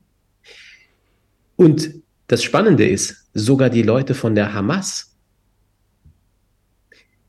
Und 1.57 1.95
das 2.29 2.43
Spannende 2.43 2.89
ist, 2.89 3.29
sogar 3.35 3.69
die 3.69 3.83
Leute 3.83 4.15
von 4.15 4.35
der 4.35 4.55
Hamas 4.55 5.17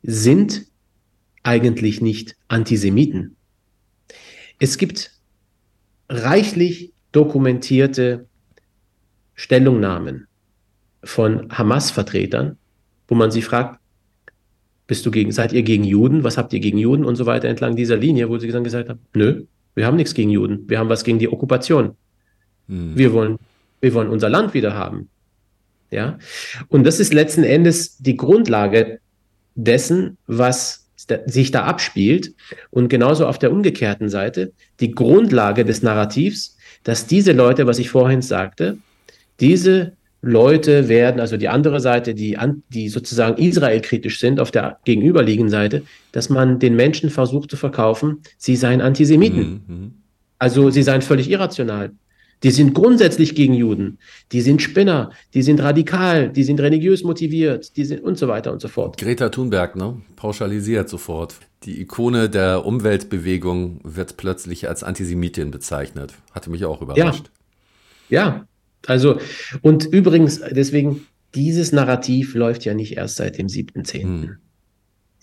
sind 0.04 0.68
eigentlich 1.44 2.02
nicht 2.02 2.38
Antisemiten. 2.48 3.36
Es 4.60 4.78
gibt 4.78 5.12
reichlich 6.08 6.94
dokumentierte 7.12 8.28
Stellungnahmen 9.34 10.28
von 11.04 11.52
Hamas-Vertretern, 11.52 12.58
wo 13.08 13.16
man 13.16 13.32
sie 13.32 13.42
fragt, 13.42 13.81
bist 14.92 15.06
du 15.06 15.12
gegen, 15.12 15.32
seid 15.32 15.54
ihr 15.54 15.64
gegen 15.64 15.86
Juden? 15.86 16.26
Was 16.26 16.38
habt 16.38 16.52
ihr 16.52 16.60
gegen 16.60 16.78
Juden? 16.78 17.06
Und 17.06 17.16
so 17.16 17.26
weiter 17.26 17.48
entlang 17.48 17.78
dieser 17.78 17.96
Linie, 17.96 18.28
wo 18.28 18.38
sie 18.38 18.50
dann 18.50 18.66
gesagt 18.66 18.90
haben, 18.90 19.00
nö, 19.14 19.46
wir 19.74 19.86
haben 19.86 19.96
nichts 19.96 20.14
gegen 20.14 20.30
Juden. 20.30 20.66
Wir 20.68 20.80
haben 20.80 20.90
was 20.90 21.06
gegen 21.06 21.18
die 21.18 21.32
Okkupation. 21.32 21.96
Hm. 22.68 22.98
Wir 22.98 23.14
wollen, 23.14 23.38
wir 23.80 23.94
wollen 23.94 24.10
unser 24.10 24.28
Land 24.28 24.54
wieder 24.54 24.74
haben. 24.74 25.08
Ja. 25.92 26.20
Und 26.68 26.86
das 26.86 27.00
ist 27.00 27.14
letzten 27.14 27.46
Endes 27.46 28.00
die 28.00 28.18
Grundlage 28.18 29.00
dessen, 29.56 30.18
was 30.28 30.90
sich 31.26 31.52
da 31.52 31.64
abspielt. 31.64 32.34
Und 32.70 32.90
genauso 32.90 33.28
auf 33.28 33.40
der 33.40 33.54
umgekehrten 33.54 34.10
Seite 34.10 34.52
die 34.82 34.92
Grundlage 34.92 35.64
des 35.64 35.82
Narrativs, 35.84 36.58
dass 36.84 37.08
diese 37.08 37.32
Leute, 37.32 37.66
was 37.66 37.80
ich 37.80 37.90
vorhin 37.90 38.22
sagte, 38.22 38.78
diese 39.40 39.94
Leute 40.22 40.88
werden, 40.88 41.20
also 41.20 41.36
die 41.36 41.50
andere 41.50 41.80
Seite, 41.80 42.14
die, 42.14 42.38
die 42.70 42.90
sozusagen 42.90 43.42
israelkritisch 43.42 44.20
sind, 44.20 44.40
auf 44.40 44.52
der 44.52 44.78
gegenüberliegenden 44.86 45.50
Seite, 45.50 45.84
dass 46.12 46.30
man 46.30 46.60
den 46.60 46.76
Menschen 46.76 47.10
versucht 47.10 47.50
zu 47.50 47.58
verkaufen, 47.58 48.22
sie 48.38 48.56
seien 48.56 48.82
Antisemiten. 48.82 49.64
Mhm, 49.68 49.76
mhm. 49.76 49.94
Also 50.38 50.70
sie 50.70 50.84
seien 50.84 51.02
völlig 51.02 51.30
irrational. 51.30 51.92
Die 52.44 52.52
sind 52.52 52.74
grundsätzlich 52.74 53.36
gegen 53.36 53.54
Juden. 53.54 54.00
Die 54.32 54.42
sind 54.42 54.62
Spinner. 54.62 55.12
Die 55.36 55.44
sind 55.44 55.62
radikal. 55.62 56.30
Die 56.30 56.44
sind 56.44 56.60
religiös 56.60 57.04
motiviert. 57.04 57.78
Die 57.78 57.86
sind 57.86 58.02
und 58.02 58.18
so 58.18 58.28
weiter 58.28 58.52
und 58.52 58.62
so 58.62 58.68
fort. 58.68 58.98
Greta 58.98 59.30
Thunberg, 59.30 59.76
ne? 59.76 60.02
Pauschalisiert 60.16 60.90
sofort. 60.90 61.36
Die 61.64 61.80
Ikone 61.82 62.30
der 62.30 62.66
Umweltbewegung 62.66 63.80
wird 63.84 64.18
plötzlich 64.18 64.68
als 64.68 64.84
Antisemitin 64.84 65.52
bezeichnet. 65.52 66.16
Hatte 66.32 66.50
mich 66.50 66.66
auch 66.66 66.82
überrascht. 66.82 67.30
Ja. 68.10 68.12
Ja, 68.12 68.46
also, 68.86 69.20
und 69.62 69.86
übrigens, 69.86 70.42
deswegen, 70.52 71.06
dieses 71.36 71.72
Narrativ 71.72 72.36
läuft 72.36 72.66
ja 72.66 72.74
nicht 72.74 72.98
erst 72.98 73.18
seit 73.18 73.38
dem 73.38 73.48
7.10. 73.48 74.02
Hm. 74.02 74.38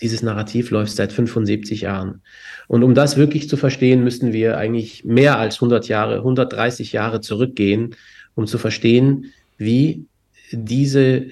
Dieses 0.00 0.22
Narrativ 0.22 0.70
läuft 0.70 0.94
seit 0.94 1.12
75 1.12 1.82
Jahren. 1.82 2.22
Und 2.68 2.84
um 2.84 2.94
das 2.94 3.16
wirklich 3.16 3.48
zu 3.48 3.56
verstehen, 3.56 4.04
müssen 4.04 4.32
wir 4.32 4.56
eigentlich 4.56 5.04
mehr 5.04 5.38
als 5.38 5.56
100 5.56 5.88
Jahre, 5.88 6.18
130 6.18 6.92
Jahre 6.92 7.20
zurückgehen, 7.20 7.96
um 8.34 8.46
zu 8.46 8.58
verstehen, 8.58 9.32
wie 9.56 10.06
diese 10.52 11.26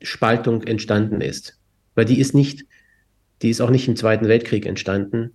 Spaltung 0.00 0.62
entstanden 0.62 1.20
ist. 1.20 1.58
Weil 1.96 2.04
die 2.04 2.20
ist 2.20 2.34
nicht, 2.34 2.64
die 3.42 3.50
ist 3.50 3.60
auch 3.60 3.70
nicht 3.70 3.88
im 3.88 3.96
Zweiten 3.96 4.28
Weltkrieg 4.28 4.64
entstanden, 4.64 5.32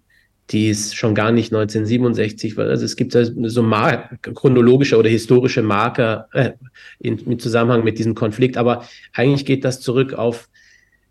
die 0.52 0.70
ist 0.70 0.95
schon 0.95 1.14
gar 1.14 1.32
nicht 1.32 1.54
1967, 1.54 2.58
weil 2.58 2.70
also 2.70 2.84
es 2.84 2.95
gibt 2.95 3.14
so 3.14 3.64
Mar 3.64 4.10
chronologische 4.22 4.97
oder 4.97 5.10
historische 5.10 5.62
Marker 5.62 6.28
äh, 6.34 6.52
in, 7.00 7.20
im 7.20 7.39
Zusammenhang 7.39 7.84
mit 7.84 8.00
diesem 8.00 8.16
Konflikt, 8.16 8.58
aber 8.58 8.86
eigentlich 9.14 9.45
geht 9.45 9.64
das 9.64 9.80
zurück 9.80 10.14
auf, 10.14 10.50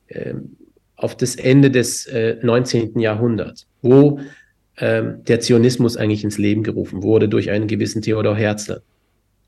äh, 0.08 0.34
auf 0.96 1.16
das 1.16 1.36
Ende 1.36 1.70
des 1.70 2.06
äh, 2.06 2.36
19. 2.42 2.98
Jahrhunderts, 2.98 3.66
wo 3.80 4.20
ähm, 4.78 5.24
der 5.26 5.40
Zionismus 5.40 5.96
eigentlich 5.96 6.24
ins 6.24 6.38
Leben 6.38 6.64
gerufen 6.64 7.02
wurde 7.02 7.28
durch 7.28 7.50
einen 7.50 7.68
gewissen 7.68 8.02
Theodor 8.02 8.36
Herzl. 8.36 8.82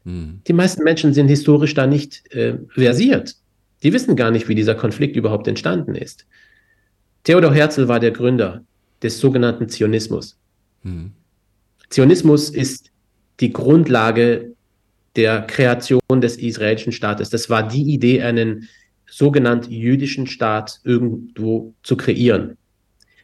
Mhm. 0.04 0.40
Die 0.46 0.52
meisten 0.52 0.84
Menschen 0.84 1.14
sind 1.14 1.26
historisch 1.26 1.74
da 1.74 1.88
nicht 1.88 2.32
äh, 2.32 2.58
versiert. 2.68 3.34
Die 3.82 3.92
wissen 3.92 4.14
gar 4.14 4.30
nicht, 4.30 4.48
wie 4.48 4.54
dieser 4.54 4.74
Konflikt 4.76 5.16
überhaupt 5.16 5.48
entstanden 5.48 5.96
ist. 5.96 6.26
Theodor 7.24 7.52
Herzl 7.52 7.88
war 7.88 7.98
der 7.98 8.12
Gründer 8.12 8.62
des 9.02 9.18
sogenannten 9.18 9.68
Zionismus. 9.68 10.38
Mhm. 10.82 11.12
Zionismus 11.88 12.50
ist 12.50 12.90
die 13.40 13.52
Grundlage 13.52 14.52
der 15.16 15.42
Kreation 15.42 16.00
des 16.20 16.36
israelischen 16.36 16.92
Staates. 16.92 17.30
Das 17.30 17.50
war 17.50 17.66
die 17.66 17.92
Idee, 17.92 18.22
einen 18.22 18.68
sogenannten 19.06 19.72
jüdischen 19.72 20.26
Staat 20.26 20.80
irgendwo 20.84 21.74
zu 21.82 21.96
kreieren. 21.96 22.56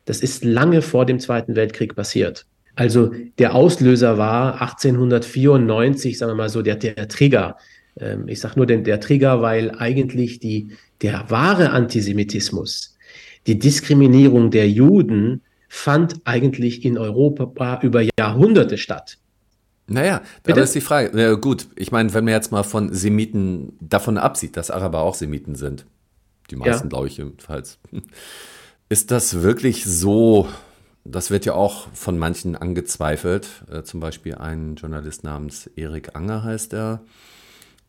Das 0.04 0.20
ist 0.20 0.44
lange 0.44 0.82
vor 0.82 1.06
dem 1.06 1.20
Zweiten 1.20 1.54
Weltkrieg 1.54 1.94
passiert. 1.94 2.46
Also 2.74 3.12
der 3.38 3.54
Auslöser 3.54 4.18
war 4.18 4.60
1894, 4.60 6.18
sagen 6.18 6.32
wir 6.32 6.36
mal 6.36 6.48
so, 6.48 6.62
der, 6.62 6.76
der 6.76 7.08
Trigger. 7.08 7.56
Ähm, 7.98 8.28
ich 8.28 8.40
sage 8.40 8.54
nur 8.56 8.66
den, 8.66 8.84
der 8.84 9.00
Trigger, 9.00 9.40
weil 9.40 9.70
eigentlich 9.78 10.40
die, 10.40 10.72
der 11.02 11.30
wahre 11.30 11.70
Antisemitismus, 11.70 12.96
die 13.46 13.58
Diskriminierung 13.58 14.50
der 14.50 14.68
Juden 14.68 15.42
fand 15.76 16.22
eigentlich 16.24 16.84
in 16.84 16.96
Europa 16.96 17.80
über 17.82 18.02
Jahrhunderte 18.18 18.78
statt. 18.78 19.18
Naja, 19.86 20.22
Bitte? 20.42 20.58
aber 20.58 20.62
ist 20.64 20.74
die 20.74 20.80
Frage. 20.80 21.20
Ja, 21.20 21.34
gut, 21.34 21.68
ich 21.76 21.92
meine, 21.92 22.12
wenn 22.14 22.24
man 22.24 22.32
jetzt 22.32 22.50
mal 22.50 22.64
von 22.64 22.92
Semiten 22.92 23.76
davon 23.80 24.18
absieht, 24.18 24.56
dass 24.56 24.70
Araber 24.70 25.02
auch 25.02 25.14
Semiten 25.14 25.54
sind, 25.54 25.86
die 26.50 26.56
meisten, 26.56 26.86
ja. 26.86 26.88
glaube 26.88 27.08
ich, 27.08 27.18
jedenfalls, 27.18 27.78
ist 28.88 29.10
das 29.10 29.42
wirklich 29.42 29.84
so? 29.84 30.48
Das 31.04 31.30
wird 31.30 31.44
ja 31.44 31.52
auch 31.52 31.88
von 31.92 32.18
manchen 32.18 32.56
angezweifelt. 32.56 33.48
Äh, 33.70 33.82
zum 33.82 34.00
Beispiel 34.00 34.34
ein 34.36 34.74
Journalist 34.74 35.22
namens 35.24 35.68
Erik 35.76 36.16
Anger 36.16 36.42
heißt 36.42 36.72
er. 36.72 37.02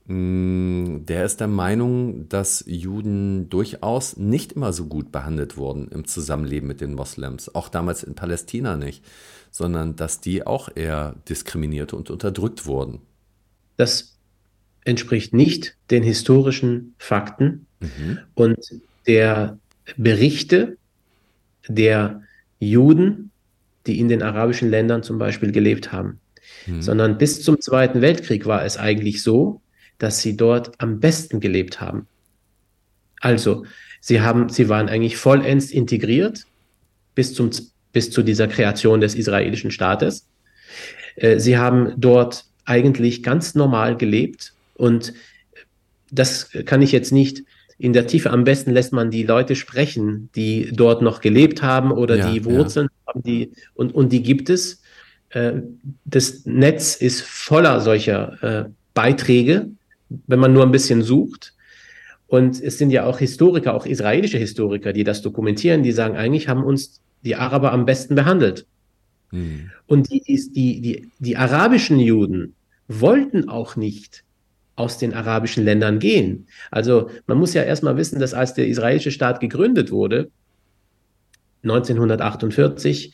Mm, 0.08 1.06
der 1.06 1.26
ist 1.26 1.40
der 1.40 1.48
Meinung, 1.48 2.30
dass 2.30 2.64
Juden 2.66 3.50
durchaus 3.50 4.18
nicht 4.18 4.54
immer 4.54 4.74
so 4.74 4.86
gut 4.86 5.12
behandelt 5.12 5.58
wurden 5.58 5.90
im 5.90 6.06
Zusammenleben 6.06 6.68
mit 6.68 6.82
den 6.82 6.94
Moslems, 6.94 7.54
auch 7.54 7.70
damals 7.70 8.04
in 8.04 8.16
Palästina 8.16 8.78
nicht 8.78 9.04
sondern 9.58 9.96
dass 9.96 10.22
die 10.22 10.46
auch 10.46 10.70
eher 10.76 11.16
diskriminiert 11.28 11.92
und 11.92 12.12
unterdrückt 12.12 12.68
wurden. 12.68 13.00
Das 13.76 14.16
entspricht 14.86 15.34
nicht 15.34 15.76
den 15.90 16.04
historischen 16.04 16.94
Fakten 17.00 17.66
mhm. 17.80 18.20
und 18.36 18.58
der 19.08 19.58
Berichte 19.98 20.78
der 21.68 22.22
Juden, 22.60 23.32
die 23.88 24.00
in 24.00 24.10
den 24.10 24.22
arabischen 24.22 24.70
Ländern 24.70 25.02
zum 25.02 25.18
Beispiel 25.18 25.52
gelebt 25.52 25.92
haben, 25.92 26.20
mhm. 26.68 26.82
sondern 26.82 27.18
bis 27.18 27.42
zum 27.42 27.60
Zweiten 27.60 28.02
Weltkrieg 28.02 28.46
war 28.46 28.64
es 28.64 28.78
eigentlich 28.78 29.24
so, 29.24 29.62
dass 29.98 30.22
sie 30.22 30.38
dort 30.38 30.80
am 30.80 31.00
besten 31.00 31.40
gelebt 31.40 31.82
haben. 31.82 32.08
Also, 33.20 33.66
sie 34.00 34.22
haben, 34.22 34.50
sie 34.50 34.70
waren 34.70 34.90
eigentlich 34.90 35.18
vollends 35.18 35.72
integriert 35.72 36.46
bis 37.16 37.34
zum 37.34 37.52
bis 37.94 38.12
zu 38.12 38.22
dieser 38.22 38.48
Kreation 38.48 39.02
des 39.02 39.16
israelischen 39.16 39.72
Staates. 39.72 40.28
Äh, 41.16 41.40
sie 41.40 41.58
haben 41.58 41.94
dort 41.98 42.46
eigentlich 42.64 43.24
ganz 43.24 43.56
normal 43.56 43.98
gelebt 43.98 44.54
und 44.76 45.14
das 46.12 46.52
kann 46.66 46.84
ich 46.84 46.92
jetzt 46.92 47.12
nicht 47.12 47.44
in 47.80 47.94
der 47.94 48.08
Tiefe. 48.08 48.30
Am 48.32 48.44
besten 48.44 48.72
lässt 48.72 48.94
man 48.94 49.10
die 49.10 49.24
Leute 49.24 49.56
sprechen, 49.56 50.30
die 50.36 50.72
dort 50.74 51.02
noch 51.02 51.22
gelebt 51.22 51.62
haben 51.62 51.92
oder 51.92 52.18
ja, 52.18 52.32
die 52.32 52.46
Wurzeln 52.46 52.90
ja. 52.92 53.14
haben, 53.14 53.24
die, 53.24 53.52
und, 53.74 53.96
und 53.96 54.10
die 54.10 54.22
gibt 54.22 54.50
es. 54.50 54.82
Äh, 55.30 55.54
das 56.06 56.46
Netz 56.46 56.96
ist 56.96 57.22
voller 57.22 57.82
solcher 57.82 58.44
äh, 58.44 58.70
Beiträge, 58.94 59.70
wenn 60.10 60.40
man 60.40 60.54
nur 60.54 60.64
ein 60.64 60.72
bisschen 60.72 61.02
sucht. 61.02 61.54
Und 62.28 62.62
es 62.62 62.78
sind 62.78 62.92
ja 62.92 63.06
auch 63.06 63.20
Historiker, 63.20 63.74
auch 63.74 63.86
israelische 63.86 64.38
Historiker, 64.38 64.92
die 64.94 65.04
das 65.04 65.22
dokumentieren, 65.22 65.84
die 65.84 65.92
sagen, 65.92 66.18
eigentlich 66.18 66.48
haben 66.48 66.64
uns 66.64 67.02
die 67.24 67.36
Araber 67.36 67.72
am 67.72 67.86
besten 67.86 68.16
behandelt. 68.16 68.66
Mhm. 69.32 69.72
Und 69.86 70.12
die, 70.12 70.22
die, 70.26 70.82
die, 70.82 71.12
die 71.20 71.38
arabischen 71.38 72.00
Juden 72.00 72.54
wollten 72.88 73.50
auch 73.50 73.76
nicht 73.76 74.24
aus 74.76 74.98
den 74.98 75.14
arabischen 75.14 75.64
Ländern 75.64 76.00
gehen. 76.00 76.48
Also 76.70 77.10
man 77.26 77.38
muss 77.38 77.54
ja 77.54 77.64
erstmal 77.64 77.98
wissen, 77.98 78.20
dass 78.20 78.34
als 78.34 78.54
der 78.54 78.68
israelische 78.68 79.12
Staat 79.12 79.40
gegründet 79.40 79.92
wurde, 79.92 80.30
1948, 81.64 83.12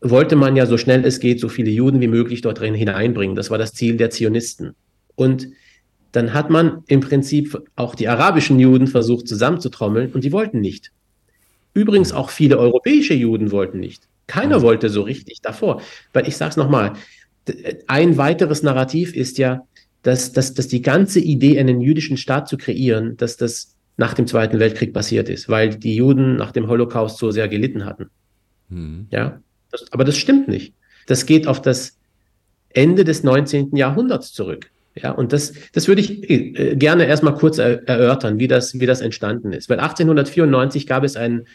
wollte 0.00 0.36
man 0.36 0.56
ja 0.56 0.66
so 0.66 0.76
schnell 0.76 1.04
es 1.04 1.20
geht, 1.20 1.40
so 1.40 1.48
viele 1.48 1.70
Juden 1.70 2.00
wie 2.00 2.08
möglich 2.08 2.42
dort 2.42 2.60
hineinbringen. 2.60 3.36
Das 3.36 3.50
war 3.50 3.58
das 3.58 3.72
Ziel 3.72 3.96
der 3.96 4.10
Zionisten. 4.10 4.74
Und 5.14 5.48
dann 6.16 6.32
hat 6.32 6.48
man 6.48 6.82
im 6.86 7.00
Prinzip 7.00 7.62
auch 7.76 7.94
die 7.94 8.08
arabischen 8.08 8.58
Juden 8.58 8.86
versucht 8.86 9.28
zusammenzutrommeln 9.28 10.12
und 10.12 10.24
die 10.24 10.32
wollten 10.32 10.60
nicht. 10.60 10.90
Übrigens 11.74 12.12
auch 12.12 12.30
viele 12.30 12.58
europäische 12.58 13.12
Juden 13.12 13.52
wollten 13.52 13.80
nicht. 13.80 14.08
Keiner 14.26 14.60
mhm. 14.60 14.62
wollte 14.62 14.88
so 14.88 15.02
richtig 15.02 15.42
davor. 15.42 15.82
Weil 16.14 16.26
ich 16.26 16.38
sage 16.38 16.52
es 16.52 16.56
nochmal, 16.56 16.94
ein 17.86 18.16
weiteres 18.16 18.62
Narrativ 18.62 19.14
ist 19.14 19.36
ja, 19.36 19.66
dass, 20.02 20.32
dass, 20.32 20.54
dass 20.54 20.68
die 20.68 20.80
ganze 20.80 21.20
Idee, 21.20 21.60
einen 21.60 21.82
jüdischen 21.82 22.16
Staat 22.16 22.48
zu 22.48 22.56
kreieren, 22.56 23.18
dass 23.18 23.36
das 23.36 23.76
nach 23.98 24.14
dem 24.14 24.26
Zweiten 24.26 24.58
Weltkrieg 24.58 24.94
passiert 24.94 25.28
ist, 25.28 25.50
weil 25.50 25.76
die 25.76 25.96
Juden 25.96 26.36
nach 26.36 26.52
dem 26.52 26.66
Holocaust 26.66 27.18
so 27.18 27.30
sehr 27.30 27.48
gelitten 27.48 27.84
hatten. 27.84 28.08
Mhm. 28.70 29.08
Ja, 29.10 29.42
das, 29.70 29.92
aber 29.92 30.04
das 30.04 30.16
stimmt 30.16 30.48
nicht. 30.48 30.72
Das 31.08 31.26
geht 31.26 31.46
auf 31.46 31.60
das 31.60 31.98
Ende 32.70 33.04
des 33.04 33.22
19. 33.22 33.76
Jahrhunderts 33.76 34.32
zurück. 34.32 34.70
Ja, 35.00 35.10
und 35.10 35.32
das, 35.32 35.52
das 35.72 35.88
würde 35.88 36.00
ich 36.00 36.30
äh, 36.30 36.74
gerne 36.76 37.06
erstmal 37.06 37.34
kurz 37.34 37.58
er, 37.58 37.86
erörtern, 37.86 38.38
wie 38.38 38.48
das, 38.48 38.80
wie 38.80 38.86
das 38.86 39.02
entstanden 39.02 39.52
ist. 39.52 39.68
Weil 39.68 39.78
1894 39.78 40.86
gab 40.86 41.04
es 41.04 41.16
ein, 41.16 41.46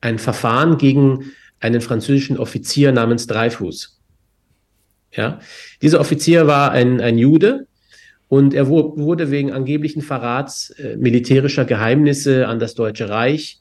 ein 0.00 0.18
Verfahren 0.18 0.76
gegen 0.76 1.32
einen 1.60 1.80
französischen 1.80 2.36
Offizier 2.36 2.90
namens 2.92 3.26
Dreyfus. 3.26 4.00
Ja, 5.12 5.40
dieser 5.82 6.00
Offizier 6.00 6.46
war 6.46 6.72
ein, 6.72 7.00
ein 7.00 7.16
Jude 7.16 7.66
und 8.28 8.52
er 8.54 8.68
wurde 8.68 9.30
wegen 9.30 9.52
angeblichen 9.52 10.02
Verrats 10.02 10.70
äh, 10.70 10.96
militärischer 10.96 11.64
Geheimnisse 11.64 12.46
an 12.46 12.58
das 12.58 12.74
Deutsche 12.74 13.08
Reich 13.08 13.60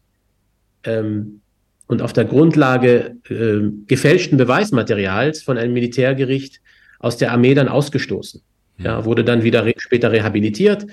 ähm, 0.84 1.41
und 1.88 2.02
auf 2.02 2.14
der 2.14 2.26
Grundlage 2.26 3.16
äh, 3.30 3.70
gefälschten 3.86 4.38
Beweismaterials 4.38 5.41
von 5.41 5.58
einem 5.58 5.74
Militärgericht 5.74 6.62
aus 7.00 7.16
der 7.16 7.32
Armee 7.32 7.54
dann 7.54 7.70
ausgestoßen. 7.70 8.41
Ja, 8.78 9.05
wurde 9.05 9.23
dann 9.23 9.43
wieder 9.43 9.65
re 9.65 9.73
später 9.78 10.11
rehabilitiert. 10.11 10.86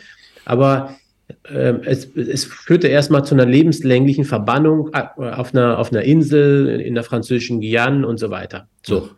Aber 0.45 0.97
äh, 1.45 1.75
es, 1.85 2.07
es 2.17 2.45
führte 2.45 2.89
erstmal 2.89 3.25
zu 3.25 3.35
einer 3.35 3.47
lebenslänglichen 3.47 4.25
Verbannung 4.25 4.91
äh, 4.93 5.03
auf 5.31 5.55
einer, 5.55 5.79
auf 5.79 5.93
einer 5.93 6.03
Insel 6.03 6.81
in 6.81 6.95
der 6.95 7.05
französischen 7.05 7.61
Guyane 7.61 8.07
und 8.07 8.19
so 8.19 8.31
weiter. 8.31 8.69
So. 8.83 9.11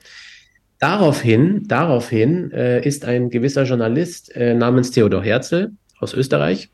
Daraufhin, 0.78 1.66
daraufhin 1.66 2.52
äh, 2.52 2.86
ist 2.86 3.04
ein 3.04 3.30
gewisser 3.30 3.64
Journalist 3.64 4.34
äh, 4.36 4.54
namens 4.54 4.90
Theodor 4.90 5.22
Herzl 5.22 5.70
aus 5.98 6.12
Österreich 6.12 6.68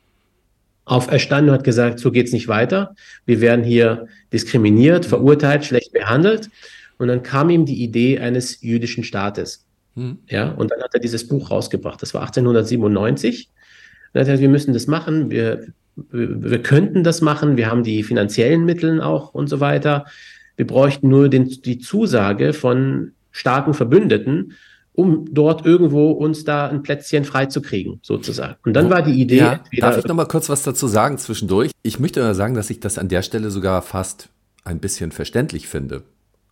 auferstanden 0.85 1.49
und 1.49 1.55
hat 1.55 1.63
gesagt, 1.63 1.99
so 1.99 2.11
geht's 2.11 2.33
nicht 2.33 2.49
weiter. 2.49 2.95
Wir 3.25 3.39
werden 3.39 3.63
hier 3.63 4.07
diskriminiert, 4.33 5.05
verurteilt, 5.05 5.63
schlecht 5.63 5.93
behandelt. 5.93 6.49
Und 6.97 7.07
dann 7.07 7.23
kam 7.23 7.49
ihm 7.49 7.65
die 7.65 7.81
Idee 7.81 8.19
eines 8.19 8.61
jüdischen 8.61 9.03
Staates. 9.03 9.65
Hm. 9.95 10.19
Ja, 10.27 10.51
und 10.51 10.71
dann 10.71 10.81
hat 10.81 10.93
er 10.93 10.99
dieses 10.99 11.27
Buch 11.27 11.51
rausgebracht. 11.51 12.01
Das 12.01 12.13
war 12.13 12.21
1897. 12.21 13.49
Und 13.49 13.55
er 14.13 14.21
hat 14.21 14.25
gesagt, 14.27 14.41
wir 14.41 14.49
müssen 14.49 14.73
das 14.73 14.87
machen, 14.87 15.29
wir, 15.29 15.67
wir, 15.95 16.51
wir 16.51 16.61
könnten 16.61 17.03
das 17.03 17.21
machen, 17.21 17.57
wir 17.57 17.69
haben 17.69 17.83
die 17.83 18.03
finanziellen 18.03 18.65
Mittel 18.65 19.01
auch 19.01 19.33
und 19.33 19.47
so 19.47 19.59
weiter. 19.59 20.05
Wir 20.55 20.67
bräuchten 20.67 21.09
nur 21.09 21.29
den, 21.29 21.49
die 21.49 21.79
Zusage 21.79 22.53
von 22.53 23.13
starken 23.31 23.73
Verbündeten, 23.73 24.53
um 24.93 25.25
dort 25.31 25.65
irgendwo 25.65 26.11
uns 26.11 26.43
da 26.43 26.67
ein 26.67 26.83
Plätzchen 26.83 27.25
freizukriegen, 27.25 27.99
sozusagen. 28.03 28.57
Und 28.63 28.73
dann 28.73 28.91
war 28.91 29.01
die 29.01 29.19
Idee. 29.19 29.37
Ja, 29.37 29.63
darf 29.79 29.97
ich 29.97 30.05
noch 30.05 30.15
mal 30.15 30.25
kurz 30.25 30.49
was 30.49 30.61
dazu 30.61 30.87
sagen 30.87 31.17
zwischendurch? 31.17 31.71
Ich 31.81 31.99
möchte 31.99 32.33
sagen, 32.35 32.53
dass 32.53 32.69
ich 32.69 32.79
das 32.79 32.99
an 32.99 33.09
der 33.09 33.23
Stelle 33.23 33.49
sogar 33.49 33.81
fast 33.81 34.29
ein 34.63 34.79
bisschen 34.79 35.11
verständlich 35.11 35.67
finde. 35.67 36.03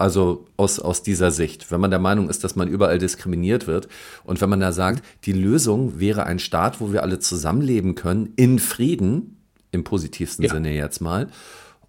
Also 0.01 0.47
aus, 0.57 0.79
aus 0.79 1.03
dieser 1.03 1.29
Sicht, 1.29 1.71
wenn 1.71 1.79
man 1.79 1.91
der 1.91 1.99
Meinung 1.99 2.27
ist, 2.27 2.43
dass 2.43 2.55
man 2.55 2.67
überall 2.67 2.97
diskriminiert 2.97 3.67
wird 3.67 3.87
und 4.23 4.41
wenn 4.41 4.49
man 4.49 4.59
da 4.59 4.71
sagt, 4.71 5.03
die 5.25 5.31
Lösung 5.31 5.99
wäre 5.99 6.25
ein 6.25 6.39
Staat, 6.39 6.81
wo 6.81 6.91
wir 6.91 7.03
alle 7.03 7.19
zusammenleben 7.19 7.93
können, 7.93 8.33
in 8.35 8.57
Frieden, 8.57 9.37
im 9.69 9.83
positivsten 9.83 10.43
ja. 10.43 10.51
Sinne 10.51 10.73
jetzt 10.73 11.01
mal, 11.01 11.27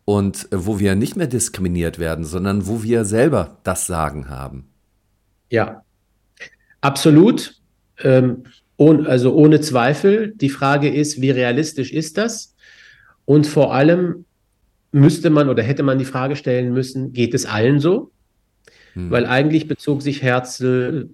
und 0.05 0.47
wo 0.51 0.79
wir 0.79 0.95
nicht 0.95 1.17
mehr 1.17 1.27
diskriminiert 1.27 1.99
werden, 1.99 2.27
sondern 2.27 2.67
wo 2.67 2.83
wir 2.83 3.07
selber 3.07 3.57
das 3.65 3.87
Sagen 3.87 4.29
haben. 4.29 4.69
Ja, 5.49 5.83
absolut. 6.83 7.63
Ähm, 7.99 8.45
ohne, 8.77 9.09
also 9.09 9.33
ohne 9.35 9.63
Zweifel. 9.63 10.35
Die 10.37 10.51
Frage 10.51 10.93
ist, 10.93 11.23
wie 11.23 11.31
realistisch 11.31 11.93
ist 11.93 12.19
das? 12.19 12.55
Und 13.25 13.47
vor 13.47 13.73
allem, 13.73 14.27
müsste 14.93 15.31
man 15.31 15.49
oder 15.49 15.63
hätte 15.63 15.83
man 15.83 15.99
die 15.99 16.05
Frage 16.05 16.37
stellen 16.37 16.73
müssen, 16.73 17.13
geht 17.13 17.35
es 17.35 17.47
allen 17.47 17.81
so? 17.81 18.11
Hm. 18.95 19.11
Weil 19.11 19.27
eigentlich 19.27 19.67
bezog 19.67 20.03
sich 20.03 20.23
Herzl 20.23 21.09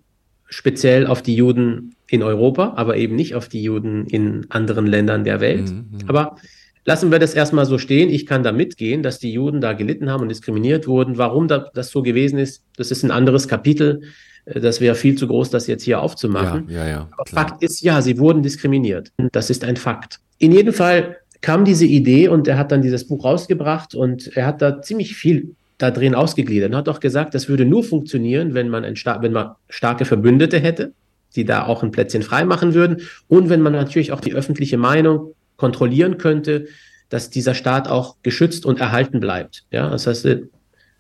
speziell 0.47 1.07
auf 1.07 1.22
die 1.22 1.35
Juden 1.35 1.95
in 2.09 2.22
Europa, 2.22 2.74
aber 2.76 2.97
eben 2.97 3.14
nicht 3.16 3.35
auf 3.35 3.49
die 3.49 3.62
Juden 3.62 4.07
in 4.07 4.47
anderen 4.51 4.87
Ländern 4.87 5.24
der 5.24 5.41
Welt. 5.41 5.68
Hm, 5.68 5.87
hm. 6.01 6.09
Aber 6.09 6.37
lassen 6.85 7.12
wir 7.12 7.18
das 7.18 7.35
erstmal 7.35 7.66
so 7.66 7.79
stehen. 7.79 8.09
Ich 8.09 8.26
kann 8.26 8.43
da 8.43 8.51
mitgehen, 8.51 9.03
dass 9.03 9.18
die 9.18 9.33
Juden 9.33 9.61
da 9.61 9.74
gelitten 9.74 10.11
haben 10.11 10.22
und 10.22 10.29
diskriminiert 10.31 10.87
wurden. 10.87 11.18
Warum 11.18 11.47
das 11.47 11.91
so 11.91 12.03
gewesen 12.03 12.39
ist, 12.39 12.64
das 12.76 12.91
ist 12.91 13.03
ein 13.05 13.11
anderes 13.11 13.47
Kapitel. 13.47 14.03
Das 14.47 14.81
wäre 14.81 14.95
viel 14.95 15.14
zu 15.16 15.29
groß, 15.29 15.51
das 15.51 15.66
jetzt 15.66 15.83
hier 15.83 16.01
aufzumachen. 16.01 16.66
Ja, 16.70 16.87
ja, 16.87 16.89
ja, 16.89 17.09
Fakt 17.26 17.62
ist, 17.62 17.83
ja, 17.83 18.01
sie 18.01 18.18
wurden 18.18 18.43
diskriminiert. 18.43 19.12
Das 19.33 19.51
ist 19.51 19.62
ein 19.62 19.76
Fakt. 19.76 20.20
In 20.39 20.53
jedem 20.53 20.72
Fall 20.72 21.18
kam 21.41 21.64
diese 21.64 21.86
Idee 21.86 22.28
und 22.28 22.49
er 22.49 22.59
hat 22.59 22.72
dann 22.72 22.82
dieses 22.82 23.07
Buch 23.07 23.24
rausgebracht 23.24 23.95
und 23.95 24.36
er 24.36 24.47
hat 24.47 24.62
da 24.62 24.82
ziemlich 24.82 25.14
viel 25.14 25.55
da 25.78 25.93
drin 25.93 26.14
ausgegliedert 26.14 26.70
und 26.70 26.76
hat 26.76 26.89
auch 26.89 27.01
gesagt, 27.01 27.34
das 27.34 27.49
würde 27.49 27.64
nur 27.64 27.84
funktionieren, 27.84 28.55
wenn 28.55 28.68
man, 28.68 28.84
ein, 28.84 28.97
wenn 29.20 29.32
man 29.32 29.53
starke 29.68 30.05
Verbündete 30.05 30.59
hätte, 30.59 30.93
die 31.36 31.45
da 31.45 31.66
auch 31.66 31.82
ein 31.82 31.93
Plätzchen 31.93 32.22
freimachen 32.22 32.74
würden 32.74 33.03
und 33.28 33.49
wenn 33.49 33.61
man 33.61 33.72
natürlich 33.72 34.11
auch 34.12 34.20
die 34.20 34.34
öffentliche 34.34 34.76
Meinung 34.76 35.34
kontrollieren 35.57 36.18
könnte, 36.18 36.66
dass 37.09 37.30
dieser 37.30 37.55
Staat 37.55 37.89
auch 37.89 38.16
geschützt 38.22 38.66
und 38.66 38.80
erhalten 38.80 39.20
bleibt. 39.20 39.64
Ja, 39.70 39.89
das 39.89 40.07
heißt, 40.07 40.26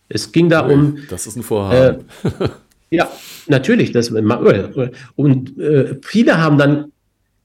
es 0.08 0.32
ging 0.32 0.48
da 0.48 0.60
um. 0.60 0.98
Das 1.10 1.26
ist 1.26 1.36
ein 1.36 1.42
Vorhaben. 1.42 2.04
Äh, 2.22 2.48
ja, 2.90 3.10
natürlich. 3.46 3.92
Das, 3.92 4.10
und 4.10 5.58
äh, 5.58 5.96
viele 6.02 6.38
haben 6.38 6.56
dann 6.56 6.92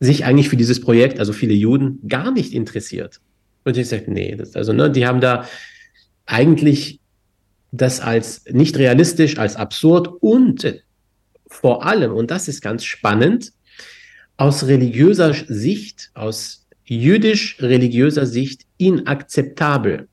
sich 0.04 0.26
eigentlich 0.26 0.50
für 0.50 0.58
dieses 0.58 0.82
Projekt, 0.82 1.20
also 1.20 1.34
viele 1.34 1.54
Juden, 1.54 2.00
gar 2.08 2.32
nicht 2.32 2.54
interessiert. 2.54 3.22
Und 3.64 3.78
ich 3.78 3.88
sagte, 3.88 4.12
nee, 4.12 4.36
das, 4.36 4.56
also, 4.56 4.74
ne, 4.74 4.92
die 4.92 5.08
haben 5.08 5.22
da 5.22 5.48
eigentlich 6.26 7.00
das 7.72 8.02
als 8.02 8.44
nicht 8.50 8.78
realistisch, 8.78 9.38
als 9.38 9.56
absurd 9.56 10.10
und 10.20 10.84
vor 11.48 11.86
allem, 11.86 12.14
und 12.14 12.32
das 12.32 12.48
ist 12.48 12.62
ganz 12.62 12.84
spannend, 12.84 13.54
aus 14.38 14.68
religiöser 14.68 15.34
Sicht, 15.48 16.12
aus 16.14 16.68
jüdisch-religiöser 16.86 18.26
Sicht 18.26 18.64
inakzeptabel. 18.78 20.08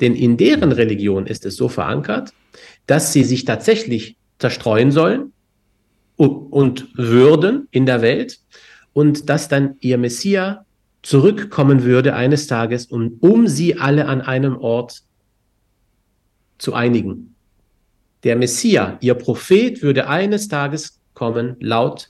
Denn 0.00 0.14
in 0.14 0.36
deren 0.36 0.72
Religion 0.72 1.26
ist 1.26 1.46
es 1.46 1.56
so 1.56 1.68
verankert, 1.68 2.32
dass 2.86 3.12
sie 3.12 3.24
sich 3.24 3.44
tatsächlich 3.44 4.16
zerstreuen 4.38 4.90
sollen 4.90 5.32
und, 6.16 6.52
und 6.52 6.88
würden 6.94 7.68
in 7.70 7.86
der 7.86 8.02
Welt 8.02 8.40
und 8.94 9.28
dass 9.28 9.48
dann 9.48 9.76
ihr 9.80 9.98
Messias 9.98 10.58
zurückkommen 11.02 11.84
würde 11.84 12.14
eines 12.14 12.46
Tages, 12.46 12.86
um, 12.86 13.18
um 13.20 13.46
sie 13.46 13.78
alle 13.78 14.06
an 14.06 14.22
einem 14.22 14.56
Ort 14.56 15.02
zu 16.56 16.72
einigen. 16.72 17.34
Der 18.22 18.36
Messias, 18.36 18.94
ihr 19.00 19.12
Prophet, 19.14 19.82
würde 19.82 20.08
eines 20.08 20.48
Tages 20.48 20.98
kommen, 21.12 21.56
laut 21.60 22.08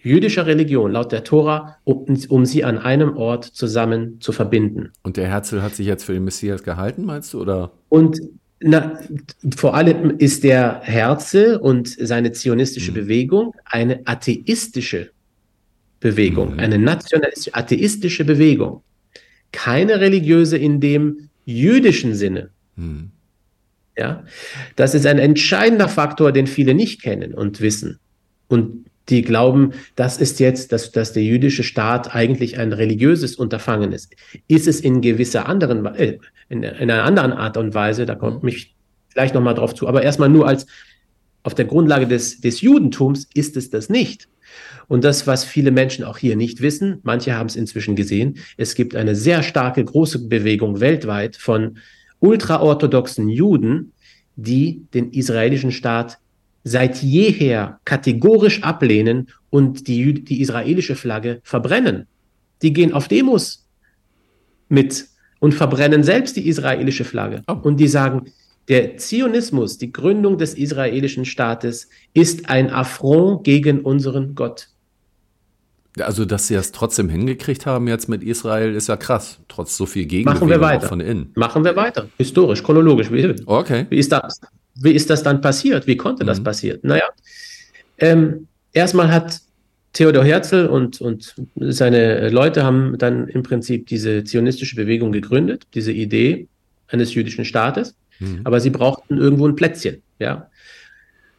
jüdischer 0.00 0.46
Religion, 0.46 0.92
laut 0.92 1.12
der 1.12 1.24
Tora, 1.24 1.76
um, 1.84 2.06
um, 2.28 2.46
sie 2.46 2.64
an 2.64 2.78
einem 2.78 3.16
Ort 3.16 3.44
zusammen 3.44 4.20
zu 4.20 4.32
verbinden. 4.32 4.92
Und 5.02 5.18
der 5.18 5.28
Herzl 5.28 5.60
hat 5.60 5.74
sich 5.74 5.86
jetzt 5.86 6.04
für 6.04 6.14
den 6.14 6.24
Messias 6.24 6.62
gehalten, 6.62 7.04
meinst 7.04 7.34
du? 7.34 7.40
Oder? 7.42 7.72
Und 7.90 8.20
na, 8.60 8.98
vor 9.54 9.74
allem 9.74 10.16
ist 10.16 10.44
der 10.44 10.80
Herzl 10.82 11.58
und 11.60 11.88
seine 11.88 12.32
zionistische 12.32 12.92
mhm. 12.92 12.94
Bewegung 12.94 13.54
eine 13.66 14.00
atheistische 14.06 15.10
Bewegung, 16.00 16.54
mhm. 16.54 16.60
eine 16.60 16.78
nationalistische, 16.78 17.54
atheistische 17.54 18.24
Bewegung. 18.24 18.82
Keine 19.52 20.00
religiöse 20.00 20.58
in 20.58 20.80
dem 20.80 21.30
jüdischen 21.44 22.14
Sinne. 22.14 22.50
Mhm. 22.76 23.10
Ja, 23.96 24.24
das 24.76 24.94
ist 24.94 25.06
ein 25.06 25.18
entscheidender 25.18 25.88
Faktor, 25.88 26.32
den 26.32 26.46
viele 26.46 26.74
nicht 26.74 27.00
kennen 27.00 27.32
und 27.32 27.62
wissen. 27.62 27.98
Und 28.48 28.86
die 29.08 29.22
glauben, 29.22 29.72
das 29.94 30.18
ist 30.18 30.40
jetzt, 30.40 30.72
dass, 30.72 30.90
dass 30.90 31.12
der 31.12 31.22
jüdische 31.22 31.62
Staat 31.62 32.14
eigentlich 32.14 32.58
ein 32.58 32.72
religiöses 32.72 33.36
Unterfangen 33.36 33.92
ist. 33.92 34.14
Ist 34.48 34.66
es 34.66 34.80
in 34.80 35.00
gewisser 35.00 35.48
anderen, 35.48 35.86
äh, 35.86 36.18
in, 36.48 36.62
in, 36.62 36.90
einer 36.90 37.04
anderen 37.04 37.32
Art 37.32 37.56
und 37.56 37.72
Weise, 37.72 38.04
da 38.04 38.14
kommt 38.14 38.42
mhm. 38.42 38.46
mich 38.46 38.74
gleich 39.14 39.32
nochmal 39.32 39.54
drauf 39.54 39.74
zu, 39.74 39.88
aber 39.88 40.02
erstmal 40.02 40.28
nur 40.28 40.46
als 40.46 40.66
auf 41.42 41.54
der 41.54 41.64
Grundlage 41.64 42.06
des, 42.06 42.40
des 42.40 42.60
Judentums 42.60 43.28
ist 43.32 43.56
es 43.56 43.70
das 43.70 43.88
nicht. 43.88 44.28
Und 44.88 45.04
das, 45.04 45.26
was 45.26 45.44
viele 45.44 45.70
Menschen 45.70 46.04
auch 46.04 46.18
hier 46.18 46.36
nicht 46.36 46.60
wissen, 46.60 47.00
manche 47.02 47.34
haben 47.34 47.48
es 47.48 47.56
inzwischen 47.56 47.96
gesehen, 47.96 48.38
es 48.56 48.74
gibt 48.74 48.94
eine 48.94 49.14
sehr 49.14 49.42
starke, 49.42 49.84
große 49.84 50.28
Bewegung 50.28 50.80
weltweit 50.80 51.36
von 51.36 51.78
ultraorthodoxen 52.20 53.28
Juden, 53.28 53.92
die 54.36 54.86
den 54.94 55.10
israelischen 55.10 55.72
Staat 55.72 56.18
seit 56.62 57.02
jeher 57.02 57.80
kategorisch 57.84 58.62
ablehnen 58.62 59.28
und 59.50 59.86
die, 59.88 60.24
die 60.24 60.40
israelische 60.40 60.96
Flagge 60.96 61.40
verbrennen. 61.42 62.06
Die 62.62 62.72
gehen 62.72 62.92
auf 62.92 63.08
Demos 63.08 63.66
mit 64.68 65.06
und 65.38 65.54
verbrennen 65.54 66.02
selbst 66.02 66.36
die 66.36 66.48
israelische 66.48 67.04
Flagge. 67.04 67.42
Oh. 67.46 67.52
Und 67.62 67.78
die 67.78 67.88
sagen, 67.88 68.32
der 68.68 68.96
Zionismus, 68.96 69.78
die 69.78 69.92
Gründung 69.92 70.38
des 70.38 70.54
israelischen 70.54 71.24
Staates, 71.24 71.88
ist 72.14 72.48
ein 72.48 72.70
Affront 72.70 73.44
gegen 73.44 73.80
unseren 73.80 74.34
Gott. 74.34 74.68
Also, 76.00 76.24
dass 76.24 76.48
sie 76.48 76.54
das 76.54 76.72
trotzdem 76.72 77.08
hingekriegt 77.08 77.64
haben 77.64 77.88
jetzt 77.88 78.08
mit 78.08 78.22
Israel, 78.22 78.74
ist 78.74 78.88
ja 78.88 78.96
krass. 78.96 79.38
Trotz 79.48 79.76
so 79.76 79.86
viel 79.86 80.04
Gegenbewegung 80.04 80.48
Machen 80.48 80.60
wir 80.60 80.66
weiter. 80.66 80.88
von 80.88 81.00
innen. 81.00 81.32
Machen 81.34 81.64
wir 81.64 81.74
weiter. 81.74 82.08
Historisch, 82.18 82.62
chronologisch. 82.62 83.10
Wie, 83.10 83.34
okay. 83.46 83.86
Wie 83.88 83.98
ist 83.98 84.12
das? 84.12 84.40
Wie 84.74 84.92
ist 84.92 85.08
das 85.08 85.22
dann 85.22 85.40
passiert? 85.40 85.86
Wie 85.86 85.96
konnte 85.96 86.24
mhm. 86.24 86.28
das 86.28 86.42
passieren? 86.42 86.80
Naja, 86.82 87.08
ähm, 87.98 88.46
erstmal 88.72 89.10
hat 89.10 89.40
Theodor 89.94 90.24
Herzl 90.24 90.66
und, 90.66 91.00
und 91.00 91.34
seine 91.56 92.28
Leute 92.28 92.64
haben 92.64 92.98
dann 92.98 93.28
im 93.28 93.42
Prinzip 93.42 93.86
diese 93.86 94.24
zionistische 94.24 94.76
Bewegung 94.76 95.12
gegründet, 95.12 95.66
diese 95.74 95.92
Idee 95.92 96.48
eines 96.88 97.14
jüdischen 97.14 97.46
Staates. 97.46 97.94
Mhm. 98.18 98.40
Aber 98.44 98.60
sie 98.60 98.70
brauchten 98.70 99.16
irgendwo 99.16 99.48
ein 99.48 99.56
Plätzchen, 99.56 100.02
ja. 100.18 100.50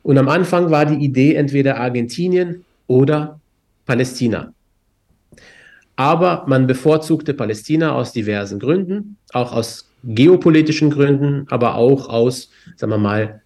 Und 0.02 0.18
am 0.18 0.30
Anfang 0.30 0.72
war 0.72 0.86
die 0.86 1.04
Idee 1.04 1.36
entweder 1.36 1.78
Argentinien 1.80 2.64
oder 2.88 3.40
Palästina. 3.88 4.54
Aber 5.96 6.46
man 6.48 6.68
bevorzugte 6.68 7.34
Palästina 7.34 7.94
aus 7.94 8.12
diversen 8.12 8.60
Gründen, 8.60 9.18
auch 9.34 9.52
aus 9.52 9.90
geopolitischen 10.04 10.92
Gründen, 10.92 11.48
aber 11.50 11.76
auch 11.76 12.08
aus, 12.08 12.52
sagen 12.76 12.92
wir 12.92 13.00
mal, 13.00 13.42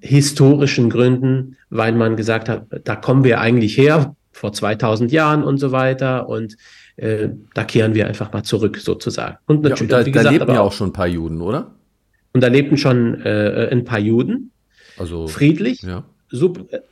historischen 0.00 0.88
Gründen, 0.88 1.56
weil 1.70 1.92
man 1.94 2.14
gesagt 2.14 2.48
hat, 2.48 2.66
da 2.84 2.94
kommen 2.94 3.24
wir 3.24 3.40
eigentlich 3.40 3.76
her, 3.76 4.14
vor 4.30 4.52
2000 4.52 5.10
Jahren 5.10 5.42
und 5.42 5.58
so 5.58 5.72
weiter 5.72 6.28
und 6.28 6.56
äh, 6.94 7.30
da 7.54 7.64
kehren 7.64 7.94
wir 7.96 8.06
einfach 8.06 8.32
mal 8.32 8.44
zurück 8.44 8.78
sozusagen. 8.78 9.38
Und 9.46 9.62
natürlich, 9.64 9.90
ja, 9.90 9.98
und 9.98 10.06
da, 10.06 10.10
gesagt, 10.12 10.26
da 10.26 10.30
leben 10.30 10.54
ja 10.54 10.60
auch 10.60 10.72
schon 10.72 10.90
ein 10.90 10.92
paar 10.92 11.08
Juden, 11.08 11.40
oder? 11.40 11.74
Und 12.32 12.40
da 12.40 12.46
lebten 12.46 12.76
schon 12.76 13.20
äh, 13.22 13.68
ein 13.72 13.84
paar 13.84 13.98
Juden, 13.98 14.52
also 14.96 15.26
friedlich, 15.26 15.82
ja 15.82 16.04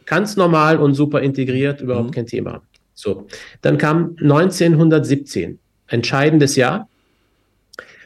ganz 0.07 0.37
normal 0.37 0.79
und 0.79 0.95
super 0.95 1.21
integriert, 1.21 1.81
überhaupt 1.81 2.11
mhm. 2.11 2.15
kein 2.15 2.27
Thema. 2.27 2.63
So, 2.95 3.27
dann 3.61 3.77
kam 3.77 4.17
1917, 4.21 5.59
entscheidendes 5.89 6.57
Jahr. 6.57 6.89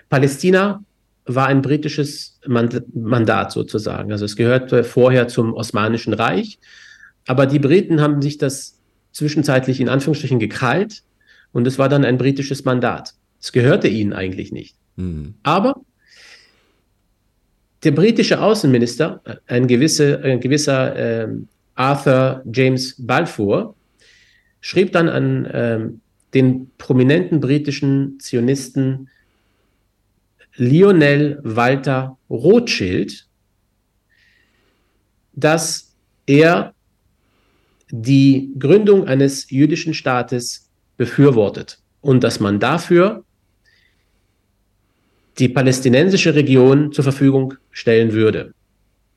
Palästina 0.09 0.83
war 1.27 1.47
ein 1.47 1.63
britisches 1.63 2.41
Mandat 2.47 3.53
sozusagen. 3.53 4.11
Also 4.11 4.25
es 4.25 4.35
gehörte 4.35 4.83
vorher 4.83 5.29
zum 5.29 5.55
Osmanischen 5.55 6.13
Reich. 6.13 6.59
Aber 7.27 7.47
die 7.47 7.59
Briten 7.61 8.01
haben 8.01 8.21
sich 8.21 8.39
das 8.39 8.79
zwischenzeitlich 9.13 9.81
in 9.81 9.89
Anführungsstrichen 9.89 10.39
gekrallt 10.39 11.03
und 11.53 11.67
es 11.67 11.79
war 11.79 11.89
dann 11.89 12.05
ein 12.05 12.19
britisches 12.19 12.65
Mandat. 12.65 13.15
Es 13.41 13.53
gehörte 13.53 13.89
ihnen 13.89 14.13
eigentlich 14.13 14.53
nicht. 14.53 14.77
Mhm. 14.97 15.35
Aber 15.43 15.81
der 17.83 17.93
britische 17.93 18.41
Außenminister, 18.41 19.23
ein, 19.47 19.67
gewisse, 19.67 20.21
ein 20.23 20.41
gewisser 20.41 20.97
äh, 20.97 21.29
Arthur 21.75 22.43
James 22.53 22.95
Balfour, 22.99 23.75
schrieb 24.61 24.93
dann 24.93 25.09
an 25.09 25.45
äh, 25.47 25.89
den 26.35 26.71
prominenten 26.77 27.41
britischen 27.41 28.19
Zionisten 28.21 29.09
Lionel 30.57 31.41
Walter 31.43 32.19
Rothschild, 32.29 33.27
dass 35.33 35.95
er 36.27 36.75
die 37.91 38.53
Gründung 38.59 39.07
eines 39.07 39.51
jüdischen 39.51 39.95
Staates 39.95 40.69
befürwortet 40.97 41.79
und 42.03 42.23
dass 42.23 42.41
man 42.41 42.61
dafür 42.61 43.25
die 45.41 45.49
palästinensische 45.49 46.35
Region 46.35 46.93
zur 46.93 47.03
Verfügung 47.03 47.55
stellen 47.71 48.13
würde. 48.13 48.53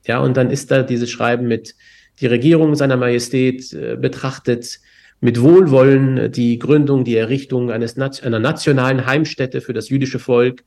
Ja, 0.07 0.19
und 0.19 0.37
dann 0.37 0.49
ist 0.49 0.71
da 0.71 0.81
dieses 0.81 1.11
Schreiben 1.11 1.47
mit 1.47 1.75
die 2.19 2.27
Regierung 2.27 2.75
seiner 2.75 2.97
Majestät 2.97 3.73
äh, 3.73 3.97
betrachtet 3.97 4.79
mit 5.19 5.41
Wohlwollen 5.41 6.31
die 6.31 6.59
Gründung, 6.59 7.03
die 7.05 7.15
Errichtung 7.15 7.71
eines, 7.71 7.97
einer 7.97 8.39
nationalen 8.39 9.05
Heimstätte 9.05 9.61
für 9.61 9.73
das 9.73 9.89
jüdische 9.89 10.19
Volk 10.19 10.63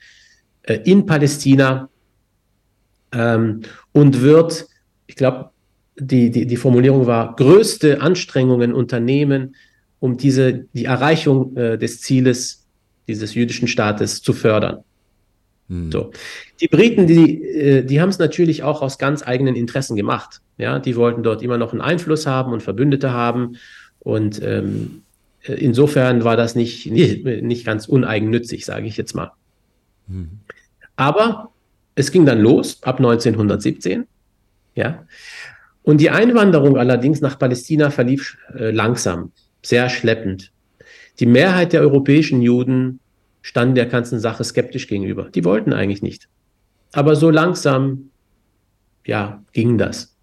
äh, 0.63 0.79
in 0.85 1.07
Palästina 1.07 1.89
ähm, 3.13 3.63
und 3.93 4.23
wird, 4.23 4.67
ich 5.07 5.17
glaube, 5.17 5.51
die, 5.99 6.31
die, 6.31 6.47
die 6.47 6.57
Formulierung 6.57 7.07
war, 7.07 7.35
größte 7.37 8.03
Anstrengungen 8.03 8.75
unternehmen, 8.75 9.57
um 10.01 10.17
diese, 10.17 10.67
die 10.75 10.85
Erreichung 10.85 11.57
äh, 11.57 11.79
des 11.79 12.01
Zieles 12.01 12.67
dieses 13.09 13.35
jüdischen 13.35 13.69
Staates 13.69 14.21
zu 14.21 14.33
fördern. 14.33 14.85
Hm. 15.69 15.91
So. 15.91 16.13
Die 16.61 16.69
Briten, 16.69 17.07
die, 17.07 17.43
äh, 17.43 17.85
die 17.85 18.01
haben 18.01 18.09
es 18.09 18.19
natürlich 18.19 18.63
auch 18.63 18.83
aus 18.83 18.99
ganz 18.99 19.27
eigenen 19.27 19.57
Interessen 19.57 19.97
gemacht. 19.97 20.41
Ja, 20.59 20.79
die 20.79 20.97
wollten 20.97 21.23
dort 21.23 21.43
immer 21.43 21.59
noch 21.59 21.73
einen 21.73 21.81
Einfluss 21.81 22.27
haben 22.27 22.53
und 22.53 22.63
Verbündete 22.63 23.13
haben. 23.13 23.57
Und 23.99 24.41
ähm, 24.43 25.03
äh, 25.43 25.55
insofern 25.55 26.25
war 26.25 26.37
das 26.37 26.55
nicht, 26.55 26.87
nicht, 26.87 27.25
nicht 27.25 27.67
ganz 27.67 27.89
uneigennützig, 27.89 28.65
sage 28.65 28.87
ich 28.87 28.97
jetzt 28.97 29.15
mal. 29.15 29.33
Mhm. 30.07 30.41
Aber 30.97 31.51
es 31.95 32.13
ging 32.13 32.25
dann 32.27 32.41
los 32.41 32.83
ab 32.83 32.99
1917. 32.99 34.07
Ja. 34.75 35.05
Und 35.83 36.01
die 36.01 36.11
Einwanderung 36.11 36.77
allerdings 36.77 37.21
nach 37.21 37.39
Palästina 37.39 37.91
verlief 37.91 38.39
äh, 38.55 38.71
langsam, 38.71 39.33
sehr 39.63 39.89
schleppend. 39.89 40.53
Die 41.19 41.27
Mehrheit 41.27 41.73
der 41.73 41.81
europäischen 41.81 42.43
Juden 42.43 43.01
stand 43.47 43.77
der 43.77 43.87
ganzen 43.87 44.19
Sache 44.19 44.43
skeptisch 44.43 44.89
gegenüber. 44.89 45.31
Die 45.33 45.45
wollten 45.45 45.73
eigentlich 45.73 46.03
nicht. 46.03 46.29
Aber 46.93 47.15
so 47.15 47.31
langsam, 47.31 48.11
ja, 49.07 49.45
ging 49.53 49.79
das. 49.79 50.17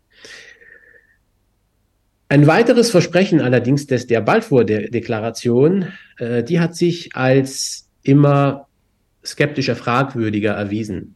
Ein 2.27 2.47
weiteres 2.47 2.91
Versprechen 2.91 3.39
allerdings 3.39 3.87
des, 3.87 4.07
der 4.07 4.19
Balfour-Deklaration, 4.19 5.87
äh, 6.17 6.43
die 6.43 6.59
hat 6.59 6.75
sich 6.75 7.15
als 7.15 7.87
immer 8.01 8.67
skeptischer, 9.23 9.77
fragwürdiger 9.77 10.51
erwiesen. 10.51 11.15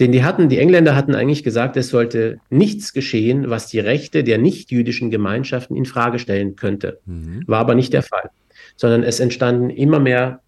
Denn 0.00 0.10
die 0.10 0.24
hatten, 0.24 0.48
die 0.48 0.58
Engländer 0.58 0.96
hatten 0.96 1.14
eigentlich 1.14 1.44
gesagt, 1.44 1.76
es 1.76 1.90
sollte 1.90 2.38
nichts 2.48 2.92
geschehen, 2.92 3.50
was 3.50 3.68
die 3.68 3.78
Rechte 3.78 4.24
der 4.24 4.38
nichtjüdischen 4.38 5.12
Gemeinschaften 5.12 5.76
in 5.76 5.84
Frage 5.84 6.18
stellen 6.18 6.56
könnte. 6.56 6.98
Mhm. 7.06 7.44
War 7.46 7.60
aber 7.60 7.76
nicht 7.76 7.92
der 7.92 8.02
Fall, 8.02 8.30
sondern 8.74 9.04
es 9.04 9.20
entstanden 9.20 9.70
immer 9.70 10.00
mehr 10.00 10.40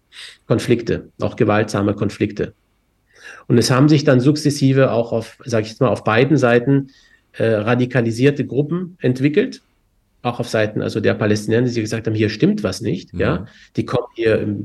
Konflikte, 0.47 1.09
auch 1.21 1.35
gewaltsame 1.35 1.93
Konflikte. 1.93 2.53
Und 3.47 3.57
es 3.57 3.71
haben 3.71 3.89
sich 3.89 4.03
dann 4.03 4.19
sukzessive 4.19 4.91
auch 4.91 5.11
auf, 5.11 5.37
sage 5.45 5.63
ich 5.63 5.69
jetzt 5.69 5.81
mal, 5.81 5.89
auf 5.89 6.03
beiden 6.03 6.37
Seiten 6.37 6.89
äh, 7.33 7.45
radikalisierte 7.45 8.45
Gruppen 8.45 8.97
entwickelt, 9.01 9.61
auch 10.21 10.39
auf 10.39 10.47
Seiten 10.49 10.81
also 10.81 10.99
der 10.99 11.13
Palästinenser, 11.13 11.73
die 11.73 11.81
gesagt 11.81 12.07
haben, 12.07 12.15
hier 12.15 12.29
stimmt 12.29 12.63
was 12.63 12.81
nicht, 12.81 13.13
mhm. 13.13 13.19
ja, 13.19 13.45
die 13.75 13.85
kommen 13.85 14.07
hier 14.15 14.55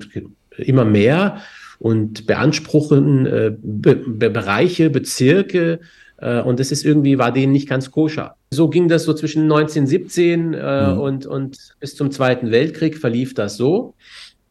immer 0.57 0.84
mehr 0.84 1.38
und 1.78 2.26
beanspruchen 2.26 3.26
äh, 3.26 3.53
Be 3.61 3.96
Be 3.96 4.30
Bereiche, 4.30 4.90
Bezirke 4.90 5.80
äh, 6.18 6.40
und 6.40 6.61
das 6.61 6.72
ist 6.72 6.84
irgendwie, 6.84 7.18
war 7.18 7.32
denen 7.32 7.53
nicht 7.53 7.68
ganz 7.68 7.90
koscher. 7.90 8.36
So 8.51 8.68
ging 8.68 8.88
das 8.88 9.05
so 9.05 9.14
zwischen 9.14 9.42
1917 9.42 10.55
äh, 10.55 10.92
mhm. 10.92 10.99
und, 11.01 11.26
und 11.26 11.59
bis 11.80 11.94
zum 11.94 12.11
Zweiten 12.11 12.51
Weltkrieg 12.51 12.99
verlief 12.99 13.34
das 13.34 13.57
so. 13.57 13.94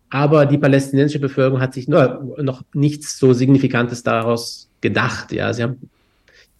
Aber 0.09 0.45
die 0.45 0.57
palästinensische 0.57 1.19
Bevölkerung 1.19 1.59
hat 1.59 1.73
sich 1.73 1.87
nur, 1.87 2.35
noch 2.41 2.63
nichts 2.73 3.17
so 3.17 3.33
Signifikantes 3.33 4.03
daraus 4.03 4.69
gedacht. 4.81 5.31
Ja, 5.31 5.53
sie 5.53 5.63
haben 5.63 5.89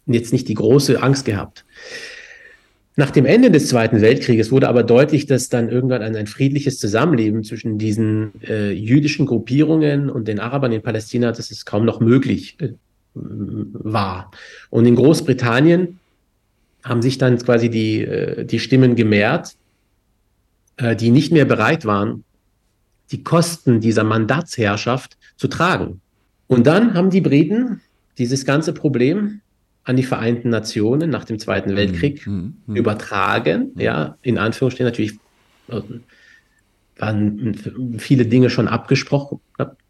jetzt 0.06 0.34
nicht 0.34 0.48
die 0.48 0.54
große 0.54 1.02
Angst 1.02 1.26
gehabt. 1.26 1.66
Nach 3.00 3.12
dem 3.12 3.26
Ende 3.26 3.52
des 3.52 3.68
Zweiten 3.68 4.02
Weltkrieges 4.02 4.52
wurde 4.52 4.68
aber 4.68 4.82
deutlich, 4.82 5.28
dass 5.28 5.50
dann 5.50 5.70
irgendwann 5.70 6.02
ein, 6.02 6.16
ein 6.16 6.26
friedliches 6.26 6.80
Zusammenleben 6.80 7.44
zwischen 7.44 7.78
diesen 7.78 8.32
äh, 8.42 8.72
jüdischen 8.72 9.28
Gruppierungen 9.28 10.10
und 10.10 10.28
den 10.28 10.40
Arabern 10.40 10.72
in 10.72 10.82
Palästina, 10.82 11.32
dass 11.32 11.52
es 11.52 11.64
kaum 11.64 11.86
noch 11.86 12.00
möglich 12.00 12.58
äh, 12.60 12.70
war. 13.14 14.32
Und 14.72 14.88
in 14.88 14.96
Großbritannien 14.96 16.00
haben 16.84 17.04
sich 17.04 17.20
dann 17.20 17.38
quasi 17.38 17.70
die, 17.70 18.02
äh, 18.02 18.46
die 18.46 18.60
Stimmen 18.60 18.96
gemehrt, 18.96 19.56
äh, 20.78 20.96
die 20.96 21.12
nicht 21.12 21.32
mehr 21.32 21.46
bereit 21.46 21.86
waren, 21.86 22.24
die 23.12 23.24
Kosten 23.24 23.80
dieser 23.80 24.04
Mandatsherrschaft 24.04 25.18
zu 25.36 25.48
tragen. 25.48 26.02
Und 26.48 26.68
dann 26.68 26.94
haben 26.94 27.10
die 27.10 27.22
Briten 27.22 27.82
dieses 28.18 28.46
ganze 28.46 28.74
Problem 28.74 29.42
an 29.84 29.96
die 29.96 30.04
Vereinten 30.04 30.50
Nationen 30.50 31.10
nach 31.10 31.24
dem 31.24 31.40
Zweiten 31.40 31.76
Weltkrieg 31.76 32.28
mhm. 32.28 32.58
Mhm. 32.66 32.76
übertragen. 32.76 33.72
Mhm. 33.76 33.82
Ja, 33.82 34.18
in 34.22 34.38
Anführungsstrichen 34.38 34.86
natürlich 34.86 35.14
äh, 35.70 35.82
waren 36.98 37.56
viele 37.98 38.26
Dinge 38.26 38.50
schon 38.50 38.68
abgesprochen. 38.68 39.40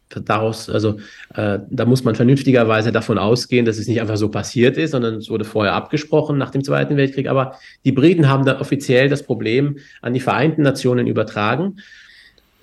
Daraus, 0.10 0.70
also 0.70 1.00
äh, 1.34 1.60
da 1.70 1.86
muss 1.86 2.06
man 2.06 2.16
vernünftigerweise 2.16 2.94
davon 2.94 3.18
ausgehen, 3.18 3.66
dass 3.66 3.78
es 3.78 3.88
nicht 3.88 4.00
einfach 4.00 4.16
so 4.16 4.30
passiert 4.30 4.78
ist, 4.78 4.92
sondern 4.92 5.16
es 5.16 5.30
wurde 5.30 5.44
vorher 5.44 5.74
abgesprochen 5.74 6.38
nach 6.38 6.50
dem 6.50 6.64
Zweiten 6.64 6.96
Weltkrieg. 6.96 7.28
Aber 7.28 7.56
die 7.84 7.92
Briten 7.92 8.30
haben 8.30 8.46
da 8.46 8.62
offiziell 8.62 9.10
das 9.10 9.24
Problem 9.24 9.80
an 10.02 10.14
die 10.14 10.22
Vereinten 10.22 10.62
Nationen 10.62 11.08
übertragen 11.08 11.80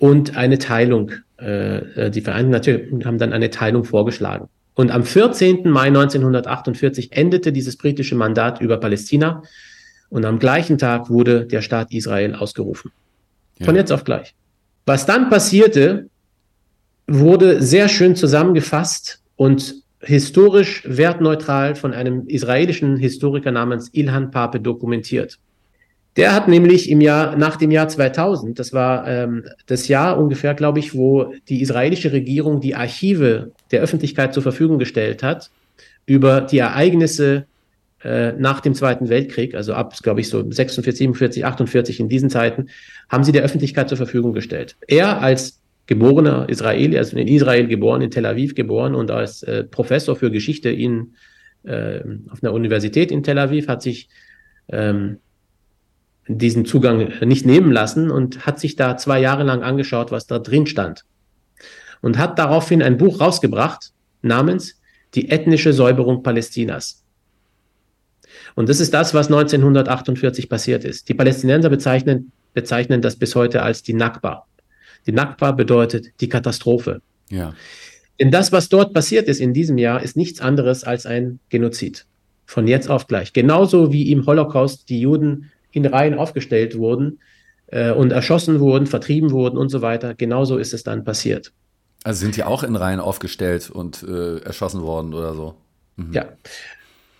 und 0.05 0.37
eine 0.37 0.59
Teilung. 0.59 1.11
Äh, 1.39 1.77
äh 1.77 2.11
die 2.11 2.21
Vereinten 2.21 2.51
Nationen 2.51 3.05
haben 3.05 3.17
dann 3.17 3.33
eine 3.33 3.49
Teilung 3.49 3.83
vorgeschlagen. 3.85 4.49
Und 4.75 4.91
am 4.91 5.03
14. 5.03 5.67
Mai 5.67 5.87
1948 5.87 7.11
endete 7.11 7.51
dieses 7.51 7.75
britische 7.75 8.15
Mandat 8.15 8.61
über 8.61 8.77
Palästina 8.77 9.41
und 10.09 10.25
am 10.25 10.37
gleichen 10.37 10.77
Tag 10.77 11.09
wurde 11.09 11.47
der 11.47 11.63
Staat 11.63 11.91
Israel 11.91 12.35
ausgerufen. 12.35 12.91
Ja. 13.57 13.65
Von 13.65 13.75
jetzt 13.75 13.91
auf 13.91 14.03
gleich. 14.03 14.35
Was 14.85 15.07
dann 15.07 15.29
passierte, 15.29 16.07
wurde 17.07 17.63
sehr 17.63 17.89
schön 17.89 18.15
zusammengefasst 18.15 19.21
und 19.37 19.75
historisch 20.01 20.83
wertneutral 20.85 21.73
von 21.73 21.93
einem 21.93 22.27
israelischen 22.27 22.97
Historiker 22.97 23.51
namens 23.51 23.89
Ilhan 23.93 24.29
Pape 24.29 24.59
dokumentiert. 24.59 25.39
Der 26.17 26.33
hat 26.33 26.47
nämlich 26.47 26.89
im 26.89 27.01
Jahr, 27.01 27.35
nach 27.35 27.57
dem 27.57 27.71
Jahr 27.71 27.89
2000, 27.89 28.57
das 28.57 28.71
war 28.71 29.05
ähm, 29.07 29.43
das 29.65 29.89
Jahr 29.89 30.17
ungefähr, 30.17 30.53
glaube 30.53 30.79
ich, 30.79 30.95
wo 30.95 31.33
die 31.49 31.61
israelische 31.61 32.13
Regierung 32.13 32.61
die 32.61 32.75
Archive 32.75 33.51
der 33.71 33.81
Öffentlichkeit 33.81 34.33
zur 34.33 34.43
Verfügung 34.43 34.79
gestellt 34.79 35.23
hat 35.23 35.51
über 36.05 36.41
die 36.41 36.59
Ereignisse 36.59 37.47
äh, 38.03 38.31
nach 38.33 38.61
dem 38.61 38.75
Zweiten 38.75 39.09
Weltkrieg, 39.09 39.55
also 39.55 39.73
ab, 39.73 39.93
glaube 40.01 40.21
ich, 40.21 40.29
so 40.29 40.49
46, 40.49 40.99
47, 40.99 41.45
48 41.45 41.99
in 41.99 42.07
diesen 42.07 42.29
Zeiten, 42.29 42.69
haben 43.09 43.23
sie 43.23 43.31
der 43.33 43.43
Öffentlichkeit 43.43 43.89
zur 43.89 43.97
Verfügung 43.97 44.33
gestellt. 44.33 44.77
Er 44.87 45.21
als 45.21 45.59
geborener 45.87 46.47
Israeli, 46.47 46.97
also 46.97 47.17
in 47.17 47.27
Israel 47.27 47.67
geboren, 47.67 48.01
in 48.01 48.11
Tel 48.11 48.25
Aviv 48.25 48.55
geboren 48.55 48.95
und 48.95 49.11
als 49.11 49.43
äh, 49.43 49.63
Professor 49.63 50.15
für 50.15 50.31
Geschichte 50.31 50.69
in, 50.69 51.13
äh, 51.63 51.99
auf 52.29 52.41
einer 52.41 52.53
Universität 52.53 53.11
in 53.11 53.21
Tel 53.21 53.37
Aviv 53.37 53.67
hat 53.67 53.81
sich 53.81 54.07
ähm, 54.69 55.17
diesen 56.27 56.65
Zugang 56.65 57.11
nicht 57.21 57.45
nehmen 57.45 57.71
lassen 57.71 58.09
und 58.09 58.45
hat 58.45 58.59
sich 58.59 58.75
da 58.75 58.97
zwei 58.97 59.19
Jahre 59.19 59.43
lang 59.43 59.61
angeschaut, 59.61 60.11
was 60.11 60.25
da 60.27 60.39
drin 60.39 60.65
stand. 60.65 61.05
Und 62.01 62.17
hat 62.17 62.39
daraufhin 62.39 62.81
ein 62.81 62.97
Buch 62.97 63.19
rausgebracht 63.19 63.91
namens 64.21 64.79
Die 65.13 65.29
ethnische 65.29 65.71
Säuberung 65.71 66.23
Palästinas. 66.23 67.03
Und 68.55 68.69
das 68.69 68.79
ist 68.79 68.93
das, 68.93 69.13
was 69.13 69.27
1948 69.27 70.49
passiert 70.49 70.83
ist. 70.83 71.07
Die 71.09 71.13
Palästinenser 71.13 71.69
bezeichnen, 71.69 72.31
bezeichnen 72.53 73.01
das 73.01 73.15
bis 73.15 73.35
heute 73.35 73.61
als 73.61 73.83
die 73.83 73.93
Nakba. 73.93 74.45
Die 75.07 75.11
Nakba 75.11 75.51
bedeutet 75.51 76.07
die 76.19 76.29
Katastrophe. 76.29 77.01
Ja. 77.29 77.53
Denn 78.19 78.31
das, 78.31 78.51
was 78.51 78.69
dort 78.69 78.93
passiert 78.93 79.27
ist 79.27 79.39
in 79.39 79.53
diesem 79.53 79.77
Jahr, 79.77 80.01
ist 80.01 80.15
nichts 80.15 80.39
anderes 80.39 80.83
als 80.83 81.05
ein 81.05 81.39
Genozid. 81.49 82.05
Von 82.45 82.67
jetzt 82.67 82.89
auf 82.89 83.07
gleich. 83.07 83.33
Genauso 83.33 83.91
wie 83.91 84.11
im 84.11 84.25
Holocaust 84.25 84.89
die 84.89 85.01
Juden 85.01 85.51
in 85.75 85.85
Reihen 85.85 86.15
aufgestellt 86.15 86.77
wurden 86.77 87.19
äh, 87.67 87.91
und 87.91 88.11
erschossen 88.11 88.59
wurden, 88.59 88.87
vertrieben 88.87 89.31
wurden 89.31 89.57
und 89.57 89.69
so 89.69 89.81
weiter. 89.81 90.15
Genauso 90.15 90.57
ist 90.57 90.73
es 90.73 90.83
dann 90.83 91.03
passiert. 91.03 91.51
Also 92.03 92.21
sind 92.21 92.35
die 92.35 92.43
auch 92.43 92.63
in 92.63 92.75
Reihen 92.75 92.99
aufgestellt 92.99 93.69
und 93.69 94.03
äh, 94.03 94.37
erschossen 94.39 94.81
worden 94.81 95.13
oder 95.13 95.33
so? 95.33 95.55
Mhm. 95.97 96.13
Ja. 96.13 96.25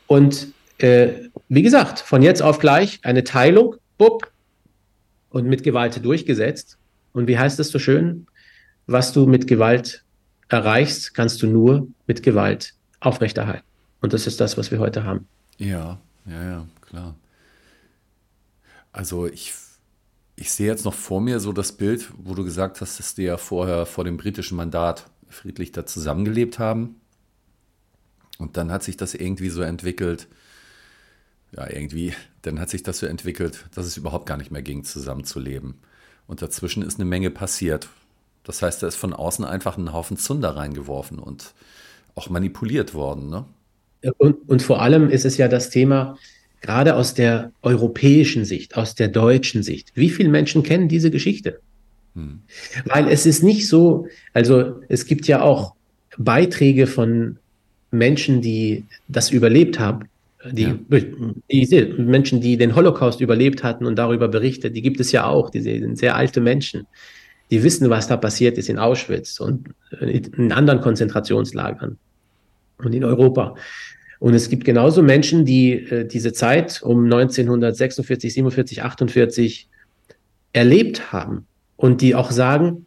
Und 0.08 0.48
äh, 0.78 1.10
wie 1.50 1.64
gesagt, 1.64 2.00
von 2.00 2.22
jetzt 2.22 2.42
auf 2.42 2.60
gleich 2.60 3.00
eine 3.04 3.24
Teilung, 3.24 3.76
bupp, 3.98 4.32
und 5.36 5.48
mit 5.48 5.64
Gewalt 5.64 6.04
durchgesetzt. 6.06 6.78
Und 7.12 7.28
wie 7.28 7.38
heißt 7.38 7.60
es 7.60 7.68
so 7.68 7.78
schön? 7.78 8.26
Was 8.88 9.12
du 9.12 9.26
mit 9.26 9.48
Gewalt 9.48 10.06
erreichst, 10.48 11.14
kannst 11.14 11.42
du 11.42 11.48
nur 11.48 11.88
mit 12.08 12.24
Gewalt 12.24 12.74
aufrechterhalten. 13.02 13.66
Und 14.00 14.14
das 14.14 14.28
ist 14.28 14.40
das, 14.40 14.58
was 14.58 14.72
wir 14.72 14.80
heute 14.80 15.04
haben. 15.04 15.28
Ja, 15.58 16.00
ja, 16.26 16.44
ja, 16.44 16.66
klar. 16.88 17.16
Also 18.96 19.28
ich, 19.28 19.54
ich 20.38 20.54
sehe 20.54 20.68
jetzt 20.68 20.86
noch 20.86 20.94
vor 20.94 21.20
mir 21.20 21.42
so 21.42 21.52
das 21.52 21.74
Bild, 21.74 22.10
wo 22.18 22.34
du 22.34 22.46
gesagt 22.46 22.80
hast, 22.80 22.98
dass 22.98 23.14
die 23.14 23.24
ja 23.24 23.36
vorher 23.36 23.86
vor 23.86 24.06
dem 24.06 24.16
britischen 24.16 24.56
Mandat 24.56 25.12
friedlich 25.28 25.74
da 25.74 25.86
zusammengelebt 25.86 26.60
haben. 26.60 27.02
Und 28.38 28.56
dann 28.56 28.72
hat 28.72 28.84
sich 28.84 28.96
das 28.96 29.14
irgendwie 29.14 29.50
so 29.50 29.64
entwickelt, 29.64 30.30
ja, 31.52 31.70
irgendwie, 31.70 32.14
dann 32.42 32.58
hat 32.58 32.70
sich 32.70 32.84
das 32.84 33.00
so 33.00 33.06
entwickelt, 33.06 33.66
dass 33.76 33.86
es 33.86 33.98
überhaupt 33.98 34.28
gar 34.28 34.38
nicht 34.38 34.52
mehr 34.52 34.62
ging, 34.62 34.86
zusammenzuleben. 34.86 35.76
Und 36.26 36.42
dazwischen 36.42 36.82
ist 36.82 36.96
eine 36.96 37.06
Menge 37.06 37.32
passiert. 37.32 37.90
Das 38.46 38.62
heißt, 38.62 38.82
da 38.82 38.88
ist 38.88 38.96
von 38.96 39.12
außen 39.12 39.44
einfach 39.44 39.78
ein 39.78 39.92
Haufen 39.92 40.16
Zunder 40.16 40.56
reingeworfen 40.56 41.20
und 41.20 41.54
auch 42.16 42.30
manipuliert 42.30 42.94
worden. 42.94 43.30
Ne? 43.30 43.44
Und, 44.20 44.48
und 44.48 44.62
vor 44.62 44.82
allem 44.82 45.10
ist 45.10 45.26
es 45.26 45.36
ja 45.36 45.50
das 45.50 45.70
Thema, 45.70 46.18
gerade 46.66 46.96
aus 46.96 47.14
der 47.14 47.52
europäischen 47.62 48.44
Sicht, 48.44 48.76
aus 48.76 48.96
der 48.96 49.08
deutschen 49.08 49.62
Sicht. 49.62 49.92
Wie 49.94 50.10
viele 50.10 50.30
Menschen 50.30 50.64
kennen 50.64 50.88
diese 50.88 51.12
Geschichte? 51.12 51.60
Hm. 52.16 52.40
Weil 52.86 53.08
es 53.08 53.28
ist 53.28 53.44
nicht 53.44 53.68
so, 53.68 54.08
also 54.34 54.82
es 54.90 55.06
gibt 55.06 55.28
ja 55.28 55.42
auch 55.42 55.76
Beiträge 56.18 56.88
von 56.88 57.38
Menschen, 57.92 58.42
die 58.42 58.86
das 59.08 59.30
überlebt 59.30 59.80
haben, 59.80 60.10
die, 60.52 60.64
ja. 60.64 60.78
die, 61.52 61.94
Menschen, 61.98 62.42
die 62.42 62.58
den 62.58 62.76
Holocaust 62.76 63.22
überlebt 63.22 63.64
hatten 63.64 63.86
und 63.86 63.96
darüber 63.96 64.28
berichtet, 64.28 64.76
die 64.76 64.82
gibt 64.82 65.00
es 65.00 65.12
ja 65.12 65.26
auch, 65.28 65.52
diese 65.52 65.70
sind 65.70 65.98
sehr 66.00 66.16
alte 66.16 66.42
Menschen, 66.42 66.88
die 67.52 67.62
wissen, 67.62 67.90
was 67.92 68.08
da 68.08 68.18
passiert 68.18 68.58
ist 68.58 68.70
in 68.70 68.80
Auschwitz 68.80 69.40
und 69.40 69.70
in 70.02 70.52
anderen 70.52 70.82
Konzentrationslagern. 70.82 71.98
und 72.78 72.94
in 72.94 73.04
Europa. 73.04 73.56
Und 74.20 74.34
es 74.34 74.50
gibt 74.50 74.66
genauso 74.66 75.02
Menschen, 75.02 75.46
die 75.46 75.74
äh, 75.74 76.06
diese 76.08 76.34
Zeit 76.34 76.82
um 76.82 77.06
1946, 77.06 78.34
47, 78.34 78.84
48 78.84 79.70
erlebt 80.54 81.12
haben 81.12 81.48
und 81.76 82.02
die 82.02 82.16
auch 82.16 82.32
sagen, 82.32 82.86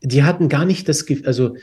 die 0.00 0.22
hatten 0.22 0.48
gar 0.48 0.64
nicht 0.64 0.88
das, 0.88 1.04
also 1.24 1.56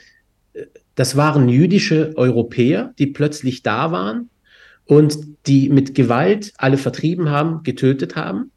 äh, 0.53 0.65
das 0.95 1.15
waren 1.15 1.49
jüdische 1.49 2.13
Europäer, 2.15 2.93
die 2.99 3.07
plötzlich 3.07 3.63
da 3.63 3.91
waren 3.91 4.29
und 4.85 5.17
die 5.47 5.69
mit 5.69 5.95
Gewalt 5.95 6.53
alle 6.57 6.77
vertrieben 6.77 7.29
haben, 7.29 7.63
getötet 7.63 8.15
haben. 8.15 8.51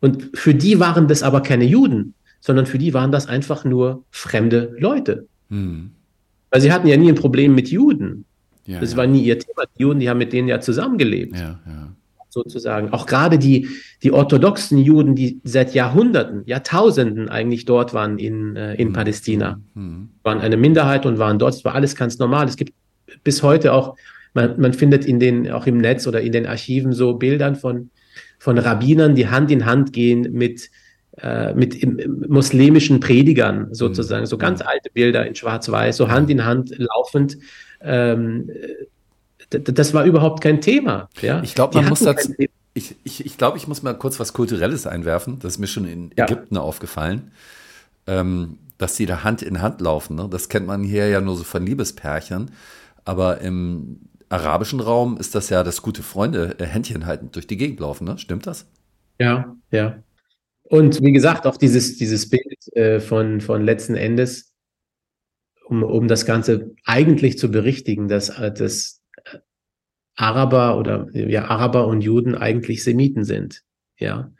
Und 0.00 0.30
für 0.34 0.54
die 0.54 0.78
waren 0.78 1.08
das 1.08 1.22
aber 1.22 1.42
keine 1.42 1.64
Juden, 1.64 2.14
sondern 2.40 2.66
für 2.66 2.78
die 2.78 2.94
waren 2.94 3.10
das 3.10 3.26
einfach 3.26 3.64
nur 3.64 4.04
fremde 4.10 4.76
Leute. 4.78 5.26
Hm. 5.50 5.90
Weil 6.50 6.60
sie 6.60 6.72
hatten 6.72 6.86
ja 6.86 6.96
nie 6.96 7.08
ein 7.08 7.16
Problem 7.16 7.54
mit 7.54 7.68
Juden. 7.68 8.24
Ja, 8.66 8.80
das 8.80 8.92
ja. 8.92 8.96
war 8.98 9.06
nie 9.06 9.22
ihr 9.22 9.38
Thema. 9.38 9.64
Die 9.76 9.82
Juden, 9.82 10.00
die 10.00 10.08
haben 10.08 10.18
mit 10.18 10.32
denen 10.32 10.48
ja 10.48 10.60
zusammengelebt. 10.60 11.36
Ja, 11.36 11.60
ja. 11.66 11.92
Sozusagen. 12.28 12.92
Auch 12.92 13.06
gerade 13.06 13.38
die, 13.38 13.68
die 14.02 14.12
orthodoxen 14.12 14.76
Juden, 14.78 15.14
die 15.14 15.40
seit 15.44 15.72
Jahrhunderten, 15.72 16.42
Jahrtausenden 16.44 17.30
eigentlich 17.30 17.64
dort 17.64 17.94
waren 17.94 18.18
in, 18.18 18.56
äh, 18.56 18.74
in 18.74 18.88
hm. 18.88 18.92
Palästina, 18.92 19.58
hm. 19.74 20.10
waren 20.22 20.40
eine 20.40 20.58
Minderheit 20.58 21.06
und 21.06 21.18
waren 21.18 21.38
dort. 21.38 21.54
Es 21.54 21.64
war 21.64 21.74
alles 21.74 21.96
ganz 21.96 22.18
normal. 22.18 22.46
Es 22.46 22.56
gibt 22.56 22.74
bis 23.24 23.42
heute 23.42 23.72
auch, 23.72 23.96
man, 24.34 24.60
man 24.60 24.74
findet 24.74 25.06
in 25.06 25.18
den, 25.18 25.50
auch 25.50 25.66
im 25.66 25.78
Netz 25.78 26.06
oder 26.06 26.20
in 26.20 26.32
den 26.32 26.46
Archiven 26.46 26.92
so 26.92 27.14
Bildern 27.14 27.56
von, 27.56 27.90
von 28.38 28.58
Rabbinern, 28.58 29.14
die 29.14 29.28
Hand 29.28 29.50
in 29.50 29.64
Hand 29.64 29.94
gehen 29.94 30.32
mit, 30.32 30.68
äh, 31.16 31.54
mit 31.54 31.78
muslimischen 32.28 33.00
Predigern 33.00 33.72
sozusagen, 33.72 34.22
mhm. 34.24 34.26
so 34.26 34.36
ganz 34.36 34.60
alte 34.60 34.90
Bilder 34.92 35.26
in 35.26 35.34
Schwarz-Weiß, 35.34 35.96
so 35.96 36.10
Hand 36.10 36.28
in 36.28 36.44
Hand 36.44 36.74
laufend. 36.76 37.38
Ähm, 37.80 38.50
das 39.50 39.94
war 39.94 40.04
überhaupt 40.04 40.42
kein 40.42 40.60
Thema. 40.60 41.08
Ja? 41.20 41.42
Ich 41.42 41.54
glaube, 41.54 41.76
man 41.76 41.88
muss 41.88 42.00
dazu, 42.00 42.32
ich, 42.74 42.94
ich, 43.04 43.24
ich 43.24 43.38
glaube, 43.38 43.58
ich 43.58 43.68
muss 43.68 43.82
mal 43.82 43.94
kurz 43.94 44.20
was 44.20 44.32
Kulturelles 44.32 44.86
einwerfen. 44.86 45.38
Das 45.38 45.54
ist 45.54 45.58
mir 45.58 45.66
schon 45.66 45.86
in 45.86 46.10
ja. 46.16 46.24
Ägypten 46.24 46.56
aufgefallen, 46.56 47.32
ähm, 48.06 48.58
dass 48.78 48.96
die 48.96 49.06
da 49.06 49.24
Hand 49.24 49.42
in 49.42 49.62
Hand 49.62 49.80
laufen. 49.80 50.16
Ne? 50.16 50.28
Das 50.30 50.48
kennt 50.48 50.66
man 50.66 50.82
hier 50.82 51.08
ja 51.08 51.20
nur 51.20 51.36
so 51.36 51.44
von 51.44 51.64
Liebespärchen. 51.64 52.50
Aber 53.04 53.40
im 53.40 54.00
arabischen 54.28 54.80
Raum 54.80 55.16
ist 55.16 55.34
das 55.34 55.48
ja, 55.48 55.62
dass 55.62 55.80
gute 55.80 56.02
Freunde 56.02 56.56
äh, 56.58 56.64
Händchen 56.64 57.06
halten 57.06 57.30
durch 57.32 57.46
die 57.46 57.56
Gegend 57.56 57.80
laufen. 57.80 58.04
Ne? 58.04 58.18
Stimmt 58.18 58.46
das? 58.46 58.66
Ja, 59.18 59.56
ja. 59.70 59.98
Und 60.64 61.00
wie 61.02 61.12
gesagt, 61.12 61.46
auch 61.46 61.56
dieses, 61.56 61.96
dieses 61.96 62.28
Bild 62.28 62.76
äh, 62.76 63.00
von, 63.00 63.40
von 63.40 63.64
letzten 63.64 63.94
Endes, 63.94 64.52
um, 65.68 65.82
um 65.82 66.08
das 66.08 66.26
Ganze 66.26 66.74
eigentlich 66.84 67.38
zu 67.38 67.50
berichtigen, 67.50 68.08
dass, 68.08 68.28
äh, 68.30 68.52
dass 68.52 69.02
Araber 70.14 70.78
oder 70.78 71.08
ja, 71.12 71.46
Araber 71.46 71.86
und 71.86 72.00
Juden 72.00 72.34
eigentlich 72.34 72.82
Semiten 72.84 73.24
sind. 73.24 73.62
Ja. 73.98 74.30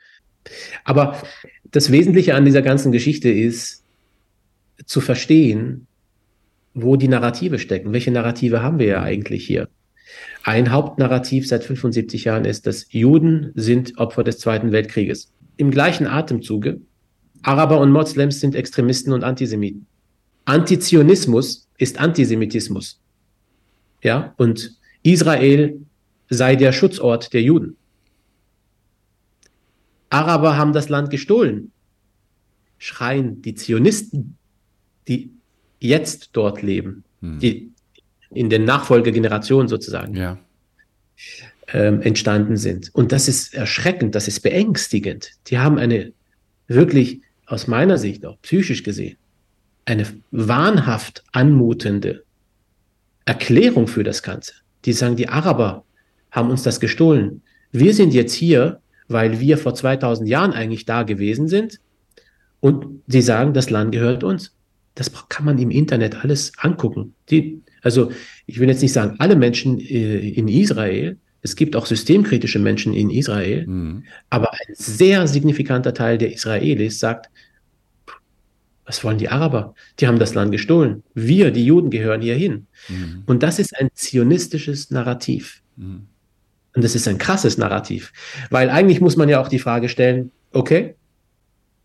Aber 0.85 1.21
das 1.65 1.91
Wesentliche 1.91 2.33
an 2.33 2.45
dieser 2.45 2.61
ganzen 2.61 2.91
Geschichte 2.91 3.29
ist, 3.29 3.83
zu 4.85 5.01
verstehen, 5.01 5.87
wo 6.73 6.95
die 6.95 7.07
Narrative 7.07 7.59
stecken. 7.59 7.93
Welche 7.93 8.11
Narrative 8.11 8.61
haben 8.61 8.79
wir 8.79 8.85
ja 8.85 9.01
eigentlich 9.01 9.45
hier? 9.45 9.67
Ein 10.43 10.71
Hauptnarrativ 10.71 11.47
seit 11.47 11.63
75 11.63 12.23
Jahren 12.23 12.45
ist, 12.45 12.67
dass 12.67 12.91
Juden 12.91 13.51
sind 13.55 13.97
Opfer 13.97 14.23
des 14.23 14.37
Zweiten 14.37 14.71
Weltkrieges 14.71 15.33
im 15.57 15.71
gleichen 15.71 16.07
Atemzuge, 16.07 16.79
Araber 17.41 17.79
und 17.81 17.91
Moslems 17.91 18.39
sind 18.39 18.55
Extremisten 18.55 19.11
und 19.11 19.23
Antisemiten. 19.23 19.87
Antizionismus 20.47 21.67
ist 21.77 21.99
Antisemitismus. 21.99 22.99
Ja, 24.03 24.33
und 24.37 24.77
Israel 25.03 25.79
sei 26.29 26.55
der 26.55 26.71
Schutzort 26.71 27.33
der 27.33 27.41
Juden. 27.41 27.75
Araber 30.09 30.57
haben 30.57 30.73
das 30.73 30.89
Land 30.89 31.09
gestohlen, 31.09 31.71
schreien 32.77 33.41
die 33.41 33.55
Zionisten, 33.55 34.37
die 35.07 35.31
jetzt 35.79 36.29
dort 36.33 36.61
leben, 36.61 37.03
hm. 37.21 37.39
die 37.39 37.71
in 38.29 38.49
den 38.49 38.65
Nachfolgegenerationen 38.65 39.67
sozusagen. 39.67 40.15
Ja 40.15 40.37
ähm, 41.69 42.01
entstanden 42.01 42.57
sind. 42.57 42.93
Und 42.93 43.11
das 43.11 43.27
ist 43.27 43.53
erschreckend, 43.53 44.15
das 44.15 44.27
ist 44.27 44.41
beängstigend. 44.41 45.31
Die 45.47 45.57
haben 45.57 45.77
eine 45.77 46.13
wirklich, 46.67 47.21
aus 47.45 47.67
meiner 47.67 47.97
Sicht 47.97 48.25
auch 48.25 48.41
psychisch 48.41 48.83
gesehen, 48.83 49.17
eine 49.87 50.05
wahnhaft 50.31 51.23
anmutende 51.31 52.23
Erklärung 53.25 53.87
für 53.87 54.03
das 54.03 54.21
Ganze. 54.21 54.53
Die 54.85 54.93
sagen, 54.93 55.15
die 55.15 55.29
Araber 55.29 55.85
haben 56.31 56.49
uns 56.51 56.63
das 56.63 56.79
gestohlen. 56.79 57.41
Wir 57.71 57.93
sind 57.93 58.13
jetzt 58.13 58.33
hier, 58.33 58.81
weil 59.07 59.39
wir 59.39 59.57
vor 59.57 59.73
2000 59.73 60.27
Jahren 60.27 60.51
eigentlich 60.51 60.85
da 60.85 61.03
gewesen 61.03 61.47
sind. 61.47 61.79
Und 62.59 63.01
sie 63.07 63.21
sagen, 63.21 63.53
das 63.53 63.69
Land 63.69 63.93
gehört 63.93 64.23
uns. 64.23 64.53
Das 64.95 65.11
kann 65.29 65.45
man 65.45 65.57
im 65.57 65.71
Internet 65.71 66.23
alles 66.23 66.51
angucken. 66.57 67.13
Die, 67.29 67.61
also 67.81 68.11
ich 68.45 68.59
will 68.59 68.67
jetzt 68.67 68.81
nicht 68.81 68.93
sagen, 68.93 69.15
alle 69.19 69.35
Menschen 69.35 69.79
äh, 69.79 70.29
in 70.29 70.47
Israel 70.47 71.17
es 71.41 71.55
gibt 71.55 71.75
auch 71.75 71.85
systemkritische 71.85 72.59
Menschen 72.59 72.93
in 72.93 73.09
Israel, 73.09 73.65
mhm. 73.65 74.03
aber 74.29 74.51
ein 74.51 74.73
sehr 74.73 75.27
signifikanter 75.27 75.93
Teil 75.93 76.17
der 76.17 76.33
Israelis 76.33 76.99
sagt, 76.99 77.29
was 78.87 79.03
wollen 79.03 79.17
die 79.17 79.27
Araber? 79.27 79.75
Die 79.99 80.07
haben 80.07 80.17
das 80.17 80.33
Land 80.33 80.51
gestohlen. 80.51 81.03
Wir, 81.13 81.51
die 81.51 81.65
Juden, 81.65 81.89
gehören 81.89 82.21
hierhin. 82.21 82.67
Mhm. 82.87 83.23
Und 83.25 83.43
das 83.43 83.59
ist 83.59 83.77
ein 83.77 83.89
zionistisches 83.93 84.91
Narrativ. 84.91 85.61
Mhm. 85.75 86.07
Und 86.73 86.83
das 86.83 86.95
ist 86.95 87.07
ein 87.07 87.17
krasses 87.17 87.57
Narrativ. 87.57 88.13
Weil 88.49 88.69
eigentlich 88.69 89.01
muss 89.01 89.17
man 89.17 89.27
ja 89.27 89.41
auch 89.41 89.49
die 89.49 89.59
Frage 89.59 89.89
stellen, 89.89 90.31
okay, 90.53 90.95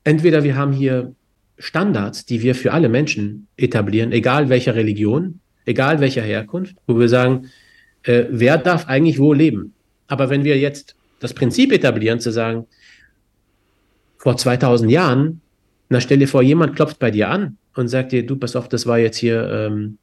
entweder 0.04 0.44
wir 0.44 0.56
haben 0.56 0.72
hier 0.72 1.12
Standards, 1.58 2.24
die 2.24 2.40
wir 2.40 2.54
für 2.54 2.72
alle 2.72 2.88
Menschen 2.88 3.48
etablieren, 3.56 4.12
egal 4.12 4.48
welcher 4.48 4.76
Religion, 4.76 5.40
egal 5.64 5.98
welcher 5.98 6.22
Herkunft, 6.22 6.76
wo 6.86 6.98
wir 6.98 7.08
sagen, 7.08 7.48
äh, 8.04 8.24
wer 8.30 8.58
darf 8.58 8.86
eigentlich 8.86 9.18
wo 9.18 9.32
leben. 9.32 9.74
Aber 10.06 10.30
wenn 10.30 10.44
wir 10.44 10.56
jetzt 10.58 10.94
das 11.18 11.34
Prinzip 11.34 11.72
etablieren, 11.72 12.20
zu 12.20 12.30
sagen, 12.30 12.66
vor 14.18 14.36
2000 14.36 14.90
Jahren, 14.90 15.41
na 15.92 16.00
stell 16.00 16.18
dir 16.18 16.26
vor, 16.26 16.42
jemand 16.42 16.74
klopft 16.74 16.98
bei 16.98 17.10
dir 17.10 17.28
an 17.28 17.58
und 17.74 17.88
sagt 17.88 18.12
dir, 18.12 18.24
du, 18.26 18.36
pass 18.36 18.56
auf, 18.56 18.68
das 18.68 18.86
war 18.86 18.98
jetzt 18.98 19.18
hier 19.18 19.48
ähm, 19.50 19.98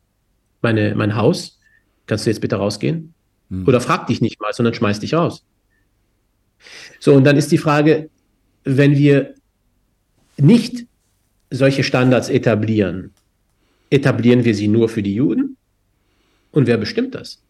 meine, 0.61 0.93
mein 0.95 1.15
Haus, 1.15 1.59
kannst 2.05 2.25
du 2.25 2.29
jetzt 2.29 2.41
bitte 2.41 2.57
rausgehen? 2.57 3.13
Hm. 3.49 3.67
Oder 3.67 3.81
frag 3.81 4.07
dich 4.07 4.21
nicht 4.21 4.39
mal, 4.39 4.53
sondern 4.53 4.75
schmeiß 4.75 4.99
dich 4.99 5.15
raus. 5.15 5.43
So, 6.99 7.13
und 7.15 7.23
dann 7.23 7.37
ist 7.37 7.51
die 7.51 7.57
Frage, 7.57 8.09
wenn 8.63 8.95
wir 8.97 9.33
nicht 10.37 10.85
solche 11.49 11.83
Standards 11.83 12.29
etablieren, 12.29 13.11
etablieren 13.89 14.45
wir 14.45 14.53
sie 14.53 14.67
nur 14.67 14.89
für 14.89 15.01
die 15.01 15.15
Juden? 15.15 15.57
Und 16.51 16.67
wer 16.67 16.77
bestimmt 16.77 17.15
das? 17.15 17.41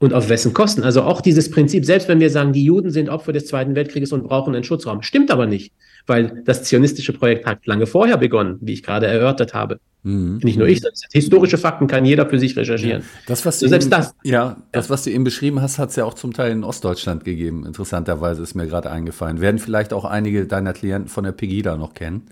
Und 0.00 0.14
auf 0.14 0.28
wessen 0.28 0.54
Kosten? 0.54 0.84
Also 0.84 1.02
auch 1.02 1.20
dieses 1.20 1.50
Prinzip, 1.50 1.84
selbst 1.84 2.08
wenn 2.08 2.20
wir 2.20 2.30
sagen, 2.30 2.52
die 2.52 2.62
Juden 2.62 2.90
sind 2.90 3.08
Opfer 3.08 3.32
des 3.32 3.46
Zweiten 3.46 3.74
Weltkrieges 3.74 4.12
und 4.12 4.22
brauchen 4.22 4.54
einen 4.54 4.62
Schutzraum, 4.62 5.02
stimmt 5.02 5.30
aber 5.30 5.46
nicht, 5.46 5.72
weil 6.06 6.42
das 6.44 6.62
zionistische 6.62 7.12
Projekt 7.12 7.46
hat 7.46 7.66
lange 7.66 7.86
vorher 7.86 8.16
begonnen, 8.16 8.58
wie 8.60 8.74
ich 8.74 8.84
gerade 8.84 9.06
erörtert 9.06 9.54
habe. 9.54 9.80
Mhm. 10.04 10.38
Nicht 10.44 10.56
nur 10.56 10.68
ich, 10.68 10.80
das 10.80 11.02
historische 11.12 11.58
Fakten 11.58 11.88
kann 11.88 12.04
jeder 12.04 12.26
für 12.26 12.38
sich 12.38 12.56
recherchieren. 12.56 13.02
Ja. 13.02 13.08
Das, 13.26 13.44
was 13.44 13.58
du 13.58 13.68
selbst 13.68 13.86
eben, 13.86 13.90
das. 13.90 14.14
Ja, 14.22 14.58
das, 14.70 14.88
was 14.88 15.02
du 15.02 15.10
eben 15.10 15.24
beschrieben 15.24 15.60
hast, 15.60 15.78
hat 15.78 15.90
es 15.90 15.96
ja 15.96 16.04
auch 16.04 16.14
zum 16.14 16.32
Teil 16.32 16.52
in 16.52 16.62
Ostdeutschland 16.62 17.24
gegeben. 17.24 17.66
Interessanterweise 17.66 18.42
ist 18.42 18.54
mir 18.54 18.68
gerade 18.68 18.90
eingefallen. 18.90 19.40
Werden 19.40 19.58
vielleicht 19.58 19.92
auch 19.92 20.04
einige 20.04 20.46
deiner 20.46 20.72
Klienten 20.72 21.08
von 21.08 21.24
der 21.24 21.32
Pegida 21.32 21.76
noch 21.76 21.94
kennen 21.94 22.28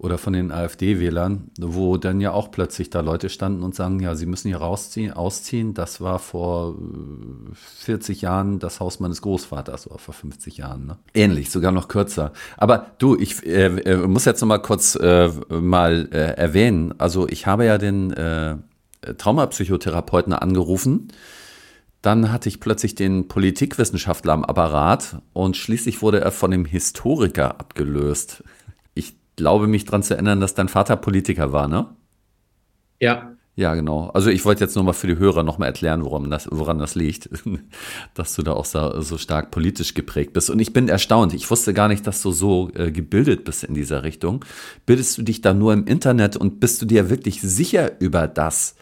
oder 0.00 0.16
von 0.16 0.32
den 0.32 0.50
AfD-Wählern, 0.50 1.50
wo 1.60 1.98
dann 1.98 2.22
ja 2.22 2.32
auch 2.32 2.50
plötzlich 2.50 2.88
da 2.88 3.00
Leute 3.00 3.28
standen 3.28 3.62
und 3.62 3.74
sagen, 3.74 4.00
ja, 4.00 4.14
sie 4.14 4.24
müssen 4.24 4.48
hier 4.48 4.56
rausziehen, 4.56 5.12
ausziehen. 5.12 5.74
Das 5.74 6.00
war 6.00 6.18
vor 6.18 6.74
40 7.80 8.22
äh, 8.22 8.24
Jahren 8.24 8.58
das 8.60 8.80
Haus 8.80 8.98
meines 8.98 9.20
Großvaters 9.20 9.88
oder 9.90 9.98
vor 9.98 10.14
50 10.14 10.56
Jahren. 10.56 10.86
Ne? 10.86 10.96
Ähnlich, 11.12 11.50
sogar 11.50 11.70
noch 11.70 11.88
kürzer. 11.88 12.32
Aber 12.56 12.86
du, 12.96 13.14
ich 13.14 13.44
äh, 13.44 13.66
äh, 13.66 13.96
muss 14.06 14.24
jetzt 14.24 14.40
noch 14.40 14.48
mal 14.48 14.58
kurz 14.58 14.94
äh, 14.94 15.28
mal 15.50 16.08
äh, 16.12 16.32
erwähnen. 16.32 16.94
Also 16.96 17.28
ich 17.28 17.46
habe 17.46 17.66
ja 17.66 17.76
den 17.76 18.10
äh, 18.12 18.56
Traumapsychotherapeuten 19.18 20.32
angerufen. 20.32 21.08
Dann 22.00 22.32
hatte 22.32 22.48
ich 22.48 22.60
plötzlich 22.60 22.94
den 22.94 23.28
Politikwissenschaftler 23.28 24.32
am 24.32 24.46
Apparat 24.46 25.20
und 25.34 25.58
schließlich 25.58 26.00
wurde 26.00 26.22
er 26.22 26.32
von 26.32 26.50
dem 26.50 26.64
Historiker 26.64 27.60
abgelöst 27.60 28.42
glaube 29.36 29.66
mich 29.66 29.84
daran 29.84 30.02
zu 30.02 30.14
erinnern, 30.14 30.40
dass 30.40 30.54
dein 30.54 30.68
Vater 30.68 30.96
Politiker 30.96 31.52
war, 31.52 31.68
ne? 31.68 31.86
Ja. 33.00 33.36
Ja, 33.56 33.74
genau. 33.74 34.08
Also 34.14 34.30
ich 34.30 34.44
wollte 34.46 34.64
jetzt 34.64 34.74
nur 34.74 34.84
mal 34.84 34.94
für 34.94 35.06
die 35.06 35.18
Hörer 35.18 35.42
nochmal 35.42 35.68
erklären, 35.68 36.02
woran 36.04 36.30
das, 36.30 36.48
woran 36.50 36.78
das 36.78 36.94
liegt, 36.94 37.28
dass 38.14 38.34
du 38.34 38.42
da 38.42 38.52
auch 38.52 38.64
so, 38.64 39.00
so, 39.02 39.18
stark 39.18 39.50
politisch 39.50 39.92
geprägt 39.92 40.32
bist. 40.32 40.48
Und 40.48 40.60
ich 40.60 40.72
bin 40.72 40.88
erstaunt. 40.88 41.34
Ich 41.34 41.50
wusste 41.50 41.74
gar 41.74 41.88
nicht, 41.88 42.06
dass 42.06 42.22
du 42.22 42.30
so 42.30 42.70
äh, 42.74 42.90
gebildet 42.90 43.44
bist 43.44 43.64
in 43.64 43.74
dieser 43.74 44.02
Richtung. 44.02 44.44
Bildest 44.86 45.18
du 45.18 45.22
dich 45.22 45.42
da 45.42 45.52
nur 45.52 45.74
im 45.74 45.84
Internet 45.86 46.36
und 46.36 46.60
bist 46.60 46.80
du 46.80 46.86
dir 46.86 47.10
wirklich 47.10 47.42
sicher 47.42 48.00
über 48.00 48.28
das, 48.28 48.76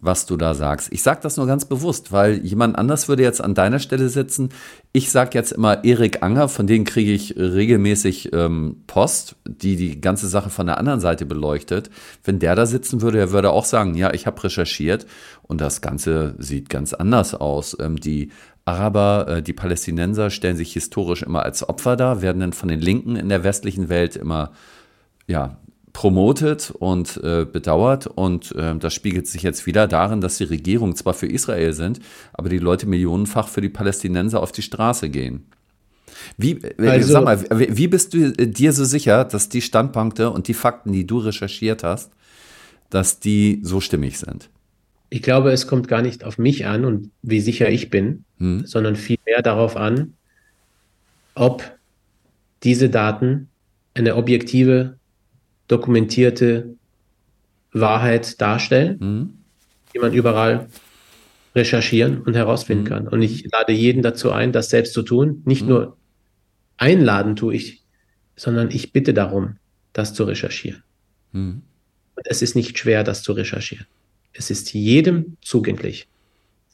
was 0.00 0.26
du 0.26 0.36
da 0.36 0.54
sagst. 0.54 0.88
Ich 0.92 1.02
sage 1.02 1.20
das 1.22 1.36
nur 1.36 1.46
ganz 1.46 1.64
bewusst, 1.66 2.10
weil 2.10 2.44
jemand 2.44 2.76
anders 2.76 3.08
würde 3.08 3.22
jetzt 3.22 3.42
an 3.42 3.54
deiner 3.54 3.78
Stelle 3.78 4.08
sitzen. 4.08 4.48
Ich 4.92 5.10
sage 5.10 5.30
jetzt 5.34 5.52
immer 5.52 5.84
Erik 5.84 6.22
Anger, 6.22 6.48
von 6.48 6.66
denen 6.66 6.84
kriege 6.84 7.12
ich 7.12 7.36
regelmäßig 7.36 8.32
ähm, 8.32 8.82
Post, 8.86 9.36
die 9.46 9.76
die 9.76 10.00
ganze 10.00 10.28
Sache 10.28 10.48
von 10.50 10.66
der 10.66 10.78
anderen 10.78 11.00
Seite 11.00 11.26
beleuchtet. 11.26 11.90
Wenn 12.24 12.38
der 12.38 12.54
da 12.54 12.66
sitzen 12.66 13.02
würde, 13.02 13.18
er 13.18 13.32
würde 13.32 13.50
auch 13.50 13.66
sagen, 13.66 13.94
ja, 13.94 14.12
ich 14.14 14.26
habe 14.26 14.42
recherchiert 14.42 15.06
und 15.42 15.60
das 15.60 15.82
Ganze 15.82 16.34
sieht 16.38 16.70
ganz 16.70 16.94
anders 16.94 17.34
aus. 17.34 17.76
Ähm, 17.78 17.96
die 17.96 18.30
Araber, 18.64 19.26
äh, 19.28 19.42
die 19.42 19.52
Palästinenser 19.52 20.30
stellen 20.30 20.56
sich 20.56 20.72
historisch 20.72 21.22
immer 21.22 21.42
als 21.42 21.68
Opfer 21.68 21.96
dar, 21.96 22.22
werden 22.22 22.40
dann 22.40 22.52
von 22.54 22.68
den 22.68 22.80
Linken 22.80 23.16
in 23.16 23.28
der 23.28 23.44
westlichen 23.44 23.88
Welt 23.88 24.16
immer 24.16 24.52
ja, 25.30 25.58
promotet 25.92 26.70
und 26.70 27.20
äh, 27.22 27.44
bedauert. 27.44 28.06
Und 28.06 28.52
äh, 28.52 28.76
das 28.76 28.94
spiegelt 28.94 29.26
sich 29.26 29.42
jetzt 29.42 29.66
wieder 29.66 29.86
darin, 29.86 30.20
dass 30.20 30.38
die 30.38 30.44
Regierung 30.44 30.94
zwar 30.96 31.14
für 31.14 31.26
Israel 31.26 31.72
sind, 31.72 32.00
aber 32.32 32.48
die 32.48 32.58
Leute 32.58 32.86
millionenfach 32.86 33.48
für 33.48 33.60
die 33.60 33.68
Palästinenser 33.68 34.42
auf 34.42 34.52
die 34.52 34.62
Straße 34.62 35.08
gehen. 35.10 35.46
Wie, 36.36 36.52
äh, 36.52 36.88
also, 36.88 37.12
sag 37.12 37.24
mal, 37.24 37.44
wie 37.50 37.88
bist 37.88 38.14
du 38.14 38.32
äh, 38.32 38.46
dir 38.46 38.72
so 38.72 38.84
sicher, 38.84 39.24
dass 39.24 39.48
die 39.48 39.62
Standpunkte 39.62 40.30
und 40.30 40.48
die 40.48 40.54
Fakten, 40.54 40.92
die 40.92 41.06
du 41.06 41.18
recherchiert 41.18 41.82
hast, 41.82 42.12
dass 42.90 43.20
die 43.20 43.60
so 43.62 43.80
stimmig 43.80 44.18
sind? 44.18 44.50
Ich 45.08 45.22
glaube, 45.22 45.50
es 45.50 45.66
kommt 45.66 45.88
gar 45.88 46.02
nicht 46.02 46.22
auf 46.24 46.38
mich 46.38 46.66
an 46.66 46.84
und 46.84 47.10
wie 47.22 47.40
sicher 47.40 47.68
ich 47.68 47.90
bin, 47.90 48.24
hm. 48.38 48.64
sondern 48.64 48.94
vielmehr 48.94 49.42
darauf 49.42 49.76
an, 49.76 50.14
ob 51.34 51.64
diese 52.62 52.90
Daten 52.90 53.48
eine 53.94 54.14
objektive 54.14 54.99
dokumentierte 55.70 56.74
Wahrheit 57.72 58.40
darstellen, 58.40 58.98
mhm. 59.00 59.34
die 59.94 59.98
man 59.98 60.12
überall 60.12 60.68
recherchieren 61.54 62.22
und 62.22 62.34
herausfinden 62.34 62.84
mhm. 62.84 62.88
kann. 62.88 63.08
Und 63.08 63.22
ich 63.22 63.50
lade 63.50 63.72
jeden 63.72 64.02
dazu 64.02 64.32
ein, 64.32 64.52
das 64.52 64.70
selbst 64.70 64.92
zu 64.92 65.02
tun. 65.02 65.42
Nicht 65.44 65.62
mhm. 65.62 65.68
nur 65.68 65.96
einladen 66.76 67.36
tue 67.36 67.54
ich, 67.54 67.82
sondern 68.36 68.70
ich 68.70 68.92
bitte 68.92 69.14
darum, 69.14 69.56
das 69.92 70.14
zu 70.14 70.24
recherchieren. 70.24 70.82
Mhm. 71.32 71.62
Und 72.16 72.26
es 72.26 72.42
ist 72.42 72.56
nicht 72.56 72.78
schwer, 72.78 73.04
das 73.04 73.22
zu 73.22 73.32
recherchieren. 73.32 73.86
Es 74.32 74.50
ist 74.50 74.72
jedem 74.72 75.36
zugänglich, 75.40 76.08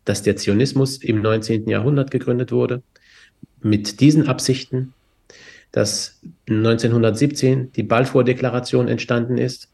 dass 0.05 0.23
der 0.23 0.37
Zionismus 0.37 0.99
im 0.99 1.23
19. 1.23 1.69
Jahrhundert 1.69 2.11
gegründet 2.11 2.53
wurde, 2.53 2.83
mit 3.63 4.01
diesen 4.01 4.29
Absichten, 4.29 4.93
dass 5.73 6.21
1917 6.49 7.73
die 7.73 7.83
Balfour-Deklaration 7.83 8.89
entstanden 8.89 9.39
ist, 9.39 9.69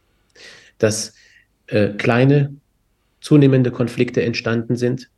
dass 0.78 1.14
äh, 1.66 1.90
kleine, 1.90 2.54
zunehmende 3.20 3.70
Konflikte 3.70 4.22
entstanden 4.22 4.76
sind 4.76 5.08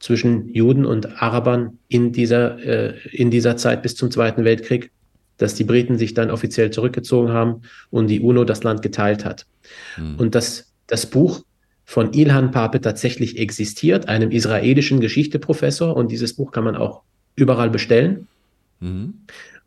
zwischen 0.00 0.52
Juden 0.52 0.86
und 0.86 1.22
Arabern 1.22 1.78
in 1.88 2.12
dieser, 2.12 2.58
äh, 2.58 2.94
in 3.12 3.30
dieser 3.30 3.56
Zeit 3.56 3.82
bis 3.82 3.94
zum 3.94 4.10
Zweiten 4.10 4.44
Weltkrieg, 4.44 4.90
dass 5.36 5.54
die 5.54 5.64
Briten 5.64 5.98
sich 5.98 6.14
dann 6.14 6.30
offiziell 6.30 6.70
zurückgezogen 6.70 7.32
haben 7.32 7.62
und 7.90 8.08
die 8.08 8.20
UNO 8.20 8.44
das 8.44 8.64
Land 8.64 8.82
geteilt 8.82 9.24
hat. 9.24 9.46
Mhm. 9.96 10.16
Und 10.16 10.34
dass 10.34 10.72
das 10.86 11.06
Buch 11.06 11.44
von 11.84 12.12
Ilhan 12.12 12.50
Pape 12.50 12.80
tatsächlich 12.80 13.38
existiert, 13.38 14.08
einem 14.08 14.30
israelischen 14.30 15.00
Geschichteprofessor, 15.00 15.96
und 15.96 16.10
dieses 16.10 16.34
Buch 16.34 16.52
kann 16.52 16.64
man 16.64 16.76
auch 16.76 17.02
überall 17.36 17.70
bestellen. 17.70 18.28
Mhm. 18.80 19.14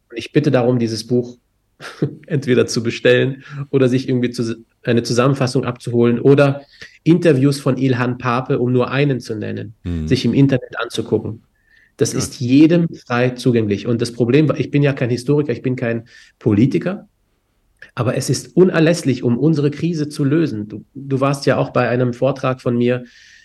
Und 0.10 0.18
ich 0.18 0.32
bitte 0.32 0.52
darum, 0.52 0.80
dieses 0.80 1.08
Buch 1.08 1.38
entweder 2.28 2.68
zu 2.68 2.84
bestellen 2.84 3.44
oder 3.70 3.90
sich 3.90 4.08
irgendwie 4.08 4.30
zu, 4.30 4.64
eine 4.84 5.04
Zusammenfassung 5.04 5.66
abzuholen 5.66 6.20
oder 6.20 6.62
Interviews 7.04 7.60
von 7.60 7.78
Ilhan 7.78 8.18
Pape, 8.18 8.60
um 8.60 8.72
nur 8.72 8.92
einen 8.92 9.20
zu 9.20 9.36
nennen, 9.36 9.74
mhm. 9.84 10.08
sich 10.08 10.26
im 10.26 10.34
Internet 10.34 10.80
anzugucken. 10.80 11.44
Das 11.98 12.14
ja. 12.14 12.20
ist 12.20 12.40
jedem 12.40 12.88
frei 12.90 13.32
zugänglich. 13.32 13.88
Und 13.88 14.02
das 14.02 14.12
Problem 14.12 14.50
war, 14.50 14.60
ich 14.60 14.72
bin 14.72 14.84
ja 14.84 14.94
kein 14.94 15.10
Historiker, 15.10 15.52
ich 15.52 15.62
bin 15.62 15.76
kein 15.76 16.06
Politiker, 16.40 17.08
aber 17.96 18.16
es 18.16 18.30
ist 18.30 18.56
unerlässlich, 18.56 19.24
um 19.24 19.38
unsere 19.38 19.70
Krise 19.70 20.10
zu 20.10 20.24
lösen. 20.24 20.68
Du, 20.68 20.86
du 20.96 21.20
warst 21.20 21.46
ja 21.46 21.58
auch 21.58 21.70
bei 21.70 21.90
einem 21.90 22.14
Vortrag 22.14 22.62
von 22.62 22.78
mir 22.78 23.04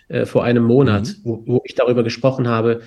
äh, 0.09 0.25
vor 0.25 0.45
einem 0.45 0.65
Monat, 0.65 1.09
mhm. 1.09 1.15
wo, 1.25 1.43
wo, 1.47 1.63
ich 1.65 1.75
darüber 1.75 2.03
gesprochen 2.03 2.49
habe, 2.49 2.81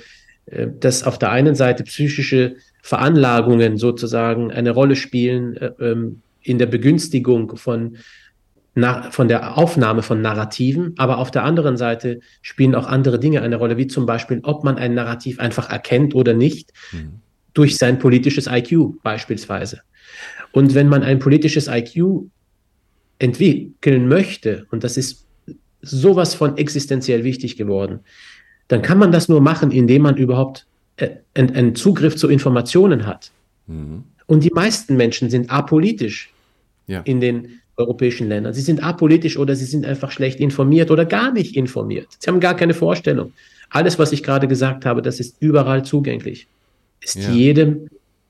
äh, 0.47 0.67
dass 0.79 1.03
auf 1.03 1.19
der 1.19 1.31
einen 1.31 1.53
Seite 1.53 1.83
psychische 1.83 2.55
Veranlagungen 2.81 3.77
sozusagen 3.77 4.51
eine 4.51 4.71
Rolle 4.71 4.95
spielen 4.95 5.55
äh, 5.57 5.71
ähm, 5.79 6.21
in 6.41 6.57
der 6.57 6.65
Begünstigung 6.65 7.55
von, 7.57 7.97
na, 8.73 9.11
von 9.11 9.27
der 9.27 9.57
Aufnahme 9.57 10.01
von 10.01 10.21
Narrativen, 10.21 10.93
aber 10.97 11.19
auf 11.19 11.31
der 11.31 11.43
anderen 11.43 11.77
Seite 11.77 12.19
spielen 12.41 12.75
auch 12.75 12.87
andere 12.87 13.19
Dinge 13.19 13.41
eine 13.41 13.57
Rolle, 13.57 13.77
wie 13.77 13.87
zum 13.87 14.05
Beispiel, 14.05 14.39
ob 14.43 14.63
man 14.63 14.77
ein 14.77 14.93
Narrativ 14.93 15.39
einfach 15.39 15.69
erkennt 15.69 16.15
oder 16.15 16.33
nicht, 16.33 16.71
mhm. 16.91 17.19
durch 17.53 17.77
sein 17.77 17.99
politisches 17.99 18.47
IQ 18.47 19.01
beispielsweise. 19.03 19.81
Und 20.51 20.73
wenn 20.73 20.87
man 20.87 21.03
ein 21.03 21.19
politisches 21.19 21.67
IQ 21.67 22.25
entwickeln 23.19 24.07
möchte, 24.07 24.65
und 24.71 24.83
das 24.83 24.97
ist 24.97 25.27
sowas 25.81 26.33
von 26.33 26.57
existenziell 26.57 27.23
wichtig 27.23 27.57
geworden, 27.57 27.99
dann 28.67 28.81
kann 28.81 28.97
man 28.97 29.11
das 29.11 29.29
nur 29.29 29.41
machen, 29.41 29.71
indem 29.71 30.03
man 30.03 30.17
überhaupt 30.17 30.65
einen 31.33 31.75
Zugriff 31.75 32.15
zu 32.15 32.27
Informationen 32.29 33.05
hat. 33.05 33.31
Mhm. 33.67 34.03
Und 34.27 34.43
die 34.43 34.51
meisten 34.51 34.95
Menschen 34.97 35.29
sind 35.29 35.49
apolitisch 35.49 36.31
ja. 36.87 37.01
in 37.01 37.19
den 37.19 37.59
europäischen 37.77 38.29
Ländern. 38.29 38.53
Sie 38.53 38.61
sind 38.61 38.83
apolitisch 38.83 39.37
oder 39.37 39.55
sie 39.55 39.65
sind 39.65 39.85
einfach 39.85 40.11
schlecht 40.11 40.39
informiert 40.39 40.91
oder 40.91 41.05
gar 41.05 41.31
nicht 41.31 41.55
informiert. 41.55 42.07
Sie 42.19 42.29
haben 42.29 42.39
gar 42.39 42.55
keine 42.55 42.73
Vorstellung. 42.73 43.33
Alles, 43.69 43.99
was 43.99 44.11
ich 44.11 44.23
gerade 44.23 44.47
gesagt 44.47 44.85
habe, 44.85 45.01
das 45.01 45.19
ist 45.19 45.37
überall 45.39 45.83
zugänglich. 45.83 46.47
Ist 47.01 47.15
ja. 47.15 47.31
jedem 47.31 47.89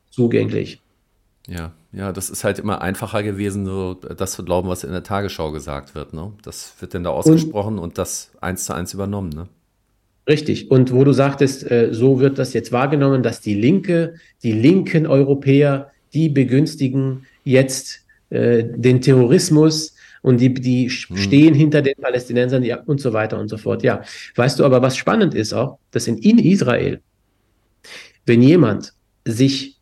zugänglich. 0.09 0.79
Ja, 1.47 1.73
ja, 1.91 2.11
das 2.11 2.29
ist 2.29 2.43
halt 2.43 2.59
immer 2.59 2.81
einfacher 2.81 3.23
gewesen, 3.23 3.65
so 3.65 3.95
das 3.95 4.33
zu 4.33 4.45
glauben, 4.45 4.69
was 4.69 4.83
in 4.83 4.91
der 4.91 5.03
Tagesschau 5.03 5.51
gesagt 5.51 5.95
wird. 5.95 6.13
Ne? 6.13 6.31
Das 6.43 6.73
wird 6.79 6.93
dann 6.93 7.03
da 7.03 7.09
ausgesprochen 7.09 7.77
und, 7.77 7.83
und 7.83 7.97
das 7.97 8.31
eins 8.39 8.65
zu 8.65 8.73
eins 8.73 8.93
übernommen. 8.93 9.29
Ne? 9.29 9.47
Richtig. 10.27 10.69
Und 10.69 10.93
wo 10.93 11.03
du 11.03 11.13
sagtest, 11.13 11.69
äh, 11.69 11.89
so 11.91 12.19
wird 12.19 12.37
das 12.37 12.53
jetzt 12.53 12.71
wahrgenommen, 12.71 13.23
dass 13.23 13.41
die 13.41 13.55
Linke, 13.55 14.15
die 14.43 14.51
linken 14.51 15.07
Europäer, 15.07 15.91
die 16.13 16.29
begünstigen 16.29 17.25
jetzt 17.43 18.05
äh, 18.29 18.63
den 18.63 19.01
Terrorismus 19.01 19.95
und 20.21 20.39
die, 20.39 20.53
die 20.53 20.89
hm. 20.89 21.17
stehen 21.17 21.53
hinter 21.53 21.81
den 21.81 21.95
Palästinensern 21.95 22.63
ja, 22.63 22.81
und 22.81 23.01
so 23.01 23.13
weiter 23.13 23.39
und 23.39 23.47
so 23.47 23.57
fort. 23.57 23.83
Ja. 23.83 24.03
Weißt 24.35 24.59
du 24.59 24.65
aber, 24.65 24.81
was 24.81 24.95
spannend 24.95 25.33
ist 25.33 25.53
auch, 25.53 25.79
dass 25.89 26.07
in, 26.07 26.17
in 26.19 26.37
Israel, 26.37 27.01
wenn 28.25 28.41
jemand 28.41 28.93
sich 29.25 29.79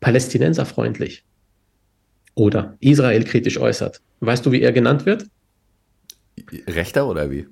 palästinenserfreundlich 0.00 1.24
oder 2.34 2.76
israelkritisch 2.80 3.58
äußert, 3.58 4.00
weißt 4.20 4.46
du, 4.46 4.52
wie 4.52 4.62
er 4.62 4.72
genannt 4.72 5.04
wird? 5.04 5.26
Rechter 6.66 7.06
oder 7.06 7.30
wie? 7.30 7.46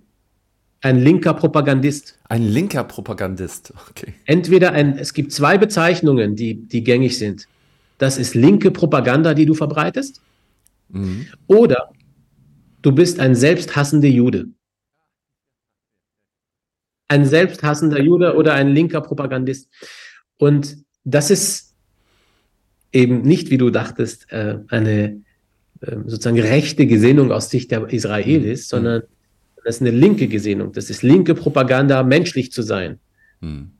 Ein 0.80 1.00
linker 1.00 1.34
Propagandist. 1.34 2.18
Ein 2.28 2.42
linker 2.42 2.84
Propagandist, 2.84 3.72
okay. 3.90 4.14
Entweder 4.26 4.72
ein, 4.72 4.96
es 4.96 5.12
gibt 5.12 5.32
zwei 5.32 5.58
Bezeichnungen, 5.58 6.36
die, 6.36 6.54
die 6.54 6.84
gängig 6.84 7.18
sind. 7.18 7.48
Das 7.98 8.16
ist 8.16 8.34
linke 8.34 8.70
Propaganda, 8.70 9.34
die 9.34 9.44
du 9.44 9.54
verbreitest. 9.54 10.22
Mhm. 10.88 11.26
Oder 11.48 11.90
du 12.82 12.92
bist 12.92 13.18
ein 13.18 13.34
selbsthassender 13.34 14.08
Jude. 14.08 14.46
Ein 17.08 17.24
selbsthassender 17.24 18.00
Jude 18.00 18.36
oder 18.36 18.54
ein 18.54 18.68
linker 18.68 19.00
Propagandist. 19.00 19.68
Und 20.36 20.76
das 21.04 21.30
ist 21.30 21.74
eben 22.92 23.22
nicht, 23.22 23.50
wie 23.50 23.58
du 23.58 23.70
dachtest, 23.70 24.30
äh, 24.30 24.58
eine 24.68 25.22
ähm, 25.82 26.08
sozusagen 26.08 26.38
rechte 26.38 26.86
Gesinnung 26.86 27.32
aus 27.32 27.50
Sicht 27.50 27.70
der 27.70 27.88
Israelis, 27.88 28.66
mhm. 28.66 28.76
sondern 28.76 29.02
das 29.68 29.76
ist 29.76 29.82
eine 29.82 29.90
linke 29.90 30.28
Gesinnung. 30.28 30.72
Das 30.72 30.88
ist 30.88 31.02
linke 31.02 31.34
Propaganda, 31.34 32.02
menschlich 32.02 32.52
zu 32.52 32.62
sein. 32.62 33.00
Hm. 33.42 33.70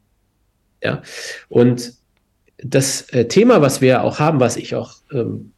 Ja. 0.84 1.00
Und 1.48 1.94
das 2.58 3.08
äh, 3.08 3.26
Thema, 3.26 3.62
was 3.62 3.80
wir 3.80 4.02
auch 4.04 4.18
haben, 4.18 4.38
was 4.38 4.58
ich 4.58 4.74
auch, 4.74 4.96
ähm, 5.10 5.52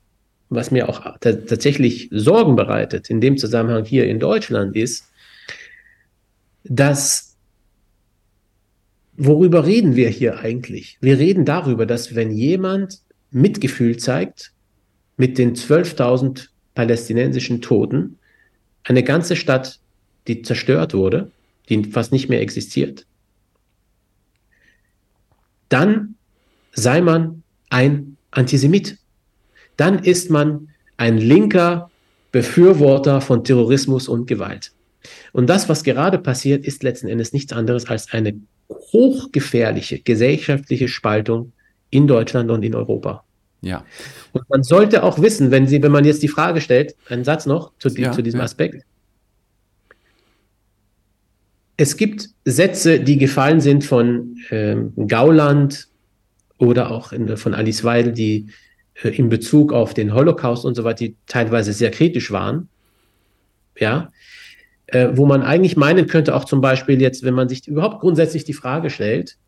was 0.48 0.70
mir 0.70 0.88
auch 0.88 1.18
tatsächlich 1.18 2.10
Sorgen 2.12 2.54
bereitet, 2.54 3.10
in 3.10 3.20
dem 3.20 3.38
Zusammenhang 3.38 3.84
hier 3.84 4.06
in 4.06 4.20
Deutschland, 4.20 4.76
ist, 4.76 5.10
dass 6.62 7.36
worüber 9.16 9.66
reden 9.66 9.96
wir 9.96 10.10
hier 10.10 10.38
eigentlich? 10.38 10.96
Wir 11.00 11.18
reden 11.18 11.44
darüber, 11.44 11.86
dass 11.86 12.14
wenn 12.14 12.30
jemand 12.30 13.00
Mitgefühl 13.32 13.96
zeigt 13.96 14.52
mit 15.16 15.38
den 15.38 15.56
12.000 15.56 16.50
palästinensischen 16.76 17.60
Toten, 17.62 18.20
eine 18.84 19.02
ganze 19.02 19.34
Stadt 19.34 19.79
die 20.26 20.42
zerstört 20.42 20.94
wurde, 20.94 21.30
die 21.68 21.84
fast 21.84 22.12
nicht 22.12 22.28
mehr 22.28 22.40
existiert, 22.40 23.06
dann 25.68 26.16
sei 26.72 27.00
man 27.00 27.42
ein 27.70 28.16
Antisemit. 28.30 28.98
Dann 29.76 30.00
ist 30.00 30.30
man 30.30 30.68
ein 30.96 31.18
linker 31.18 31.90
Befürworter 32.32 33.20
von 33.20 33.44
Terrorismus 33.44 34.08
und 34.08 34.26
Gewalt. 34.26 34.72
Und 35.32 35.48
das, 35.48 35.68
was 35.68 35.82
gerade 35.82 36.18
passiert, 36.18 36.64
ist 36.66 36.82
letzten 36.82 37.08
Endes 37.08 37.32
nichts 37.32 37.52
anderes 37.52 37.86
als 37.86 38.12
eine 38.12 38.34
hochgefährliche 38.68 40.00
gesellschaftliche 40.00 40.88
Spaltung 40.88 41.52
in 41.90 42.06
Deutschland 42.06 42.50
und 42.50 42.62
in 42.62 42.74
Europa. 42.74 43.24
Ja. 43.62 43.84
Und 44.32 44.48
man 44.48 44.62
sollte 44.62 45.02
auch 45.02 45.20
wissen, 45.20 45.50
wenn 45.50 45.66
Sie, 45.66 45.82
wenn 45.82 45.92
man 45.92 46.04
jetzt 46.04 46.22
die 46.22 46.28
Frage 46.28 46.60
stellt, 46.60 46.94
einen 47.08 47.24
Satz 47.24 47.46
noch 47.46 47.72
zu, 47.78 47.88
ja, 47.90 48.12
zu 48.12 48.22
diesem 48.22 48.38
ja. 48.38 48.44
Aspekt. 48.44 48.84
Es 51.80 51.96
gibt 51.96 52.28
Sätze, 52.44 53.00
die 53.00 53.16
gefallen 53.16 53.62
sind 53.62 53.84
von 53.84 54.36
ähm, 54.50 54.92
Gauland 55.08 55.88
oder 56.58 56.90
auch 56.90 57.10
in, 57.10 57.34
von 57.38 57.54
Alice 57.54 57.84
Weidel, 57.84 58.12
die 58.12 58.48
äh, 59.02 59.08
in 59.08 59.30
Bezug 59.30 59.72
auf 59.72 59.94
den 59.94 60.12
Holocaust 60.12 60.66
und 60.66 60.74
so 60.74 60.84
weiter, 60.84 61.06
die 61.06 61.16
teilweise 61.26 61.72
sehr 61.72 61.90
kritisch 61.90 62.30
waren. 62.30 62.68
Ja, 63.78 64.12
äh, 64.88 65.08
wo 65.14 65.24
man 65.24 65.40
eigentlich 65.40 65.78
meinen 65.78 66.06
könnte, 66.06 66.34
auch 66.34 66.44
zum 66.44 66.60
Beispiel 66.60 67.00
jetzt, 67.00 67.22
wenn 67.22 67.32
man 67.32 67.48
sich 67.48 67.66
überhaupt 67.66 68.00
grundsätzlich 68.00 68.44
die 68.44 68.52
Frage 68.52 68.90
stellt, 68.90 69.38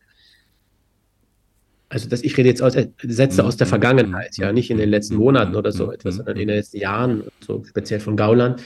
also 1.91 2.09
das, 2.09 2.23
ich 2.23 2.35
rede 2.39 2.49
jetzt 2.49 2.63
aus 2.63 2.75
äh, 2.77 2.89
Sätze 3.03 3.45
aus 3.45 3.59
der 3.59 3.67
mhm. 3.67 3.73
Vergangenheit, 3.73 4.39
ja, 4.39 4.53
nicht 4.53 4.71
in 4.71 4.79
den 4.79 4.89
letzten 4.89 5.17
Monaten 5.17 5.55
oder 5.55 5.71
so 5.71 5.93
etwas, 5.93 6.15
sondern 6.15 6.39
in 6.39 6.49
den 6.49 6.57
letzten 6.57 6.79
Jahren, 6.79 7.25
so 7.41 7.63
speziell 7.63 8.01
von 8.01 8.17
Gauland. 8.17 8.63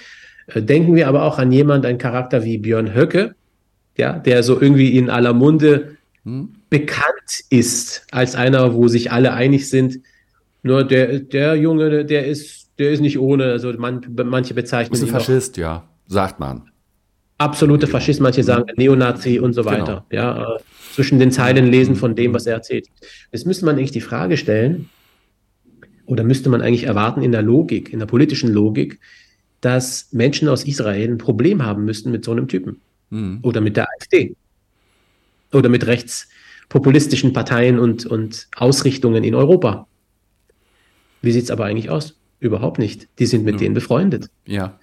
Äh, 0.46 0.62
denken 0.62 0.94
wir 0.94 1.08
aber 1.08 1.24
auch 1.24 1.40
an 1.40 1.50
jemanden, 1.50 1.86
einen 1.86 1.98
Charakter 1.98 2.44
wie 2.44 2.58
Björn 2.58 2.94
Höcke, 2.94 3.34
ja, 3.96 4.18
der 4.18 4.42
so 4.42 4.60
irgendwie 4.60 4.96
in 4.96 5.10
aller 5.10 5.32
Munde 5.32 5.96
hm. 6.24 6.50
bekannt 6.70 7.44
ist 7.50 8.06
als 8.10 8.34
einer, 8.34 8.74
wo 8.74 8.88
sich 8.88 9.12
alle 9.12 9.32
einig 9.32 9.68
sind. 9.68 10.00
Nur 10.62 10.84
der, 10.84 11.20
der 11.20 11.54
Junge, 11.56 12.04
der 12.04 12.26
ist, 12.26 12.70
der 12.78 12.90
ist 12.90 13.00
nicht 13.00 13.18
ohne. 13.18 13.44
Also 13.44 13.72
man, 13.72 14.00
manche 14.24 14.54
bezeichnen 14.54 14.94
ist 14.94 15.02
ein 15.02 15.08
Faschist, 15.08 15.56
ja, 15.56 15.88
sagt 16.08 16.40
man. 16.40 16.70
Absolute 17.38 17.86
Faschist, 17.86 18.20
manche 18.20 18.42
sagen 18.42 18.64
Neonazi 18.76 19.38
und 19.38 19.52
so 19.52 19.64
weiter. 19.64 20.04
Genau. 20.08 20.22
Ja, 20.22 20.56
äh, 20.56 20.58
zwischen 20.94 21.18
den 21.18 21.30
Zeilen 21.30 21.66
lesen 21.66 21.94
von 21.94 22.14
dem, 22.14 22.32
was 22.32 22.46
er 22.46 22.54
erzählt. 22.54 22.88
Jetzt 23.30 23.46
müsste 23.46 23.66
man 23.66 23.76
eigentlich 23.76 23.90
die 23.90 24.00
Frage 24.00 24.38
stellen, 24.38 24.88
oder 26.06 26.24
müsste 26.24 26.48
man 26.48 26.62
eigentlich 26.62 26.84
erwarten 26.84 27.22
in 27.22 27.32
der 27.32 27.42
Logik, 27.42 27.92
in 27.92 27.98
der 27.98 28.06
politischen 28.06 28.52
Logik, 28.52 29.00
dass 29.60 30.08
Menschen 30.12 30.48
aus 30.48 30.64
Israel 30.64 31.10
ein 31.10 31.18
Problem 31.18 31.64
haben 31.64 31.84
müssten 31.84 32.10
mit 32.10 32.24
so 32.24 32.30
einem 32.30 32.48
Typen. 32.48 32.80
Mhm. 33.10 33.40
Oder 33.42 33.60
mit 33.60 33.76
der 33.76 33.88
AfD. 33.88 34.34
Oder 35.52 35.68
mit 35.68 35.86
rechtspopulistischen 35.86 37.32
Parteien 37.32 37.78
und, 37.78 38.06
und 38.06 38.48
Ausrichtungen 38.56 39.24
in 39.24 39.34
Europa. 39.34 39.86
Wie 41.22 41.32
sieht 41.32 41.44
es 41.44 41.50
aber 41.50 41.64
eigentlich 41.64 41.90
aus? 41.90 42.18
Überhaupt 42.40 42.78
nicht. 42.78 43.08
Die 43.18 43.26
sind 43.26 43.44
mit 43.44 43.56
mhm. 43.56 43.58
denen 43.58 43.74
befreundet. 43.74 44.28
Ja. 44.46 44.78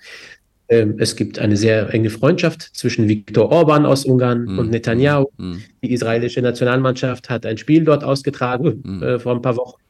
Ähm, 0.69 0.95
es 0.97 1.15
gibt 1.15 1.39
eine 1.39 1.57
sehr 1.57 1.93
enge 1.93 2.09
Freundschaft 2.09 2.61
zwischen 2.73 3.07
Viktor 3.07 3.51
Orban 3.51 3.85
aus 3.85 4.05
Ungarn 4.05 4.45
mhm. 4.45 4.59
und 4.59 4.71
Netanyahu. 4.71 5.27
Mhm. 5.37 5.61
Die 5.83 5.91
israelische 5.91 6.41
Nationalmannschaft 6.41 7.29
hat 7.29 7.45
ein 7.45 7.57
Spiel 7.57 7.83
dort 7.83 8.03
ausgetragen 8.03 8.81
mhm. 8.83 9.03
äh, 9.03 9.19
vor 9.19 9.35
ein 9.35 9.41
paar 9.41 9.57
Wochen. 9.57 9.81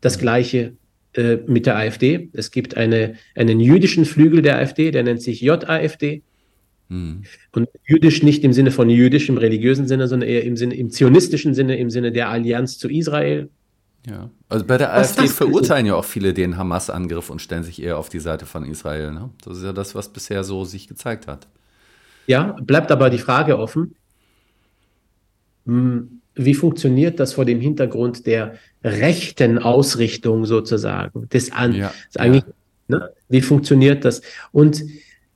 Das 0.00 0.16
mhm. 0.16 0.20
gleiche 0.20 0.72
äh, 1.14 1.38
mit 1.46 1.66
der 1.66 1.76
AfD. 1.76 2.30
Es 2.32 2.50
gibt 2.50 2.76
eine, 2.76 3.14
einen 3.34 3.60
jüdischen 3.60 4.04
Flügel 4.04 4.42
der 4.42 4.58
AfD, 4.58 4.90
der 4.90 5.02
nennt 5.02 5.22
sich 5.22 5.40
JAFD. 5.40 6.22
Mhm. 6.88 7.22
Und 7.52 7.68
jüdisch 7.84 8.22
nicht 8.22 8.44
im 8.44 8.52
Sinne 8.52 8.70
von 8.70 8.88
jüdisch 8.88 9.28
im 9.28 9.38
religiösen 9.38 9.86
Sinne, 9.86 10.08
sondern 10.08 10.28
eher 10.28 10.44
im 10.44 10.56
Sinne, 10.56 10.74
im 10.74 10.90
zionistischen 10.90 11.54
Sinne, 11.54 11.78
im 11.78 11.90
Sinne 11.90 12.12
der 12.12 12.30
Allianz 12.30 12.78
zu 12.78 12.88
Israel. 12.88 13.50
Ja, 14.08 14.30
also 14.48 14.64
bei 14.64 14.78
der 14.78 14.88
was 14.88 15.18
AfD 15.18 15.28
verurteilen 15.28 15.84
ja 15.84 15.94
auch 15.94 16.04
viele 16.04 16.32
den 16.32 16.56
Hamas-Angriff 16.56 17.28
und 17.30 17.42
stellen 17.42 17.64
sich 17.64 17.82
eher 17.82 17.98
auf 17.98 18.08
die 18.08 18.20
Seite 18.20 18.46
von 18.46 18.64
Israel. 18.64 19.12
Ne? 19.12 19.30
Das 19.44 19.58
ist 19.58 19.64
ja 19.64 19.72
das, 19.72 19.94
was 19.94 20.08
bisher 20.08 20.44
so 20.44 20.64
sich 20.64 20.88
gezeigt 20.88 21.26
hat. 21.26 21.46
Ja, 22.26 22.56
bleibt 22.62 22.90
aber 22.90 23.10
die 23.10 23.18
Frage 23.18 23.58
offen, 23.58 23.94
hm, 25.66 26.20
wie 26.34 26.54
funktioniert 26.54 27.20
das 27.20 27.34
vor 27.34 27.44
dem 27.44 27.60
Hintergrund 27.60 28.26
der 28.26 28.54
rechten 28.82 29.58
Ausrichtung 29.58 30.46
sozusagen? 30.46 31.28
Des 31.28 31.52
An 31.52 31.74
ja, 31.74 31.92
eigentlich, 32.16 32.44
ja. 32.88 32.98
Ne? 32.98 33.10
Wie 33.28 33.42
funktioniert 33.42 34.04
das? 34.04 34.22
Und 34.52 34.82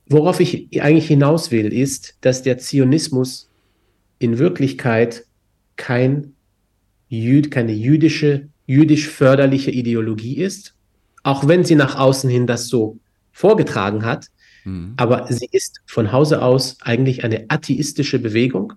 Worauf 0.07 0.39
ich 0.39 0.81
eigentlich 0.81 1.07
hinaus 1.07 1.51
will, 1.51 1.71
ist, 1.71 2.17
dass 2.21 2.41
der 2.41 2.57
Zionismus 2.57 3.49
in 4.19 4.37
Wirklichkeit 4.37 5.25
kein 5.75 6.33
Jüd, 7.09 7.51
keine 7.51 7.73
jüdische, 7.73 8.49
jüdisch 8.65 9.07
förderliche 9.09 9.71
Ideologie 9.71 10.37
ist, 10.37 10.73
auch 11.23 11.47
wenn 11.47 11.63
sie 11.63 11.75
nach 11.75 11.97
außen 11.97 12.29
hin 12.29 12.47
das 12.47 12.67
so 12.67 12.97
vorgetragen 13.31 14.05
hat. 14.05 14.27
Mhm. 14.63 14.93
Aber 14.97 15.27
sie 15.29 15.47
ist 15.51 15.81
von 15.85 16.11
Hause 16.11 16.41
aus 16.41 16.77
eigentlich 16.81 17.23
eine 17.23 17.45
atheistische 17.49 18.19
Bewegung 18.19 18.73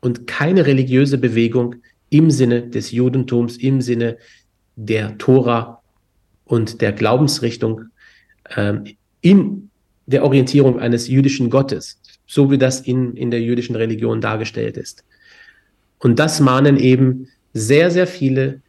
und 0.00 0.26
keine 0.26 0.66
religiöse 0.66 1.18
Bewegung 1.18 1.76
im 2.10 2.30
Sinne 2.30 2.68
des 2.68 2.90
Judentums, 2.90 3.56
im 3.56 3.80
Sinne 3.80 4.16
der 4.76 5.18
Tora 5.18 5.82
und 6.44 6.80
der 6.80 6.92
Glaubensrichtung 6.92 7.86
ähm, 8.56 8.84
in 9.20 9.70
der 10.08 10.24
Orientierung 10.24 10.80
eines 10.80 11.06
jüdischen 11.06 11.50
Gottes, 11.50 12.00
so 12.26 12.50
wie 12.50 12.58
das 12.58 12.80
in, 12.80 13.14
in 13.14 13.30
der 13.30 13.42
jüdischen 13.42 13.76
Religion 13.76 14.20
dargestellt 14.20 14.76
ist. 14.76 15.04
Und 15.98 16.18
das 16.18 16.40
mahnen 16.40 16.78
eben 16.78 17.28
sehr, 17.52 17.90
sehr 17.90 18.06
viele 18.06 18.62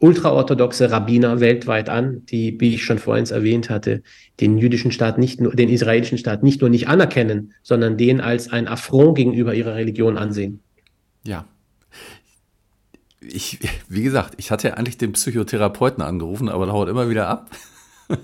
ultraorthodoxe 0.00 0.90
Rabbiner 0.90 1.40
weltweit 1.40 1.88
an, 1.88 2.26
die, 2.26 2.60
wie 2.60 2.74
ich 2.74 2.84
schon 2.84 2.98
vorhin 2.98 3.24
erwähnt 3.26 3.70
hatte, 3.70 4.02
den 4.40 4.58
jüdischen 4.58 4.90
Staat 4.90 5.16
nicht 5.16 5.40
nur, 5.40 5.54
den 5.54 5.68
israelischen 5.68 6.18
Staat 6.18 6.42
nicht 6.42 6.60
nur 6.60 6.70
nicht 6.70 6.88
anerkennen, 6.88 7.54
sondern 7.62 7.96
den 7.96 8.20
als 8.20 8.50
ein 8.50 8.66
Affront 8.66 9.16
gegenüber 9.16 9.54
ihrer 9.54 9.76
Religion 9.76 10.18
ansehen. 10.18 10.60
Ja. 11.24 11.46
Ich, 13.26 13.60
wie 13.88 14.02
gesagt, 14.02 14.34
ich 14.36 14.50
hatte 14.50 14.68
ja 14.68 14.74
eigentlich 14.74 14.98
den 14.98 15.12
Psychotherapeuten 15.12 16.02
angerufen, 16.02 16.48
aber 16.48 16.66
der 16.66 16.74
haut 16.74 16.88
immer 16.88 17.08
wieder 17.08 17.28
ab. 17.28 17.50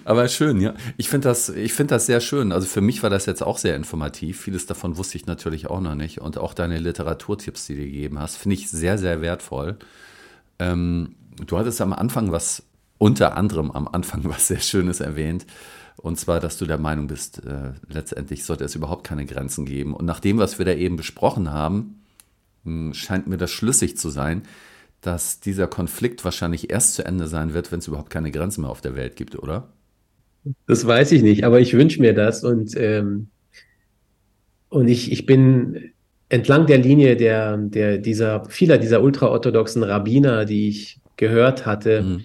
Aber 0.04 0.28
schön, 0.28 0.60
ja. 0.60 0.74
Ich 0.96 1.08
finde 1.08 1.28
das, 1.28 1.50
find 1.50 1.90
das 1.90 2.06
sehr 2.06 2.20
schön. 2.20 2.52
Also 2.52 2.66
für 2.66 2.80
mich 2.80 3.02
war 3.02 3.10
das 3.10 3.26
jetzt 3.26 3.42
auch 3.42 3.58
sehr 3.58 3.76
informativ. 3.76 4.40
Vieles 4.40 4.66
davon 4.66 4.96
wusste 4.96 5.16
ich 5.18 5.26
natürlich 5.26 5.68
auch 5.68 5.80
noch 5.80 5.94
nicht. 5.94 6.20
Und 6.20 6.38
auch 6.38 6.54
deine 6.54 6.78
Literaturtipps, 6.78 7.66
die 7.66 7.76
du 7.76 7.82
gegeben 7.82 8.18
hast, 8.18 8.36
finde 8.36 8.54
ich 8.54 8.70
sehr, 8.70 8.98
sehr 8.98 9.20
wertvoll. 9.20 9.76
Ähm, 10.58 11.16
du 11.46 11.58
hattest 11.58 11.80
am 11.80 11.92
Anfang 11.92 12.32
was, 12.32 12.62
unter 12.98 13.36
anderem 13.36 13.70
am 13.70 13.88
Anfang 13.88 14.22
was 14.24 14.48
sehr 14.48 14.60
Schönes 14.60 15.00
erwähnt. 15.00 15.46
Und 15.96 16.18
zwar, 16.18 16.40
dass 16.40 16.58
du 16.58 16.66
der 16.66 16.78
Meinung 16.78 17.06
bist, 17.06 17.44
äh, 17.44 17.72
letztendlich 17.88 18.44
sollte 18.44 18.64
es 18.64 18.74
überhaupt 18.74 19.04
keine 19.04 19.26
Grenzen 19.26 19.64
geben. 19.64 19.94
Und 19.94 20.04
nach 20.04 20.20
dem, 20.20 20.38
was 20.38 20.58
wir 20.58 20.66
da 20.66 20.72
eben 20.72 20.96
besprochen 20.96 21.50
haben, 21.50 22.02
hm, 22.64 22.94
scheint 22.94 23.26
mir 23.26 23.36
das 23.36 23.50
schlüssig 23.50 23.96
zu 23.96 24.10
sein, 24.10 24.42
dass 25.00 25.40
dieser 25.40 25.66
Konflikt 25.66 26.24
wahrscheinlich 26.24 26.70
erst 26.70 26.94
zu 26.94 27.04
Ende 27.04 27.28
sein 27.28 27.52
wird, 27.54 27.70
wenn 27.70 27.78
es 27.78 27.88
überhaupt 27.88 28.10
keine 28.10 28.30
Grenzen 28.30 28.62
mehr 28.62 28.70
auf 28.70 28.80
der 28.80 28.96
Welt 28.96 29.16
gibt, 29.16 29.38
oder? 29.38 29.68
Das 30.66 30.86
weiß 30.86 31.12
ich 31.12 31.22
nicht, 31.22 31.44
aber 31.44 31.60
ich 31.60 31.74
wünsche 31.74 32.00
mir 32.00 32.14
das 32.14 32.44
und, 32.44 32.74
ähm, 32.76 33.28
und 34.68 34.88
ich, 34.88 35.10
ich 35.10 35.26
bin 35.26 35.92
entlang 36.28 36.66
der 36.66 36.78
Linie 36.78 37.16
der, 37.16 37.56
der 37.56 37.98
dieser, 37.98 38.44
vieler 38.46 38.78
dieser 38.78 39.02
ultraorthodoxen 39.02 39.82
Rabbiner, 39.82 40.44
die 40.44 40.68
ich 40.68 41.00
gehört 41.16 41.64
hatte, 41.64 42.02
mhm. 42.02 42.20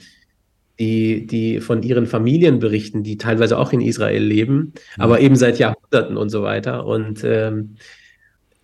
die, 0.80 1.28
die 1.28 1.60
von 1.60 1.84
ihren 1.84 2.08
Familien 2.08 2.60
berichten, 2.60 3.04
die 3.04 3.18
teilweise 3.18 3.58
auch 3.58 3.72
in 3.72 3.82
Israel 3.82 4.24
leben, 4.24 4.56
mhm. 4.58 4.74
aber 4.98 5.20
eben 5.20 5.36
seit 5.36 5.60
Jahrhunderten 5.60 6.18
und 6.18 6.30
so 6.30 6.44
weiter. 6.44 6.86
Und 6.86 7.24
ähm, 7.24 7.76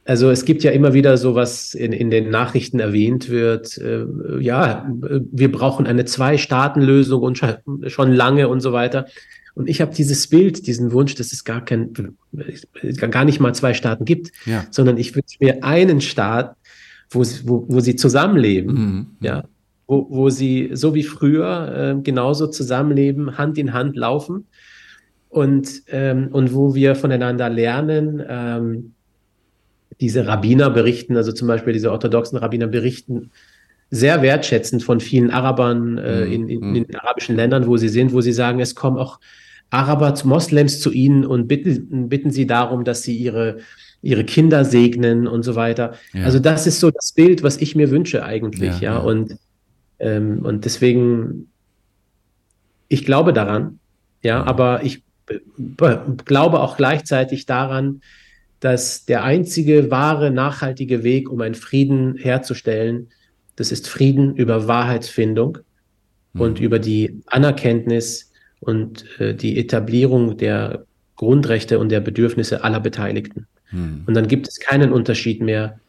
also 0.04 0.30
es 0.30 0.46
gibt 0.46 0.64
ja 0.64 0.72
immer 0.72 0.94
wieder 0.94 1.18
so, 1.18 1.34
was 1.34 1.74
in, 1.74 1.92
in 1.92 2.12
den 2.12 2.30
Nachrichten 2.30 2.80
erwähnt 2.80 3.30
wird, 3.30 3.78
äh, 3.80 4.06
ja, 4.40 4.88
wir 4.92 5.52
brauchen 5.52 5.88
eine 5.88 6.06
Zwei-Staaten-Lösung 6.06 7.24
und 7.24 7.38
schon, 7.40 7.56
schon 7.88 8.12
lange 8.12 8.48
und 8.48 8.62
so 8.62 8.72
weiter. 8.72 9.08
Und 9.56 9.70
ich 9.70 9.80
habe 9.82 9.96
dieses 9.96 10.28
Bild, 10.28 10.68
diesen 10.68 10.92
Wunsch, 10.92 11.16
dass 11.16 11.32
es 11.32 11.46
gar 11.46 11.64
kein, 11.64 11.94
gar 13.10 13.26
nicht 13.26 13.40
mal 13.40 13.56
zwei 13.56 13.74
Staaten 13.74 14.04
gibt, 14.04 14.32
ja. 14.46 14.66
sondern 14.70 14.98
ich 14.98 15.16
wünsche 15.16 15.38
mir 15.40 15.64
einen 15.64 16.02
Staat, 16.02 16.56
wo, 17.10 17.24
wo, 17.46 17.66
wo 17.70 17.80
sie 17.80 17.96
zusammenleben, 17.96 18.74
mhm. 18.74 19.08
ja, 19.22 19.46
wo, 19.88 20.08
wo 20.10 20.30
sie 20.30 20.72
so 20.74 20.94
wie 20.94 21.04
früher 21.04 21.96
äh, 21.98 22.02
genauso 22.02 22.48
zusammenleben, 22.48 23.38
Hand 23.38 23.58
in 23.58 23.74
Hand 23.74 23.96
laufen 23.96 24.46
und, 25.30 25.84
ähm, 25.88 26.30
und 26.32 26.54
wo 26.54 26.76
wir 26.76 26.96
voneinander 26.96 27.50
lernen, 27.50 28.22
ähm, 28.28 28.94
diese 30.02 30.28
Rabbiner 30.28 30.70
berichten, 30.70 31.16
also 31.16 31.32
zum 31.32 31.48
Beispiel 31.48 31.72
diese 31.72 31.92
orthodoxen 31.92 32.38
Rabbiner 32.38 32.68
berichten 32.68 33.32
sehr 33.92 34.22
wertschätzend 34.22 34.84
von 34.84 35.00
vielen 35.00 35.30
Arabern 35.30 35.98
äh, 35.98 36.26
mhm. 36.26 36.32
in, 36.32 36.50
in, 36.50 36.76
in, 36.76 36.88
den 36.88 36.96
arabischen 36.98 37.36
Ländern, 37.36 37.68
wo 37.68 37.78
sie 37.78 37.88
sind, 37.88 38.12
wo 38.12 38.20
sie 38.20 38.34
sagen, 38.34 38.60
es 38.60 38.76
kommen 38.76 38.98
auch 38.98 39.20
Araber, 39.70 40.14
Moslems 40.24 40.80
zu 40.80 40.92
ihnen 40.92 41.26
und 41.26 41.48
bitten, 41.48 42.10
bitten 42.10 42.32
sie 42.32 42.48
darum, 42.48 42.84
dass 42.84 43.04
sie 43.04 43.16
ihre, 43.16 43.58
ihre 44.02 44.24
Kinder 44.24 44.64
segnen 44.64 45.28
und 45.28 45.44
so 45.44 45.56
weiter. 45.56 45.96
Ja. 46.14 46.24
Also 46.24 46.40
das 46.40 46.68
ist 46.68 46.80
so 46.80 46.92
das 46.92 47.12
Bild, 47.12 47.44
was 47.44 47.58
ich 47.58 47.76
mir 47.76 47.90
wünsche 47.90 48.24
eigentlich, 48.24 48.80
ja. 48.80 48.94
ja. 48.94 48.98
Und, 48.98 49.38
ähm, 50.00 50.40
und 50.46 50.66
deswegen, 50.66 51.50
ich 52.88 53.06
glaube 53.06 53.34
daran, 53.34 53.80
ja, 54.24 54.44
aber 54.44 54.84
ich 54.84 55.04
glaube 56.26 56.60
auch 56.60 56.78
gleichzeitig 56.78 57.46
daran, 57.46 58.02
dass 58.60 59.06
der 59.06 59.24
einzige 59.24 59.92
wahre, 59.92 60.32
nachhaltige 60.32 61.04
Weg, 61.04 61.30
um 61.30 61.42
einen 61.42 61.56
Frieden 61.56 62.16
herzustellen, 62.18 63.10
das 63.56 63.72
ist 63.72 63.88
Frieden 63.88 64.36
über 64.36 64.68
Wahrheitsfindung 64.68 65.60
mhm. 66.34 66.42
und 66.42 66.60
über 66.60 66.80
die 66.80 67.22
Anerkenntnis 67.28 68.32
und 68.60 69.06
äh, 69.20 69.34
die 69.34 69.58
Etablierung 69.58 70.38
der 70.38 70.86
Grundrechte 71.16 71.80
und 71.80 71.90
der 71.90 72.02
Bedürfnisse 72.02 72.64
aller 72.64 72.80
Beteiligten. 72.80 73.48
Mhm. 73.72 74.04
Und 74.06 74.14
dann 74.14 74.28
gibt 74.28 74.48
es 74.48 74.60
keinen 74.60 74.92
Unterschied 74.92 75.42
mehr, 75.42 75.80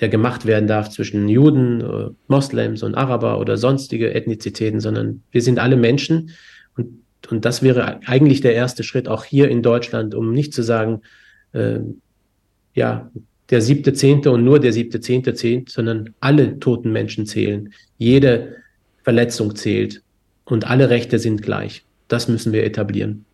der 0.00 0.08
gemacht 0.08 0.46
werden 0.46 0.66
darf 0.66 0.90
zwischen 0.90 1.28
Juden, 1.28 1.80
äh, 1.80 2.10
Moslems 2.28 2.82
und 2.82 2.94
Araber 2.94 3.40
oder 3.40 3.56
sonstige 3.56 4.14
Ethnizitäten, 4.14 4.80
sondern 4.80 5.22
wir 5.30 5.42
sind 5.42 5.58
alle 5.58 5.76
Menschen. 5.76 6.30
Und, 6.76 6.88
und 7.30 7.44
das 7.44 7.62
wäre 7.62 8.00
eigentlich 8.06 8.40
der 8.40 8.54
erste 8.54 8.84
Schritt 8.84 9.08
auch 9.08 9.24
hier 9.24 9.48
in 9.48 9.62
Deutschland, 9.62 10.14
um 10.14 10.32
nicht 10.32 10.54
zu 10.54 10.62
sagen, 10.62 11.02
äh, 11.52 11.80
ja, 12.74 13.10
der 13.50 13.62
siebte 13.62 13.94
Zehnte 13.94 14.30
und 14.30 14.44
nur 14.44 14.60
der 14.60 14.72
siebte 14.72 15.00
Zehnte 15.00 15.34
zählt, 15.34 15.70
sondern 15.70 16.14
alle 16.20 16.60
toten 16.60 16.92
Menschen 16.92 17.26
zählen. 17.26 17.72
Jede 17.96 18.56
Verletzung 19.02 19.56
zählt 19.56 20.02
und 20.44 20.68
alle 20.68 20.90
Rechte 20.90 21.18
sind 21.18 21.42
gleich. 21.42 21.84
Das 22.08 22.28
müssen 22.28 22.52
wir 22.52 22.64
etablieren. 22.64 23.24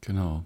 Genau. 0.00 0.44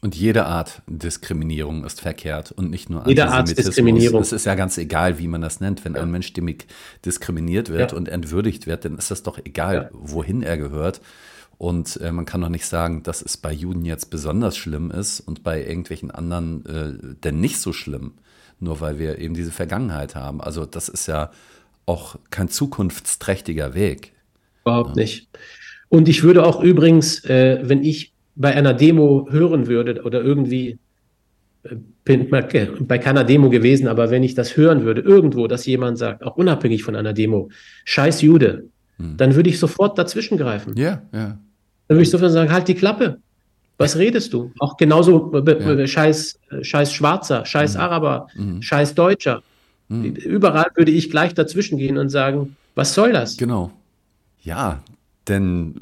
Und 0.00 0.14
jede 0.14 0.46
Art 0.46 0.82
Diskriminierung 0.86 1.84
ist 1.84 2.00
verkehrt 2.00 2.52
und 2.52 2.70
nicht 2.70 2.88
nur 2.88 3.06
jede 3.08 3.28
Art 3.28 3.56
Diskriminierung. 3.56 4.20
Es 4.20 4.30
ist 4.30 4.46
ja 4.46 4.54
ganz 4.54 4.78
egal, 4.78 5.18
wie 5.18 5.26
man 5.26 5.40
das 5.40 5.60
nennt. 5.60 5.84
Wenn 5.84 5.94
ja. 5.94 6.02
ein 6.02 6.10
Mensch 6.10 6.32
diskriminiert 7.04 7.68
wird 7.68 7.92
ja. 7.92 7.96
und 7.96 8.08
entwürdigt 8.08 8.68
wird, 8.68 8.84
dann 8.84 8.96
ist 8.96 9.10
das 9.10 9.24
doch 9.24 9.38
egal, 9.44 9.74
ja. 9.74 9.88
wohin 9.92 10.42
er 10.42 10.56
gehört. 10.56 11.00
Und 11.56 11.96
äh, 12.00 12.12
man 12.12 12.26
kann 12.26 12.40
doch 12.40 12.48
nicht 12.48 12.66
sagen, 12.66 13.02
dass 13.02 13.20
es 13.22 13.36
bei 13.36 13.52
Juden 13.52 13.84
jetzt 13.84 14.10
besonders 14.10 14.56
schlimm 14.56 14.92
ist 14.92 15.18
und 15.18 15.42
bei 15.42 15.64
irgendwelchen 15.64 16.12
anderen 16.12 16.64
äh, 16.66 17.16
denn 17.24 17.40
nicht 17.40 17.58
so 17.58 17.72
schlimm, 17.72 18.12
nur 18.60 18.80
weil 18.80 19.00
wir 19.00 19.18
eben 19.18 19.34
diese 19.34 19.50
Vergangenheit 19.50 20.14
haben. 20.14 20.40
Also 20.40 20.64
das 20.64 20.88
ist 20.88 21.08
ja 21.08 21.32
auch 21.86 22.14
kein 22.30 22.48
zukunftsträchtiger 22.48 23.74
Weg. 23.74 24.12
Überhaupt 24.62 24.94
nicht. 24.94 25.28
Und 25.88 26.08
ich 26.08 26.22
würde 26.22 26.44
auch 26.44 26.62
übrigens, 26.62 27.24
äh, 27.24 27.60
wenn 27.62 27.82
ich 27.82 28.12
bei 28.34 28.54
einer 28.54 28.74
Demo 28.74 29.26
hören 29.30 29.66
würde 29.66 30.02
oder 30.02 30.22
irgendwie 30.22 30.78
äh, 31.64 31.76
bin 32.04 32.30
bei 32.30 32.98
keiner 32.98 33.24
Demo 33.24 33.50
gewesen, 33.50 33.88
aber 33.88 34.10
wenn 34.10 34.22
ich 34.22 34.34
das 34.34 34.56
hören 34.56 34.84
würde, 34.84 35.02
irgendwo, 35.02 35.46
dass 35.46 35.66
jemand 35.66 35.98
sagt, 35.98 36.24
auch 36.24 36.36
unabhängig 36.36 36.82
von 36.82 36.96
einer 36.96 37.12
Demo, 37.12 37.50
scheiß 37.84 38.22
Jude, 38.22 38.64
hm. 38.96 39.16
dann 39.16 39.34
würde 39.34 39.50
ich 39.50 39.58
sofort 39.58 39.98
dazwischen 39.98 40.38
greifen. 40.38 40.76
Ja, 40.76 41.02
ja. 41.12 41.38
Dann 41.88 41.96
würde 41.96 42.02
ich 42.02 42.10
sofort 42.10 42.32
sagen, 42.32 42.52
halt 42.52 42.68
die 42.68 42.74
Klappe. 42.74 43.18
Was 43.78 43.96
redest 43.96 44.32
du? 44.32 44.52
Auch 44.58 44.76
genauso 44.76 45.32
ja. 45.46 45.86
scheiß, 45.86 46.38
scheiß 46.62 46.92
Schwarzer, 46.92 47.46
scheiß 47.46 47.74
mhm. 47.74 47.80
Araber, 47.80 48.26
mhm. 48.34 48.60
scheiß 48.60 48.94
Deutscher. 48.94 49.42
Mhm. 49.88 50.16
Überall 50.16 50.66
würde 50.74 50.90
ich 50.90 51.10
gleich 51.10 51.32
dazwischen 51.32 51.78
gehen 51.78 51.96
und 51.96 52.08
sagen, 52.08 52.56
was 52.74 52.92
soll 52.92 53.12
das? 53.12 53.36
Genau. 53.36 53.70
Ja, 54.42 54.82
denn 55.28 55.76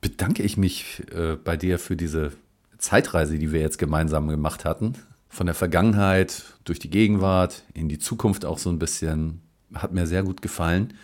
bedanke 0.00 0.42
ich 0.42 0.56
mich 0.56 1.02
äh, 1.12 1.36
bei 1.36 1.56
dir 1.56 1.78
für 1.78 1.96
diese 1.96 2.32
Zeitreise, 2.78 3.38
die 3.38 3.52
wir 3.52 3.60
jetzt 3.60 3.78
gemeinsam 3.78 4.28
gemacht 4.28 4.64
hatten. 4.64 4.94
Von 5.28 5.46
der 5.46 5.54
Vergangenheit 5.54 6.44
durch 6.64 6.78
die 6.78 6.90
Gegenwart 6.90 7.64
in 7.74 7.88
die 7.88 7.98
Zukunft 7.98 8.44
auch 8.44 8.58
so 8.58 8.70
ein 8.70 8.78
bisschen. 8.78 9.42
Hat 9.74 9.92
mir 9.92 10.06
sehr 10.06 10.22
gut 10.22 10.40
gefallen. 10.40 10.94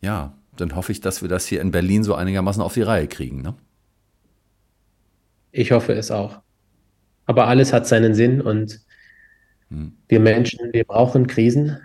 Ja, 0.00 0.32
dann 0.56 0.74
hoffe 0.74 0.90
ich, 0.90 1.00
dass 1.00 1.22
wir 1.22 1.28
das 1.28 1.46
hier 1.46 1.60
in 1.60 1.70
Berlin 1.70 2.02
so 2.02 2.14
einigermaßen 2.14 2.62
auf 2.62 2.74
die 2.74 2.82
Reihe 2.82 3.06
kriegen. 3.06 3.42
Ne? 3.42 3.54
Ich 5.52 5.70
hoffe 5.70 5.92
es 5.92 6.10
auch. 6.10 6.40
Aber 7.26 7.46
alles 7.46 7.72
hat 7.72 7.86
seinen 7.86 8.14
Sinn 8.14 8.40
und 8.40 8.80
hm. 9.68 9.92
wir 10.08 10.20
Menschen, 10.20 10.72
wir 10.72 10.84
brauchen 10.84 11.26
Krisen, 11.26 11.78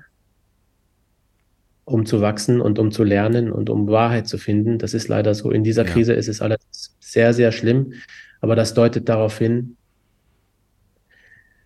um 1.86 2.06
zu 2.06 2.22
wachsen 2.22 2.62
und 2.62 2.80
um 2.80 2.92
zu 2.92 3.04
lernen 3.04 3.52
und 3.52 3.70
um 3.70 3.88
Wahrheit 3.88 4.28
zu 4.28 4.38
finden. 4.38 4.78
Das 4.78 4.94
ist 4.94 5.08
leider 5.08 5.34
so. 5.34 5.52
In 5.52 5.64
dieser 5.64 5.86
ja. 5.86 5.92
Krise 5.92 6.14
ist 6.14 6.28
es 6.28 6.42
alles 6.42 6.60
sehr, 7.00 7.34
sehr 7.34 7.52
schlimm. 7.52 7.94
Aber 8.40 8.56
das 8.56 8.74
deutet 8.74 9.08
darauf 9.10 9.38
hin, 9.38 9.78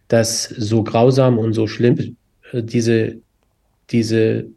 dass 0.08 0.44
so 0.44 0.84
grausam 0.84 1.38
und 1.38 1.54
so 1.54 1.68
schlimm 1.68 2.18
äh, 2.52 2.64
diese, 2.64 3.18
diese 3.90 4.48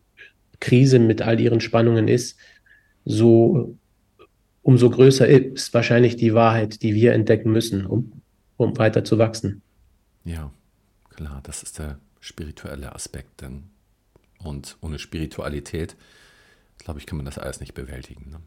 Krise 0.61 0.99
mit 0.99 1.23
all 1.23 1.41
ihren 1.41 1.61
Spannungen 1.61 2.09
ist, 2.09 2.39
so 3.05 3.77
umso 4.63 4.91
größer 4.91 5.27
ist 5.27 5.73
wahrscheinlich 5.73 6.17
die 6.17 6.35
Wahrheit, 6.35 6.83
die 6.83 6.95
wir 6.95 7.15
entdecken 7.15 7.53
müssen, 7.53 7.87
um, 7.87 8.13
um 8.57 8.77
weiter 8.77 9.05
zu 9.05 9.19
wachsen. 9.19 9.63
Ja, 10.25 10.53
klar, 11.09 11.41
das 11.43 11.63
ist 11.63 11.79
der 11.79 11.99
spirituelle 12.21 12.95
Aspekt. 12.95 13.41
Denn, 13.41 13.65
und 14.39 14.77
ohne 14.81 14.99
Spiritualität, 14.99 15.97
glaube 16.79 16.99
ich, 16.99 17.07
kann 17.07 17.17
man 17.17 17.27
das 17.27 17.39
alles 17.39 17.61
nicht 17.61 17.75
bewältigen. 17.75 18.31
Ne? 18.31 18.41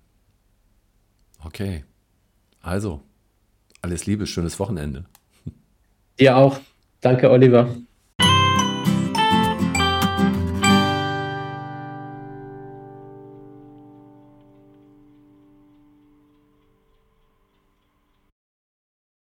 Okay, 1.43 1.83
also, 2.61 3.01
alles 3.81 4.05
Liebe, 4.05 4.27
schönes 4.27 4.59
Wochenende. 4.59 5.05
Dir 6.19 6.37
auch. 6.37 6.59
Danke, 7.01 7.31
Oliver. 7.31 7.75